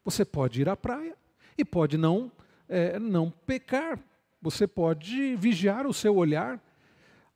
Você 0.05 0.23
pode 0.23 0.61
ir 0.61 0.69
à 0.69 0.77
praia 0.77 1.17
e 1.57 1.65
pode 1.65 1.97
não, 1.97 2.31
é, 2.69 2.99
não 2.99 3.31
pecar. 3.31 3.99
Você 4.43 4.67
pode 4.67 5.35
vigiar 5.37 5.87
o 5.87 5.95
seu 5.95 6.15
olhar. 6.15 6.63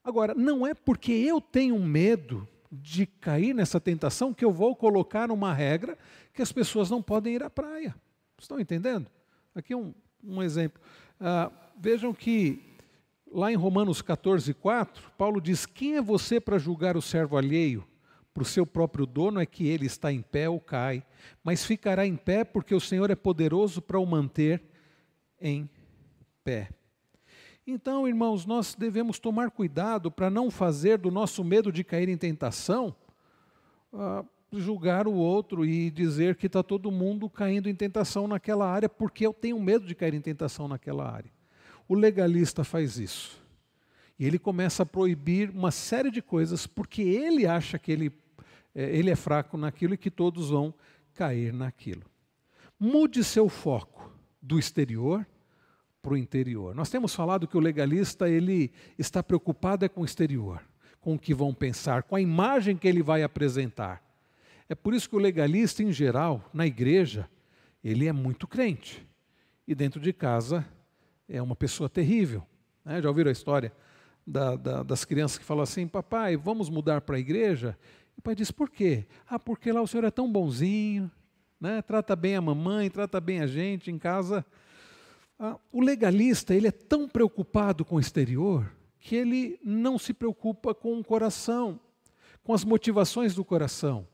Agora, 0.07 0.36
não 0.36 0.64
é 0.64 0.72
porque 0.72 1.11
eu 1.11 1.40
tenho 1.40 1.76
medo 1.80 2.46
de 2.70 3.07
cair 3.07 3.52
nessa 3.52 3.80
tentação 3.80 4.32
que 4.32 4.44
eu 4.44 4.52
vou 4.52 4.76
colocar 4.76 5.32
uma 5.32 5.52
regra 5.52 5.98
que 6.32 6.40
as 6.40 6.52
pessoas 6.52 6.88
não 6.88 7.02
podem 7.02 7.34
ir 7.34 7.42
à 7.42 7.50
praia. 7.50 7.92
Estão 8.38 8.61
entendendo? 8.61 9.11
Aqui 9.52 9.74
um, 9.74 9.92
um 10.22 10.40
exemplo. 10.40 10.80
Ah, 11.18 11.50
vejam 11.76 12.14
que 12.14 12.62
lá 13.32 13.50
em 13.50 13.57
Romanos 13.57 14.00
14, 14.00 14.54
4, 14.54 15.11
Paulo 15.18 15.40
diz: 15.40 15.66
Quem 15.66 15.96
é 15.96 16.00
você 16.00 16.40
para 16.40 16.57
julgar 16.57 16.96
o 16.96 17.02
servo 17.02 17.36
alheio? 17.36 17.84
Para 18.32 18.44
o 18.44 18.46
seu 18.46 18.64
próprio 18.64 19.07
dono 19.07 19.40
é 19.40 19.46
que 19.46 19.66
ele 19.66 19.86
está 19.86 20.12
em 20.12 20.22
pé 20.22 20.48
ou 20.48 20.61
cai, 20.61 21.04
mas 21.42 21.64
ficará 21.64 22.07
em 22.07 22.14
pé 22.14 22.44
porque 22.44 22.76
o 22.76 22.80
Senhor 22.80 23.11
é 23.11 23.16
poderoso 23.16 23.82
para 23.82 23.98
o 23.98 24.07
manter 24.07 24.62
em 25.40 25.68
pé. 26.44 26.68
Então, 27.66 28.06
irmãos, 28.06 28.46
nós 28.46 28.76
devemos 28.76 29.18
tomar 29.18 29.50
cuidado 29.50 30.08
para 30.08 30.30
não 30.30 30.52
fazer 30.52 30.98
do 30.98 31.10
nosso 31.10 31.42
medo 31.42 31.72
de 31.72 31.82
cair 31.82 32.08
em 32.08 32.16
tentação 32.16 32.94
ah, 33.92 34.24
julgar 34.52 35.08
o 35.08 35.14
outro 35.14 35.64
e 35.64 35.90
dizer 35.90 36.36
que 36.36 36.46
está 36.46 36.62
todo 36.62 36.92
mundo 36.92 37.28
caindo 37.28 37.68
em 37.68 37.74
tentação 37.74 38.28
naquela 38.28 38.70
área 38.70 38.88
porque 38.88 39.26
eu 39.26 39.34
tenho 39.34 39.58
medo 39.60 39.84
de 39.84 39.96
cair 39.96 40.14
em 40.14 40.20
tentação 40.20 40.68
naquela 40.68 41.10
área. 41.10 41.30
O 41.88 41.94
legalista 41.94 42.62
faz 42.62 42.98
isso. 42.98 43.44
E 44.16 44.24
ele 44.24 44.38
começa 44.38 44.84
a 44.84 44.86
proibir 44.86 45.50
uma 45.50 45.72
série 45.72 46.10
de 46.10 46.22
coisas 46.22 46.68
porque 46.68 47.02
ele 47.02 47.48
acha 47.48 47.80
que 47.80 47.90
ele, 47.90 48.12
é, 48.76 48.96
ele 48.96 49.10
é 49.10 49.16
fraco 49.16 49.56
naquilo 49.56 49.94
e 49.94 49.98
que 49.98 50.10
todos 50.10 50.50
vão 50.50 50.72
cair 51.14 51.52
naquilo. 51.52 52.04
Mude 52.78 53.24
seu 53.24 53.48
foco 53.48 54.12
do 54.40 54.56
exterior 54.56 55.26
para 56.07 56.14
o 56.14 56.16
interior. 56.16 56.72
Nós 56.72 56.88
temos 56.88 57.12
falado 57.12 57.48
que 57.48 57.57
o 57.57 57.61
legalista 57.61 58.28
ele 58.28 58.70
está 58.96 59.24
preocupado 59.24 59.84
é 59.84 59.88
com 59.88 60.02
o 60.02 60.04
exterior, 60.04 60.62
com 61.00 61.14
o 61.14 61.18
que 61.18 61.34
vão 61.34 61.52
pensar, 61.52 62.04
com 62.04 62.14
a 62.14 62.20
imagem 62.20 62.76
que 62.76 62.86
ele 62.86 63.02
vai 63.02 63.24
apresentar. 63.24 64.00
É 64.68 64.74
por 64.76 64.94
isso 64.94 65.11
que 65.11 65.16
o 65.16 65.18
legalista, 65.18 65.82
em 65.82 65.90
geral, 65.90 66.48
na 66.54 66.64
igreja, 66.64 67.28
ele 67.82 68.07
é 68.07 68.12
muito 68.12 68.46
crente. 68.46 69.04
E 69.66 69.74
dentro 69.74 70.00
de 70.00 70.12
casa 70.12 70.64
é 71.28 71.42
uma 71.42 71.57
pessoa 71.57 71.88
terrível. 71.88 72.46
Né? 72.84 73.02
Já 73.02 73.09
ouviram 73.09 73.28
a 73.28 73.32
história 73.32 73.72
da, 74.24 74.54
da, 74.54 74.82
das 74.84 75.04
crianças 75.04 75.38
que 75.38 75.44
falam 75.44 75.64
assim: 75.64 75.88
Papai, 75.88 76.36
vamos 76.36 76.70
mudar 76.70 77.00
para 77.00 77.16
a 77.16 77.18
igreja? 77.18 77.76
E 78.16 78.20
o 78.20 78.22
pai 78.22 78.36
diz: 78.36 78.52
Por 78.52 78.70
quê? 78.70 79.07
Ah, 79.28 79.40
porque 79.40 79.72
lá 79.72 79.82
o 79.82 79.88
senhor 79.88 80.04
é 80.04 80.11
tão 80.12 80.30
bonzinho, 80.30 81.11
né? 81.61 81.82
trata 81.82 82.14
bem 82.14 82.36
a 82.36 82.40
mamãe, 82.40 82.88
trata 82.88 83.20
bem 83.20 83.40
a 83.40 83.46
gente 83.48 83.90
em 83.90 83.98
casa. 83.98 84.46
Ah, 85.39 85.59
o 85.70 85.80
legalista 85.80 86.55
ele 86.55 86.68
é 86.68 86.72
tão 86.72 87.09
preocupado 87.09 87.84
com 87.84 87.97
o 87.97 88.01
exterior 88.01 88.72
que 88.99 89.14
ele 89.14 89.59
não 89.62 89.99
se 89.99 90.12
preocupa 90.12 90.74
com 90.74 90.99
o 90.99 91.05
coração, 91.05 91.78
com 92.43 92.53
as 92.53 92.64
motivações 92.64 93.34
do 93.34 93.45
coração. 93.45 94.07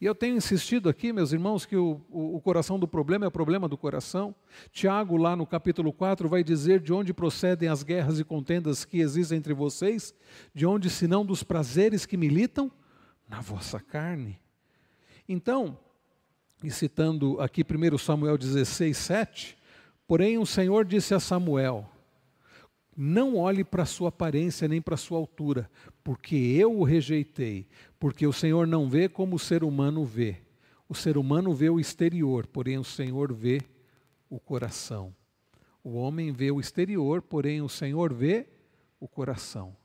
E 0.00 0.04
eu 0.04 0.14
tenho 0.14 0.36
insistido 0.36 0.88
aqui, 0.88 1.12
meus 1.12 1.32
irmãos, 1.32 1.66
que 1.66 1.76
o, 1.76 2.00
o, 2.08 2.36
o, 2.36 2.40
coração 2.40 2.78
do 2.78 2.86
problema 2.86 3.24
é 3.24 3.28
o 3.28 3.32
problema 3.32 3.68
do 3.68 3.76
coração. 3.76 4.34
Tiago, 4.70 5.16
lá 5.16 5.34
no 5.34 5.44
capítulo 5.44 5.92
4, 5.92 6.28
vai 6.28 6.44
dizer 6.44 6.80
de 6.80 6.92
onde 6.92 7.12
procedem 7.12 7.68
as 7.68 7.82
guerras 7.82 8.20
e 8.20 8.24
contendas 8.24 8.84
que 8.84 9.00
existem 9.00 9.38
entre 9.38 9.52
vocês, 9.52 10.14
de 10.54 10.64
onde 10.64 10.88
senão 10.88 11.26
dos 11.26 11.42
prazeres 11.42 12.06
que 12.06 12.16
militam 12.16 12.70
na 13.28 13.40
vossa 13.40 13.80
carne. 13.80 14.40
Então, 15.28 15.76
e 16.62 16.70
citando 16.70 17.40
aqui 17.40 17.62
1 17.62 17.98
Samuel 17.98 18.38
16, 18.38 18.96
7, 18.96 19.57
porém 20.08 20.38
o 20.38 20.46
Senhor 20.46 20.84
disse 20.84 21.14
a 21.14 21.20
Samuel: 21.20 21.88
não 23.00 23.36
olhe 23.36 23.62
para 23.62 23.84
a 23.84 23.86
sua 23.86 24.08
aparência 24.08 24.66
nem 24.66 24.82
para 24.82 24.96
a 24.96 24.98
sua 24.98 25.18
altura, 25.18 25.70
porque 26.02 26.34
eu 26.34 26.76
o 26.76 26.82
rejeitei, 26.82 27.68
porque 27.96 28.26
o 28.26 28.32
Senhor 28.32 28.66
não 28.66 28.90
vê 28.90 29.08
como 29.08 29.36
o 29.36 29.38
ser 29.38 29.62
humano 29.62 30.04
vê. 30.04 30.38
O 30.88 30.94
ser 30.96 31.16
humano 31.16 31.54
vê 31.54 31.70
o 31.70 31.78
exterior, 31.78 32.44
porém 32.44 32.76
o 32.76 32.82
Senhor 32.82 33.32
vê 33.32 33.60
o 34.28 34.40
coração. 34.40 35.14
O 35.84 35.90
homem 35.90 36.32
vê 36.32 36.50
o 36.50 36.58
exterior, 36.58 37.22
porém 37.22 37.62
o 37.62 37.68
Senhor 37.68 38.12
vê 38.12 38.48
o 38.98 39.06
coração. 39.06 39.76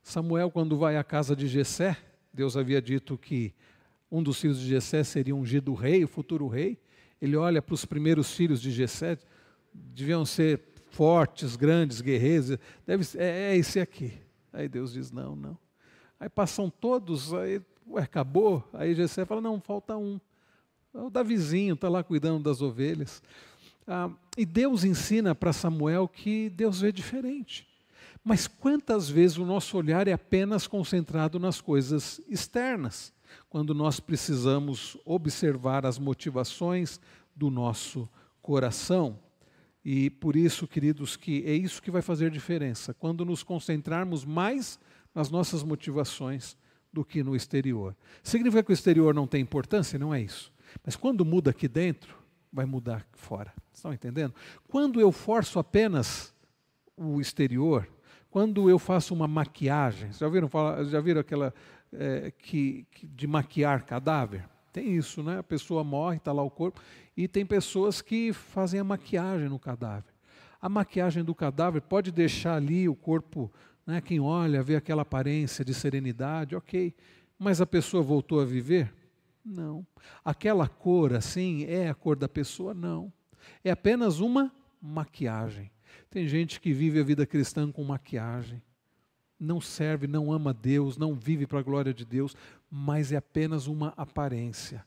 Samuel, 0.00 0.48
quando 0.48 0.76
vai 0.78 0.96
à 0.96 1.02
casa 1.02 1.34
de 1.34 1.48
Jessé, 1.48 1.96
Deus 2.32 2.56
havia 2.56 2.80
dito 2.80 3.18
que 3.18 3.52
um 4.08 4.22
dos 4.22 4.40
filhos 4.40 4.60
de 4.60 4.68
Jessé 4.68 5.02
seria 5.02 5.34
ungido 5.34 5.74
rei, 5.74 6.04
o 6.04 6.08
futuro 6.08 6.46
rei. 6.46 6.78
Ele 7.20 7.34
olha 7.34 7.60
para 7.60 7.74
os 7.74 7.84
primeiros 7.84 8.32
filhos 8.32 8.62
de 8.62 8.70
Jessé, 8.70 9.18
deviam 9.72 10.24
ser 10.24 10.60
fortes, 10.90 11.56
grandes, 11.56 12.00
guerreiros, 12.00 12.58
deve 12.86 13.04
ser, 13.04 13.20
é, 13.20 13.52
é 13.52 13.56
esse 13.56 13.80
aqui. 13.80 14.12
Aí 14.52 14.68
Deus 14.68 14.92
diz: 14.92 15.10
não, 15.10 15.34
não. 15.34 15.58
Aí 16.20 16.28
passam 16.28 16.70
todos, 16.70 17.32
aí 17.34 17.60
ué, 17.88 18.02
acabou. 18.02 18.62
Aí 18.72 18.94
Jessé 18.94 19.24
fala: 19.24 19.40
não, 19.40 19.60
falta 19.60 19.96
um. 19.96 20.20
É 20.94 20.98
o 20.98 21.10
Davizinho 21.10 21.74
está 21.74 21.88
lá 21.88 22.02
cuidando 22.02 22.42
das 22.42 22.60
ovelhas. 22.60 23.22
Ah, 23.86 24.10
e 24.36 24.44
Deus 24.44 24.84
ensina 24.84 25.34
para 25.34 25.52
Samuel 25.52 26.06
que 26.06 26.50
Deus 26.50 26.80
vê 26.80 26.92
diferente. 26.92 27.66
Mas 28.22 28.46
quantas 28.46 29.08
vezes 29.08 29.36
o 29.36 29.44
nosso 29.44 29.76
olhar 29.76 30.06
é 30.06 30.12
apenas 30.12 30.66
concentrado 30.66 31.40
nas 31.40 31.60
coisas 31.60 32.20
externas, 32.28 33.12
quando 33.50 33.74
nós 33.74 33.98
precisamos 33.98 34.96
observar 35.04 35.84
as 35.84 35.98
motivações 35.98 37.00
do 37.34 37.50
nosso 37.50 38.08
coração? 38.40 39.18
E 39.84 40.10
por 40.10 40.36
isso, 40.36 40.66
queridos, 40.66 41.16
que 41.16 41.44
é 41.44 41.52
isso 41.52 41.82
que 41.82 41.90
vai 41.90 42.02
fazer 42.02 42.30
diferença, 42.30 42.94
quando 42.94 43.24
nos 43.24 43.42
concentrarmos 43.42 44.24
mais 44.24 44.78
nas 45.14 45.30
nossas 45.30 45.62
motivações 45.62 46.56
do 46.92 47.04
que 47.04 47.22
no 47.22 47.34
exterior. 47.34 47.96
Significa 48.22 48.62
que 48.62 48.70
o 48.70 48.74
exterior 48.74 49.14
não 49.14 49.26
tem 49.26 49.40
importância? 49.40 49.98
Não 49.98 50.14
é 50.14 50.20
isso. 50.20 50.52
Mas 50.84 50.94
quando 50.94 51.24
muda 51.24 51.50
aqui 51.50 51.66
dentro, 51.66 52.14
vai 52.52 52.64
mudar 52.64 53.06
fora. 53.12 53.52
Estão 53.72 53.92
entendendo? 53.92 54.34
Quando 54.68 55.00
eu 55.00 55.10
forço 55.10 55.58
apenas 55.58 56.34
o 56.96 57.20
exterior, 57.20 57.88
quando 58.30 58.68
eu 58.68 58.78
faço 58.78 59.14
uma 59.14 59.26
maquiagem, 59.26 60.12
já 60.12 60.28
viram, 60.28 60.50
já 60.88 61.00
viram 61.00 61.20
aquela 61.20 61.52
é, 61.92 62.30
que, 62.30 62.86
que, 62.90 63.06
de 63.06 63.26
maquiar 63.26 63.84
cadáver? 63.84 64.48
Tem 64.72 64.96
isso, 64.96 65.22
né? 65.22 65.38
A 65.38 65.42
pessoa 65.42 65.84
morre, 65.84 66.16
está 66.16 66.32
lá 66.32 66.42
o 66.42 66.50
corpo, 66.50 66.80
e 67.16 67.28
tem 67.28 67.44
pessoas 67.44 68.00
que 68.00 68.32
fazem 68.32 68.80
a 68.80 68.84
maquiagem 68.84 69.48
no 69.48 69.58
cadáver. 69.58 70.12
A 70.60 70.68
maquiagem 70.68 71.22
do 71.22 71.34
cadáver 71.34 71.82
pode 71.82 72.10
deixar 72.10 72.54
ali 72.54 72.88
o 72.88 72.94
corpo, 72.94 73.52
né, 73.86 74.00
quem 74.00 74.20
olha, 74.20 74.62
vê 74.62 74.76
aquela 74.76 75.02
aparência 75.02 75.64
de 75.64 75.74
serenidade, 75.74 76.56
ok. 76.56 76.94
Mas 77.38 77.60
a 77.60 77.66
pessoa 77.66 78.02
voltou 78.02 78.40
a 78.40 78.44
viver? 78.44 78.94
Não. 79.44 79.84
Aquela 80.24 80.68
cor 80.68 81.14
assim 81.14 81.64
é 81.64 81.88
a 81.88 81.94
cor 81.94 82.16
da 82.16 82.28
pessoa? 82.28 82.72
Não. 82.72 83.12
É 83.64 83.72
apenas 83.72 84.20
uma 84.20 84.52
maquiagem. 84.80 85.70
Tem 86.08 86.28
gente 86.28 86.60
que 86.60 86.72
vive 86.72 87.00
a 87.00 87.04
vida 87.04 87.26
cristã 87.26 87.70
com 87.70 87.82
maquiagem. 87.82 88.62
Não 89.42 89.60
serve, 89.60 90.06
não 90.06 90.32
ama 90.32 90.54
Deus, 90.54 90.96
não 90.96 91.16
vive 91.16 91.48
para 91.48 91.58
a 91.58 91.62
glória 91.62 91.92
de 91.92 92.04
Deus, 92.04 92.36
mas 92.70 93.10
é 93.10 93.16
apenas 93.16 93.66
uma 93.66 93.92
aparência. 93.96 94.86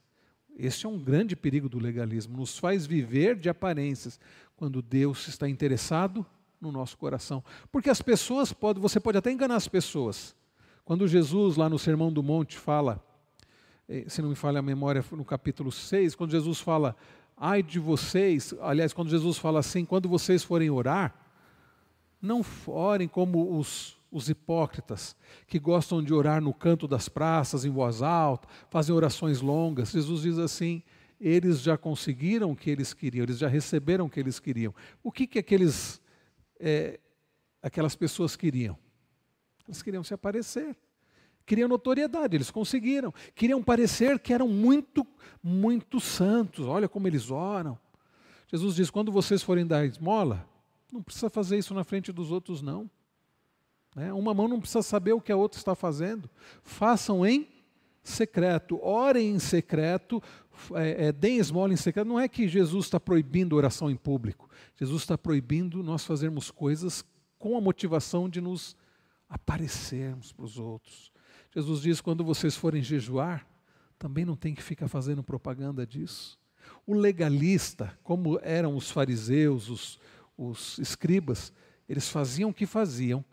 Este 0.57 0.85
é 0.85 0.89
um 0.89 0.97
grande 0.97 1.35
perigo 1.35 1.67
do 1.67 1.77
legalismo, 1.77 2.37
nos 2.37 2.57
faz 2.57 2.85
viver 2.85 3.35
de 3.35 3.49
aparências, 3.49 4.17
quando 4.55 4.81
Deus 4.81 5.27
está 5.27 5.49
interessado 5.49 6.25
no 6.61 6.71
nosso 6.71 6.97
coração. 6.97 7.43
Porque 7.69 7.89
as 7.89 8.01
pessoas 8.01 8.53
podem, 8.53 8.81
você 8.81 8.97
pode 8.97 9.17
até 9.17 9.29
enganar 9.29 9.57
as 9.57 9.67
pessoas. 9.67 10.33
Quando 10.85 11.05
Jesus, 11.05 11.57
lá 11.57 11.67
no 11.67 11.77
Sermão 11.77 12.09
do 12.09 12.23
Monte, 12.23 12.57
fala, 12.57 13.03
eh, 13.89 14.05
se 14.07 14.21
não 14.21 14.29
me 14.29 14.35
falha 14.35 14.59
a 14.59 14.61
memória, 14.61 15.03
no 15.11 15.25
capítulo 15.25 15.69
6, 15.69 16.15
quando 16.15 16.31
Jesus 16.31 16.61
fala, 16.61 16.95
ai 17.35 17.61
de 17.61 17.77
vocês, 17.77 18.55
aliás, 18.61 18.93
quando 18.93 19.09
Jesus 19.09 19.37
fala 19.37 19.59
assim, 19.59 19.83
quando 19.83 20.07
vocês 20.07 20.45
forem 20.45 20.69
orar, 20.69 21.13
não 22.21 22.41
orem 22.67 23.09
como 23.09 23.59
os 23.59 23.94
os 24.15 24.29
hipócritas, 24.29 25.13
que 25.45 25.59
gostam 25.59 26.01
de 26.01 26.13
orar 26.13 26.41
no 26.41 26.53
canto 26.53 26.87
das 26.87 27.09
praças, 27.09 27.65
em 27.65 27.69
voz 27.69 28.01
alta, 28.01 28.47
fazem 28.69 28.95
orações 28.95 29.41
longas. 29.41 29.91
Jesus 29.91 30.21
diz 30.21 30.37
assim: 30.37 30.81
eles 31.19 31.59
já 31.59 31.77
conseguiram 31.77 32.51
o 32.51 32.55
que 32.55 32.69
eles 32.69 32.93
queriam, 32.93 33.23
eles 33.23 33.37
já 33.37 33.49
receberam 33.49 34.05
o 34.05 34.09
que 34.09 34.17
eles 34.17 34.39
queriam. 34.39 34.73
O 35.03 35.11
que, 35.11 35.27
que 35.27 35.37
aqueles, 35.37 36.01
é, 36.57 36.97
aquelas 37.61 37.93
pessoas 37.93 38.37
queriam? 38.37 38.77
Eles 39.67 39.81
queriam 39.81 40.01
se 40.01 40.13
aparecer, 40.13 40.77
queriam 41.45 41.67
notoriedade, 41.67 42.37
eles 42.37 42.49
conseguiram. 42.49 43.13
Queriam 43.35 43.61
parecer 43.61 44.17
que 44.17 44.31
eram 44.31 44.47
muito, 44.47 45.05
muito 45.43 45.99
santos. 45.99 46.65
Olha 46.67 46.87
como 46.87 47.05
eles 47.05 47.29
oram. 47.29 47.77
Jesus 48.47 48.75
diz: 48.75 48.89
quando 48.89 49.11
vocês 49.11 49.43
forem 49.43 49.67
dar 49.67 49.85
esmola, 49.85 50.47
não 50.89 51.03
precisa 51.03 51.29
fazer 51.29 51.57
isso 51.57 51.73
na 51.73 51.83
frente 51.83 52.13
dos 52.13 52.31
outros, 52.31 52.61
não. 52.61 52.89
Né? 53.95 54.11
Uma 54.11 54.33
mão 54.33 54.47
não 54.47 54.59
precisa 54.59 54.83
saber 54.83 55.13
o 55.13 55.21
que 55.21 55.31
a 55.31 55.37
outra 55.37 55.57
está 55.57 55.73
fazendo. 55.73 56.29
Façam 56.61 57.25
em 57.25 57.47
secreto, 58.03 58.79
orem 58.83 59.31
em 59.31 59.39
secreto, 59.39 60.21
é, 60.73 61.07
é, 61.07 61.11
deem 61.11 61.37
esmola 61.37 61.73
em 61.73 61.77
secreto. 61.77 62.07
Não 62.07 62.19
é 62.19 62.27
que 62.27 62.47
Jesus 62.47 62.85
está 62.85 62.99
proibindo 62.99 63.55
oração 63.55 63.89
em 63.89 63.95
público. 63.95 64.49
Jesus 64.75 65.03
está 65.03 65.17
proibindo 65.17 65.81
nós 65.81 66.03
fazermos 66.03 66.51
coisas 66.51 67.05
com 67.39 67.57
a 67.57 67.61
motivação 67.61 68.29
de 68.29 68.41
nos 68.41 68.75
aparecermos 69.29 70.31
para 70.31 70.45
os 70.45 70.59
outros. 70.59 71.11
Jesus 71.53 71.81
diz: 71.81 72.01
quando 72.01 72.23
vocês 72.23 72.55
forem 72.55 72.83
jejuar, 72.83 73.47
também 73.97 74.25
não 74.25 74.35
tem 74.35 74.53
que 74.53 74.61
ficar 74.61 74.87
fazendo 74.87 75.23
propaganda 75.23 75.87
disso. 75.87 76.37
O 76.85 76.93
legalista, 76.93 77.97
como 78.03 78.39
eram 78.41 78.75
os 78.75 78.91
fariseus, 78.91 79.69
os, 79.69 79.99
os 80.37 80.77
escribas, 80.79 81.53
eles 81.87 82.09
faziam 82.09 82.49
o 82.49 82.53
que 82.53 82.65
faziam 82.65 83.23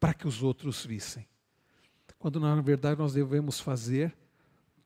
para 0.00 0.14
que 0.14 0.26
os 0.26 0.42
outros 0.42 0.84
vissem. 0.84 1.28
Quando 2.18 2.40
na 2.40 2.58
verdade 2.60 2.98
nós 2.98 3.12
devemos 3.12 3.60
fazer 3.60 4.16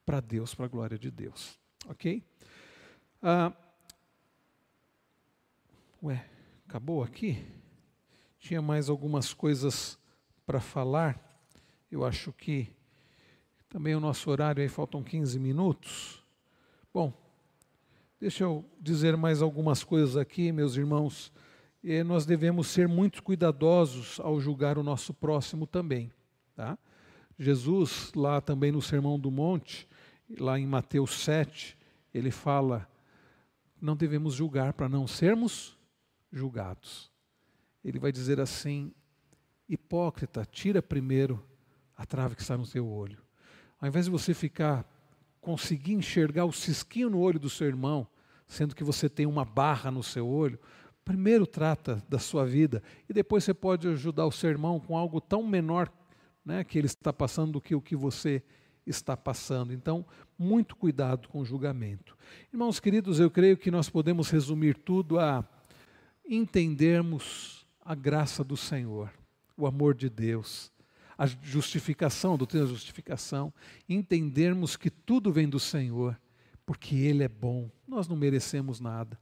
para 0.04 0.20
Deus, 0.20 0.54
para 0.54 0.66
a 0.66 0.68
glória 0.68 0.98
de 0.98 1.10
Deus. 1.10 1.58
Ok? 1.88 2.22
Ah, 3.22 3.52
ué, 6.02 6.28
acabou 6.68 7.02
aqui? 7.02 7.46
Tinha 8.38 8.60
mais 8.60 8.90
algumas 8.90 9.32
coisas 9.32 9.98
para 10.44 10.60
falar. 10.60 11.18
Eu 11.90 12.04
acho 12.04 12.32
que 12.32 12.70
também 13.68 13.94
o 13.94 14.00
nosso 14.00 14.30
horário 14.30 14.62
aí 14.62 14.68
faltam 14.68 15.02
15 15.02 15.38
minutos. 15.38 16.22
Bom, 16.92 17.12
deixa 18.20 18.44
eu 18.44 18.64
dizer 18.80 19.16
mais 19.16 19.40
algumas 19.40 19.82
coisas 19.82 20.16
aqui, 20.16 20.52
meus 20.52 20.76
irmãos 20.76 21.32
nós 22.04 22.24
devemos 22.24 22.68
ser 22.68 22.88
muito 22.88 23.22
cuidadosos 23.22 24.18
ao 24.20 24.40
julgar 24.40 24.78
o 24.78 24.82
nosso 24.82 25.12
próximo 25.12 25.66
também. 25.66 26.10
Tá? 26.56 26.78
Jesus, 27.38 28.10
lá 28.14 28.40
também 28.40 28.72
no 28.72 28.80
Sermão 28.80 29.18
do 29.18 29.30
Monte, 29.30 29.86
lá 30.38 30.58
em 30.58 30.66
Mateus 30.66 31.22
7, 31.22 31.76
ele 32.12 32.30
fala: 32.30 32.88
não 33.84 33.94
devemos 33.94 34.32
julgar 34.32 34.72
para 34.72 34.88
não 34.88 35.06
sermos 35.06 35.76
julgados. 36.32 37.12
Ele 37.84 37.98
vai 37.98 38.10
dizer 38.10 38.40
assim: 38.40 38.94
hipócrita, 39.68 40.46
tira 40.50 40.80
primeiro 40.80 41.44
a 41.94 42.06
trave 42.06 42.34
que 42.34 42.40
está 42.40 42.56
no 42.56 42.64
seu 42.64 42.88
olho. 42.88 43.18
Ao 43.78 43.86
invés 43.86 44.06
de 44.06 44.10
você 44.10 44.32
ficar, 44.32 44.90
conseguir 45.38 45.92
enxergar 45.92 46.46
o 46.46 46.52
cisquinho 46.52 47.10
no 47.10 47.18
olho 47.18 47.38
do 47.38 47.50
seu 47.50 47.66
irmão, 47.66 48.06
sendo 48.46 48.74
que 48.74 48.82
você 48.82 49.06
tem 49.06 49.26
uma 49.26 49.44
barra 49.44 49.90
no 49.90 50.02
seu 50.02 50.26
olho, 50.26 50.58
Primeiro 51.04 51.46
trata 51.46 52.02
da 52.08 52.18
sua 52.18 52.46
vida 52.46 52.82
e 53.08 53.12
depois 53.12 53.44
você 53.44 53.52
pode 53.52 53.86
ajudar 53.88 54.26
o 54.26 54.32
seu 54.32 54.48
irmão 54.48 54.80
com 54.80 54.96
algo 54.96 55.20
tão 55.20 55.42
menor 55.42 55.92
né, 56.44 56.64
que 56.64 56.78
ele 56.78 56.86
está 56.86 57.12
passando 57.12 57.52
do 57.52 57.60
que 57.60 57.74
o 57.74 57.80
que 57.80 57.94
você 57.94 58.42
está 58.86 59.16
passando. 59.16 59.72
Então, 59.72 60.04
muito 60.38 60.76
cuidado 60.76 61.28
com 61.28 61.40
o 61.40 61.44
julgamento. 61.44 62.16
Irmãos 62.52 62.80
queridos, 62.80 63.20
eu 63.20 63.30
creio 63.30 63.56
que 63.56 63.70
nós 63.70 63.88
podemos 63.88 64.30
resumir 64.30 64.76
tudo 64.76 65.18
a 65.18 65.44
entendermos 66.26 67.66
a 67.84 67.94
graça 67.94 68.42
do 68.42 68.56
Senhor, 68.56 69.10
o 69.56 69.66
amor 69.66 69.94
de 69.94 70.08
Deus, 70.08 70.72
a 71.16 71.26
justificação, 71.26 72.34
a 72.34 72.36
doutrina 72.36 72.64
da 72.64 72.70
justificação, 72.70 73.52
entendermos 73.88 74.76
que 74.76 74.90
tudo 74.90 75.30
vem 75.32 75.48
do 75.48 75.60
Senhor, 75.60 76.18
porque 76.64 76.96
Ele 76.96 77.22
é 77.22 77.28
bom, 77.28 77.70
nós 77.86 78.08
não 78.08 78.16
merecemos 78.16 78.80
nada. 78.80 79.18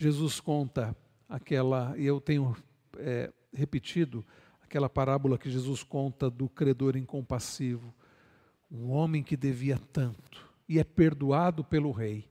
Jesus 0.00 0.40
conta 0.40 0.96
aquela, 1.28 1.94
e 1.98 2.06
eu 2.06 2.22
tenho 2.22 2.56
é, 2.96 3.30
repetido, 3.52 4.24
aquela 4.62 4.88
parábola 4.88 5.36
que 5.36 5.50
Jesus 5.50 5.82
conta 5.82 6.30
do 6.30 6.48
credor 6.48 6.96
incompassivo, 6.96 7.94
um 8.72 8.92
homem 8.92 9.22
que 9.22 9.36
devia 9.36 9.78
tanto 9.92 10.48
e 10.66 10.78
é 10.78 10.84
perdoado 10.84 11.62
pelo 11.62 11.92
rei, 11.92 12.24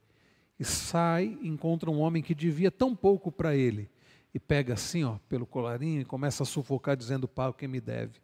e 0.60 0.66
sai 0.66 1.38
encontra 1.44 1.92
um 1.92 2.00
homem 2.00 2.24
que 2.24 2.34
devia 2.34 2.72
tão 2.72 2.96
pouco 2.96 3.32
para 3.32 3.56
ele, 3.56 3.88
e 4.34 4.40
pega 4.40 4.74
assim, 4.74 5.04
ó, 5.04 5.20
pelo 5.30 5.46
colarinho 5.46 6.02
e 6.02 6.06
começa 6.06 6.42
a 6.42 6.48
sufocar 6.48 6.98
dizendo, 6.98 7.28
pago 7.28 7.54
quem 7.54 7.68
me 7.68 7.80
deve. 7.80 8.20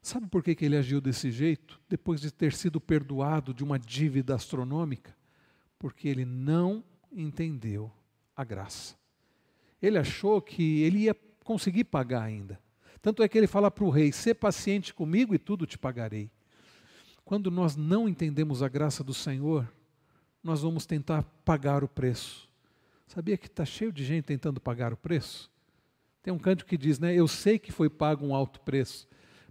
Sabe 0.00 0.28
por 0.28 0.44
que, 0.44 0.54
que 0.54 0.64
ele 0.64 0.76
agiu 0.76 1.00
desse 1.00 1.32
jeito? 1.32 1.80
Depois 1.88 2.20
de 2.20 2.30
ter 2.30 2.52
sido 2.52 2.80
perdoado 2.80 3.52
de 3.52 3.64
uma 3.64 3.80
dívida 3.80 4.36
astronômica? 4.36 5.12
Porque 5.76 6.06
ele 6.06 6.24
não 6.24 6.84
entendeu 7.10 7.90
a 8.40 8.44
graça. 8.44 8.96
Ele 9.80 9.98
achou 9.98 10.40
que 10.40 10.82
ele 10.82 11.00
ia 11.00 11.16
conseguir 11.44 11.84
pagar 11.84 12.22
ainda. 12.22 12.58
Tanto 13.02 13.22
é 13.22 13.28
que 13.28 13.38
ele 13.38 13.46
fala 13.46 13.70
para 13.70 13.84
o 13.84 13.90
rei: 13.90 14.12
"Sê 14.12 14.34
paciente 14.34 14.92
comigo 14.92 15.34
e 15.34 15.38
tudo 15.38 15.66
te 15.66 15.78
pagarei". 15.78 16.30
Quando 17.24 17.50
nós 17.50 17.76
não 17.76 18.08
entendemos 18.08 18.62
a 18.62 18.68
graça 18.68 19.04
do 19.04 19.14
Senhor, 19.14 19.70
nós 20.42 20.62
vamos 20.62 20.86
tentar 20.86 21.22
pagar 21.44 21.84
o 21.84 21.88
preço. 21.88 22.48
Sabia 23.06 23.36
que 23.36 23.46
está 23.46 23.64
cheio 23.64 23.92
de 23.92 24.04
gente 24.04 24.24
tentando 24.24 24.60
pagar 24.60 24.92
o 24.92 24.96
preço? 24.96 25.50
Tem 26.22 26.32
um 26.32 26.38
canto 26.38 26.66
que 26.66 26.76
diz, 26.76 26.98
né? 26.98 27.14
Eu 27.14 27.26
sei 27.26 27.58
que 27.58 27.72
foi 27.72 27.88
pago 27.88 28.26
um 28.26 28.34
alto 28.34 28.60
preço, 28.60 29.08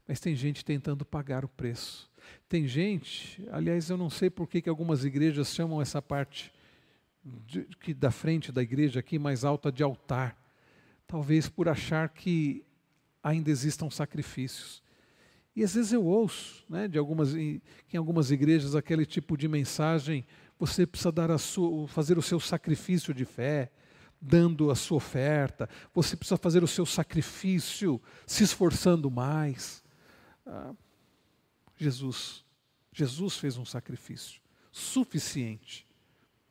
mas 0.07 0.19
tem 0.19 0.35
gente 0.35 0.63
tentando 0.63 1.05
pagar 1.05 1.43
o 1.43 1.47
preço. 1.49 2.09
Tem 2.47 2.67
gente, 2.67 3.47
aliás, 3.51 3.89
eu 3.89 3.97
não 3.97 4.09
sei 4.09 4.29
por 4.29 4.47
que, 4.47 4.61
que 4.61 4.69
algumas 4.69 5.03
igrejas 5.03 5.53
chamam 5.53 5.81
essa 5.81 6.01
parte 6.01 6.51
de, 7.23 7.65
que 7.79 7.93
da 7.93 8.11
frente 8.11 8.51
da 8.51 8.61
igreja 8.61 8.99
aqui 8.99 9.19
mais 9.19 9.43
alta 9.43 9.71
de 9.71 9.83
altar. 9.83 10.37
Talvez 11.07 11.49
por 11.49 11.67
achar 11.67 12.09
que 12.09 12.65
ainda 13.23 13.49
existam 13.49 13.89
sacrifícios. 13.89 14.81
E 15.55 15.63
às 15.63 15.73
vezes 15.73 15.91
eu 15.91 16.05
ouço, 16.05 16.63
né, 16.69 16.87
de 16.87 16.97
algumas, 16.97 17.35
em, 17.35 17.61
algumas 17.95 18.31
igrejas, 18.31 18.75
aquele 18.75 19.05
tipo 19.05 19.35
de 19.35 19.47
mensagem: 19.47 20.25
você 20.57 20.85
precisa 20.85 21.11
dar 21.11 21.31
a 21.31 21.37
sua, 21.37 21.87
fazer 21.87 22.17
o 22.17 22.21
seu 22.21 22.39
sacrifício 22.39 23.13
de 23.13 23.25
fé, 23.25 23.71
dando 24.21 24.69
a 24.69 24.75
sua 24.75 24.97
oferta, 24.97 25.69
você 25.93 26.15
precisa 26.15 26.37
fazer 26.37 26.63
o 26.63 26.67
seu 26.67 26.85
sacrifício, 26.85 28.01
se 28.27 28.43
esforçando 28.43 29.09
mais. 29.09 29.83
Ah, 30.45 30.73
Jesus, 31.77 32.45
Jesus 32.91 33.37
fez 33.37 33.57
um 33.57 33.65
sacrifício 33.65 34.41
suficiente, 34.71 35.87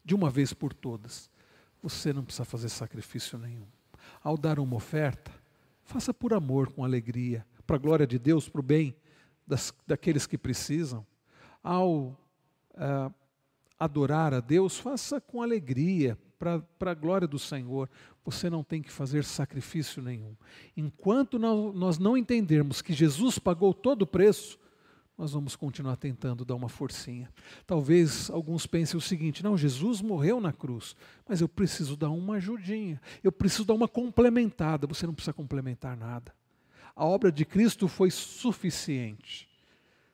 de 0.08 0.14
uma 0.14 0.30
vez 0.30 0.54
por 0.54 0.72
todas. 0.72 1.30
Você 1.82 2.14
não 2.14 2.24
precisa 2.24 2.46
fazer 2.46 2.70
sacrifício 2.70 3.38
nenhum. 3.38 3.66
Ao 4.24 4.38
dar 4.38 4.58
uma 4.58 4.74
oferta, 4.74 5.30
faça 5.84 6.14
por 6.14 6.32
amor, 6.32 6.72
com 6.72 6.82
alegria, 6.82 7.46
para 7.66 7.76
a 7.76 7.78
glória 7.78 8.06
de 8.06 8.18
Deus, 8.18 8.48
para 8.48 8.60
o 8.60 8.64
bem 8.64 8.96
das, 9.46 9.70
daqueles 9.86 10.26
que 10.26 10.38
precisam. 10.38 11.06
Ao 11.62 12.18
ah, 12.74 13.12
adorar 13.78 14.32
a 14.32 14.40
Deus, 14.40 14.78
faça 14.78 15.20
com 15.20 15.42
alegria, 15.42 16.16
para 16.38 16.90
a 16.90 16.94
glória 16.94 17.28
do 17.28 17.38
Senhor, 17.38 17.90
você 18.24 18.48
não 18.48 18.64
tem 18.64 18.80
que 18.80 18.90
fazer 18.90 19.24
sacrifício 19.24 20.00
nenhum. 20.00 20.34
Enquanto 20.74 21.38
nós 21.38 21.98
não 21.98 22.16
entendermos 22.16 22.80
que 22.80 22.94
Jesus 22.94 23.38
pagou 23.38 23.74
todo 23.74 24.02
o 24.02 24.06
preço, 24.06 24.58
nós 25.18 25.32
vamos 25.32 25.56
continuar 25.56 25.96
tentando 25.96 26.44
dar 26.44 26.54
uma 26.54 26.68
forcinha. 26.68 27.28
Talvez 27.66 28.30
alguns 28.30 28.66
pensem 28.66 28.96
o 28.96 29.00
seguinte: 29.00 29.42
não, 29.42 29.58
Jesus 29.58 30.00
morreu 30.00 30.40
na 30.40 30.52
cruz, 30.52 30.94
mas 31.28 31.40
eu 31.40 31.48
preciso 31.48 31.96
dar 31.96 32.10
uma 32.10 32.36
ajudinha, 32.36 33.00
eu 33.22 33.32
preciso 33.32 33.64
dar 33.64 33.74
uma 33.74 33.88
complementada. 33.88 34.86
Você 34.86 35.04
não 35.06 35.12
precisa 35.12 35.32
complementar 35.32 35.96
nada. 35.96 36.32
A 36.94 37.04
obra 37.04 37.32
de 37.32 37.44
Cristo 37.44 37.88
foi 37.88 38.12
suficiente. 38.12 39.48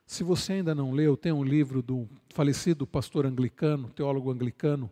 Se 0.07 0.25
você 0.25 0.55
ainda 0.55 0.75
não 0.75 0.93
leu, 0.93 1.17
tem 1.17 1.33
um 1.33 1.45
livro 1.45 1.83
do 1.83 2.09
falecido 2.31 2.87
pastor 2.87 3.27
anglicano, 3.27 3.91
teólogo 3.91 4.31
anglicano, 4.31 4.91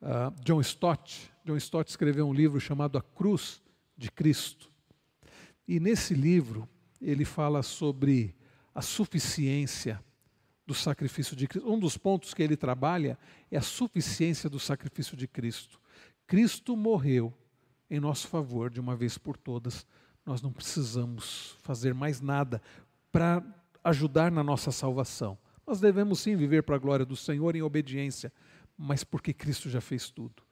uh, 0.00 0.34
John 0.42 0.60
Stott. 0.60 1.30
John 1.44 1.56
Stott 1.56 1.90
escreveu 1.90 2.26
um 2.26 2.32
livro 2.32 2.60
chamado 2.60 2.96
A 2.96 3.02
Cruz 3.02 3.62
de 3.96 4.10
Cristo. 4.10 4.70
E 5.66 5.80
nesse 5.80 6.14
livro 6.14 6.68
ele 7.00 7.24
fala 7.24 7.62
sobre 7.62 8.34
a 8.74 8.82
suficiência 8.82 10.02
do 10.66 10.74
sacrifício 10.74 11.36
de 11.36 11.46
Cristo. 11.46 11.70
Um 11.70 11.78
dos 11.78 11.96
pontos 11.96 12.34
que 12.34 12.42
ele 12.42 12.56
trabalha 12.56 13.18
é 13.50 13.56
a 13.56 13.62
suficiência 13.62 14.50
do 14.50 14.58
sacrifício 14.58 15.16
de 15.16 15.28
Cristo. 15.28 15.80
Cristo 16.26 16.76
morreu 16.76 17.32
em 17.90 18.00
nosso 18.00 18.28
favor 18.28 18.70
de 18.70 18.80
uma 18.80 18.96
vez 18.96 19.18
por 19.18 19.36
todas. 19.36 19.86
Nós 20.24 20.40
não 20.40 20.52
precisamos 20.52 21.56
fazer 21.62 21.94
mais 21.94 22.20
nada 22.20 22.60
para 23.12 23.44
ajudar 23.82 24.32
na 24.32 24.42
nossa 24.42 24.72
salvação. 24.72 25.38
Nós 25.66 25.80
devemos 25.80 26.20
sim 26.20 26.36
viver 26.36 26.62
para 26.62 26.76
a 26.76 26.78
glória 26.78 27.06
do 27.06 27.16
Senhor 27.16 27.54
em 27.54 27.62
obediência, 27.62 28.32
mas 28.76 29.04
porque 29.04 29.32
Cristo 29.32 29.70
já 29.70 29.80
fez 29.80 30.10
tudo. 30.10 30.42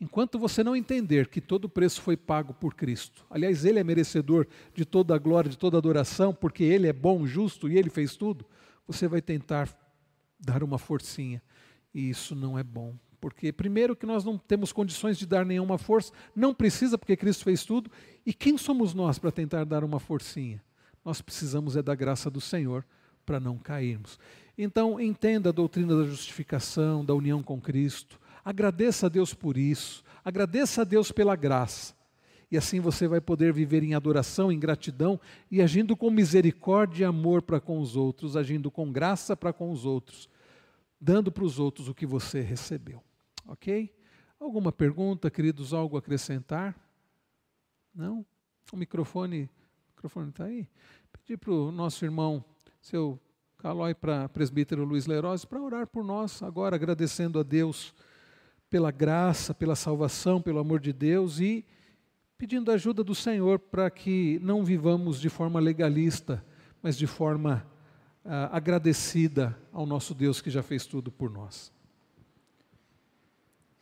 Enquanto 0.00 0.38
você 0.38 0.64
não 0.64 0.74
entender 0.74 1.28
que 1.28 1.40
todo 1.40 1.66
o 1.66 1.68
preço 1.68 2.00
foi 2.00 2.16
pago 2.16 2.54
por 2.54 2.74
Cristo, 2.74 3.26
aliás, 3.28 3.64
Ele 3.66 3.78
é 3.78 3.84
merecedor 3.84 4.46
de 4.74 4.84
toda 4.86 5.14
a 5.14 5.18
glória, 5.18 5.50
de 5.50 5.58
toda 5.58 5.76
a 5.76 5.78
adoração, 5.78 6.32
porque 6.32 6.64
Ele 6.64 6.88
é 6.88 6.92
bom, 6.92 7.26
justo 7.26 7.68
e 7.68 7.76
Ele 7.76 7.90
fez 7.90 8.16
tudo, 8.16 8.46
você 8.86 9.06
vai 9.06 9.20
tentar 9.20 9.68
dar 10.38 10.62
uma 10.62 10.78
forcinha. 10.78 11.42
E 11.92 12.08
isso 12.08 12.34
não 12.34 12.58
é 12.58 12.62
bom. 12.62 12.94
Porque, 13.20 13.52
primeiro, 13.52 13.94
que 13.94 14.06
nós 14.06 14.24
não 14.24 14.38
temos 14.38 14.72
condições 14.72 15.18
de 15.18 15.26
dar 15.26 15.44
nenhuma 15.44 15.76
força, 15.76 16.12
não 16.34 16.54
precisa, 16.54 16.96
porque 16.96 17.16
Cristo 17.16 17.44
fez 17.44 17.64
tudo. 17.64 17.90
E 18.24 18.32
quem 18.32 18.56
somos 18.56 18.94
nós 18.94 19.18
para 19.18 19.30
tentar 19.30 19.64
dar 19.64 19.84
uma 19.84 20.00
forcinha? 20.00 20.62
Nós 21.04 21.20
precisamos 21.20 21.76
é 21.76 21.82
da 21.82 21.94
graça 21.94 22.30
do 22.30 22.40
Senhor 22.40 22.84
para 23.26 23.38
não 23.38 23.58
cairmos. 23.58 24.18
Então, 24.56 25.00
entenda 25.00 25.50
a 25.50 25.52
doutrina 25.52 25.96
da 25.96 26.04
justificação, 26.04 27.04
da 27.04 27.14
união 27.14 27.42
com 27.42 27.60
Cristo. 27.60 28.19
Agradeça 28.44 29.06
a 29.06 29.08
Deus 29.08 29.34
por 29.34 29.56
isso. 29.56 30.02
Agradeça 30.24 30.82
a 30.82 30.84
Deus 30.84 31.12
pela 31.12 31.36
graça. 31.36 31.94
E 32.50 32.56
assim 32.56 32.80
você 32.80 33.06
vai 33.06 33.20
poder 33.20 33.52
viver 33.52 33.82
em 33.82 33.94
adoração, 33.94 34.50
em 34.50 34.58
gratidão 34.58 35.20
e 35.50 35.62
agindo 35.62 35.96
com 35.96 36.10
misericórdia 36.10 37.04
e 37.04 37.06
amor 37.06 37.42
para 37.42 37.60
com 37.60 37.78
os 37.78 37.94
outros, 37.94 38.36
agindo 38.36 38.70
com 38.70 38.90
graça 38.90 39.36
para 39.36 39.52
com 39.52 39.70
os 39.70 39.84
outros, 39.84 40.28
dando 41.00 41.30
para 41.30 41.44
os 41.44 41.60
outros 41.60 41.88
o 41.88 41.94
que 41.94 42.04
você 42.04 42.40
recebeu. 42.40 43.02
Ok? 43.46 43.94
Alguma 44.38 44.72
pergunta, 44.72 45.30
queridos? 45.30 45.72
Algo 45.72 45.96
a 45.96 46.00
acrescentar? 46.00 46.74
Não? 47.94 48.26
O 48.72 48.76
microfone, 48.76 49.48
está 50.28 50.44
aí? 50.44 50.68
Pedir 51.12 51.36
para 51.36 51.52
o 51.52 51.70
nosso 51.70 52.04
irmão, 52.04 52.44
seu 52.80 53.20
Calói 53.60 53.94
para 53.94 54.26
presbítero 54.26 54.86
Luiz 54.86 55.04
Leroz 55.04 55.44
para 55.44 55.60
orar 55.60 55.86
por 55.86 56.02
nós 56.02 56.42
agora, 56.42 56.76
agradecendo 56.76 57.38
a 57.38 57.42
Deus 57.42 57.94
pela 58.70 58.90
graça, 58.90 59.52
pela 59.52 59.74
salvação, 59.74 60.40
pelo 60.40 60.60
amor 60.60 60.80
de 60.80 60.92
Deus 60.92 61.40
e 61.40 61.64
pedindo 62.38 62.70
a 62.70 62.74
ajuda 62.74 63.04
do 63.04 63.14
Senhor 63.14 63.58
para 63.58 63.90
que 63.90 64.38
não 64.42 64.64
vivamos 64.64 65.20
de 65.20 65.28
forma 65.28 65.60
legalista, 65.60 66.42
mas 66.82 66.96
de 66.96 67.06
forma 67.06 67.66
ah, 68.24 68.56
agradecida 68.56 69.58
ao 69.72 69.84
nosso 69.84 70.14
Deus 70.14 70.40
que 70.40 70.48
já 70.48 70.62
fez 70.62 70.86
tudo 70.86 71.10
por 71.10 71.30
nós. 71.30 71.70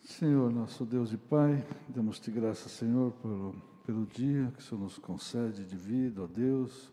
Senhor, 0.00 0.50
nosso 0.50 0.84
Deus 0.84 1.12
e 1.12 1.18
Pai, 1.18 1.64
damos-te 1.86 2.30
graça, 2.30 2.68
Senhor, 2.68 3.12
pelo, 3.22 3.54
pelo 3.86 4.06
dia 4.06 4.50
que 4.56 4.60
o 4.60 4.62
Senhor 4.64 4.80
nos 4.80 4.98
concede 4.98 5.64
de 5.64 5.76
vida, 5.76 6.22
ó 6.22 6.26
Deus 6.26 6.90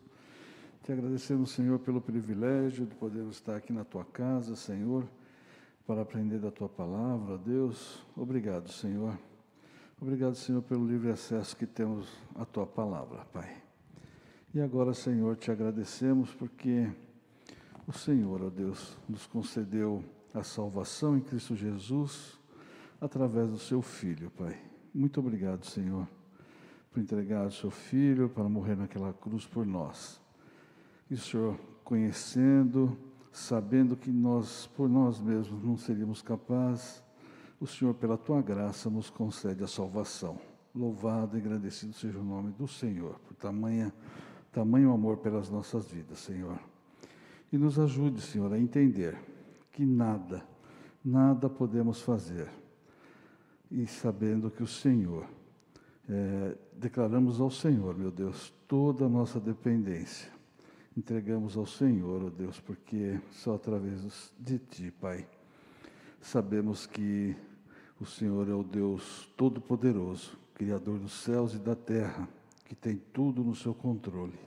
te 0.86 0.92
agradecemos, 0.92 1.50
Senhor, 1.50 1.80
pelo 1.80 2.00
privilégio 2.00 2.86
de 2.86 2.94
podermos 2.94 3.38
estar 3.38 3.56
aqui 3.56 3.74
na 3.74 3.84
tua 3.84 4.06
casa, 4.06 4.56
Senhor, 4.56 5.04
para 5.86 6.02
aprender 6.02 6.40
da 6.40 6.50
tua 6.50 6.68
palavra, 6.68 7.38
Deus. 7.38 8.04
Obrigado, 8.16 8.70
Senhor. 8.72 9.18
Obrigado, 10.02 10.36
Senhor, 10.36 10.62
pelo 10.64 10.86
livre 10.86 11.12
acesso 11.12 11.56
que 11.56 11.68
temos 11.68 12.08
à 12.34 12.44
tua 12.44 12.66
palavra, 12.66 13.24
Pai. 13.26 13.62
E 14.54 14.60
agora, 14.60 14.94
Senhor, 14.94 15.36
te 15.36 15.52
agradecemos 15.52 16.34
porque 16.34 16.92
o 17.88 17.94
Senhor, 17.94 18.42
ó 18.42 18.50
Deus, 18.50 18.98
nos 19.08 19.28
concedeu 19.28 20.04
a 20.34 20.44
salvação 20.44 21.16
em 21.16 21.22
Cristo 21.22 21.56
Jesus 21.56 22.40
através 23.00 23.50
do 23.50 23.60
seu 23.60 23.82
Filho, 23.82 24.32
Pai. 24.32 24.60
Muito 24.94 25.20
obrigado, 25.20 25.66
Senhor, 25.66 26.08
por 26.92 27.00
entregar 27.00 27.46
o 27.46 27.52
seu 27.52 27.70
filho 27.70 28.28
para 28.28 28.50
morrer 28.50 28.76
naquela 28.76 29.14
cruz 29.14 29.46
por 29.46 29.66
nós. 29.66 30.20
E 31.12 31.14
o 31.14 31.18
Senhor, 31.18 31.60
conhecendo, 31.84 32.98
sabendo 33.36 33.98
que 33.98 34.10
nós, 34.10 34.66
por 34.78 34.88
nós 34.88 35.20
mesmos, 35.20 35.62
não 35.62 35.76
seríamos 35.76 36.22
capazes, 36.22 37.04
o 37.60 37.68
Senhor, 37.68 37.94
pela 37.94 38.18
tua 38.18 38.42
graça, 38.42 38.90
nos 38.90 39.10
concede 39.10 39.62
a 39.62 39.68
salvação. 39.68 40.40
Louvado 40.74 41.36
e 41.38 41.42
agradecido 41.42 41.92
seja 41.94 42.18
o 42.18 42.24
nome 42.24 42.54
do 42.54 42.66
Senhor, 42.66 43.20
por 43.20 43.36
tamanha, 43.36 43.94
tamanho 44.54 44.90
amor 44.94 45.18
pelas 45.18 45.50
nossas 45.50 45.86
vidas, 45.86 46.20
Senhor. 46.20 46.58
E 47.52 47.58
nos 47.58 47.78
ajude, 47.78 48.22
Senhor, 48.22 48.54
a 48.54 48.58
entender 48.58 49.18
que 49.70 49.86
nada, 49.86 50.42
nada 51.04 51.50
podemos 51.50 52.02
fazer. 52.02 52.50
E 53.70 53.86
sabendo 53.86 54.50
que 54.50 54.64
o 54.64 54.68
Senhor, 54.68 55.26
é, 56.08 56.56
declaramos 56.74 57.42
ao 57.42 57.52
Senhor, 57.52 57.98
meu 57.98 58.12
Deus, 58.12 58.54
toda 58.66 59.06
a 59.06 59.10
nossa 59.10 59.42
dependência. 59.42 60.35
Entregamos 60.98 61.58
ao 61.58 61.66
Senhor, 61.66 62.24
ó 62.24 62.28
oh 62.28 62.30
Deus, 62.30 62.62
porque 62.62 63.20
só 63.30 63.56
através 63.56 64.32
de 64.40 64.58
Ti, 64.58 64.92
Pai, 64.92 65.28
sabemos 66.22 66.88
que 66.88 67.36
o 68.00 68.06
Senhor 68.06 68.50
é 68.50 68.54
o 68.54 68.64
Deus 68.64 69.30
Todo-Poderoso, 69.36 70.38
Criador 70.54 70.98
dos 71.00 71.12
céus 71.12 71.54
e 71.54 71.60
da 71.60 71.76
terra, 71.76 72.30
que 72.64 72.74
tem 72.74 72.96
tudo 73.12 73.44
no 73.44 73.54
seu 73.54 73.74
controle. 73.74 74.40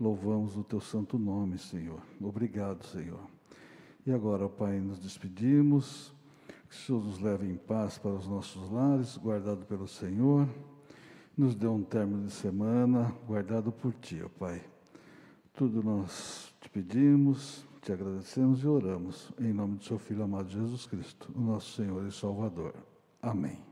Louvamos 0.00 0.56
o 0.56 0.64
Teu 0.64 0.80
santo 0.80 1.18
nome, 1.18 1.58
Senhor. 1.58 2.00
Obrigado, 2.18 2.82
Senhor. 2.86 3.20
E 4.06 4.12
agora, 4.12 4.48
Pai, 4.48 4.80
nos 4.80 4.98
despedimos. 4.98 6.10
Que 6.70 6.74
o 6.74 6.78
Senhor 6.78 7.04
nos 7.04 7.18
leve 7.18 7.46
em 7.46 7.56
paz 7.56 7.98
para 7.98 8.12
os 8.12 8.26
nossos 8.26 8.70
lares, 8.70 9.18
guardado 9.18 9.66
pelo 9.66 9.86
Senhor. 9.86 10.48
Nos 11.36 11.54
dê 11.54 11.66
um 11.66 11.82
término 11.82 12.26
de 12.26 12.32
semana, 12.32 13.14
guardado 13.26 13.70
por 13.70 13.92
Ti, 13.92 14.22
ó 14.24 14.28
Pai. 14.28 14.64
Tudo 15.54 15.82
nós 15.82 16.54
te 16.60 16.68
pedimos, 16.70 17.66
te 17.82 17.92
agradecemos 17.92 18.62
e 18.62 18.66
oramos. 18.66 19.32
Em 19.38 19.52
nome 19.52 19.76
do 19.76 19.84
Seu 19.84 19.98
Filho 19.98 20.22
amado 20.22 20.48
Jesus 20.48 20.86
Cristo, 20.86 21.30
o 21.34 21.40
nosso 21.40 21.72
Senhor 21.72 22.06
e 22.06 22.12
Salvador. 22.12 22.74
Amém. 23.20 23.69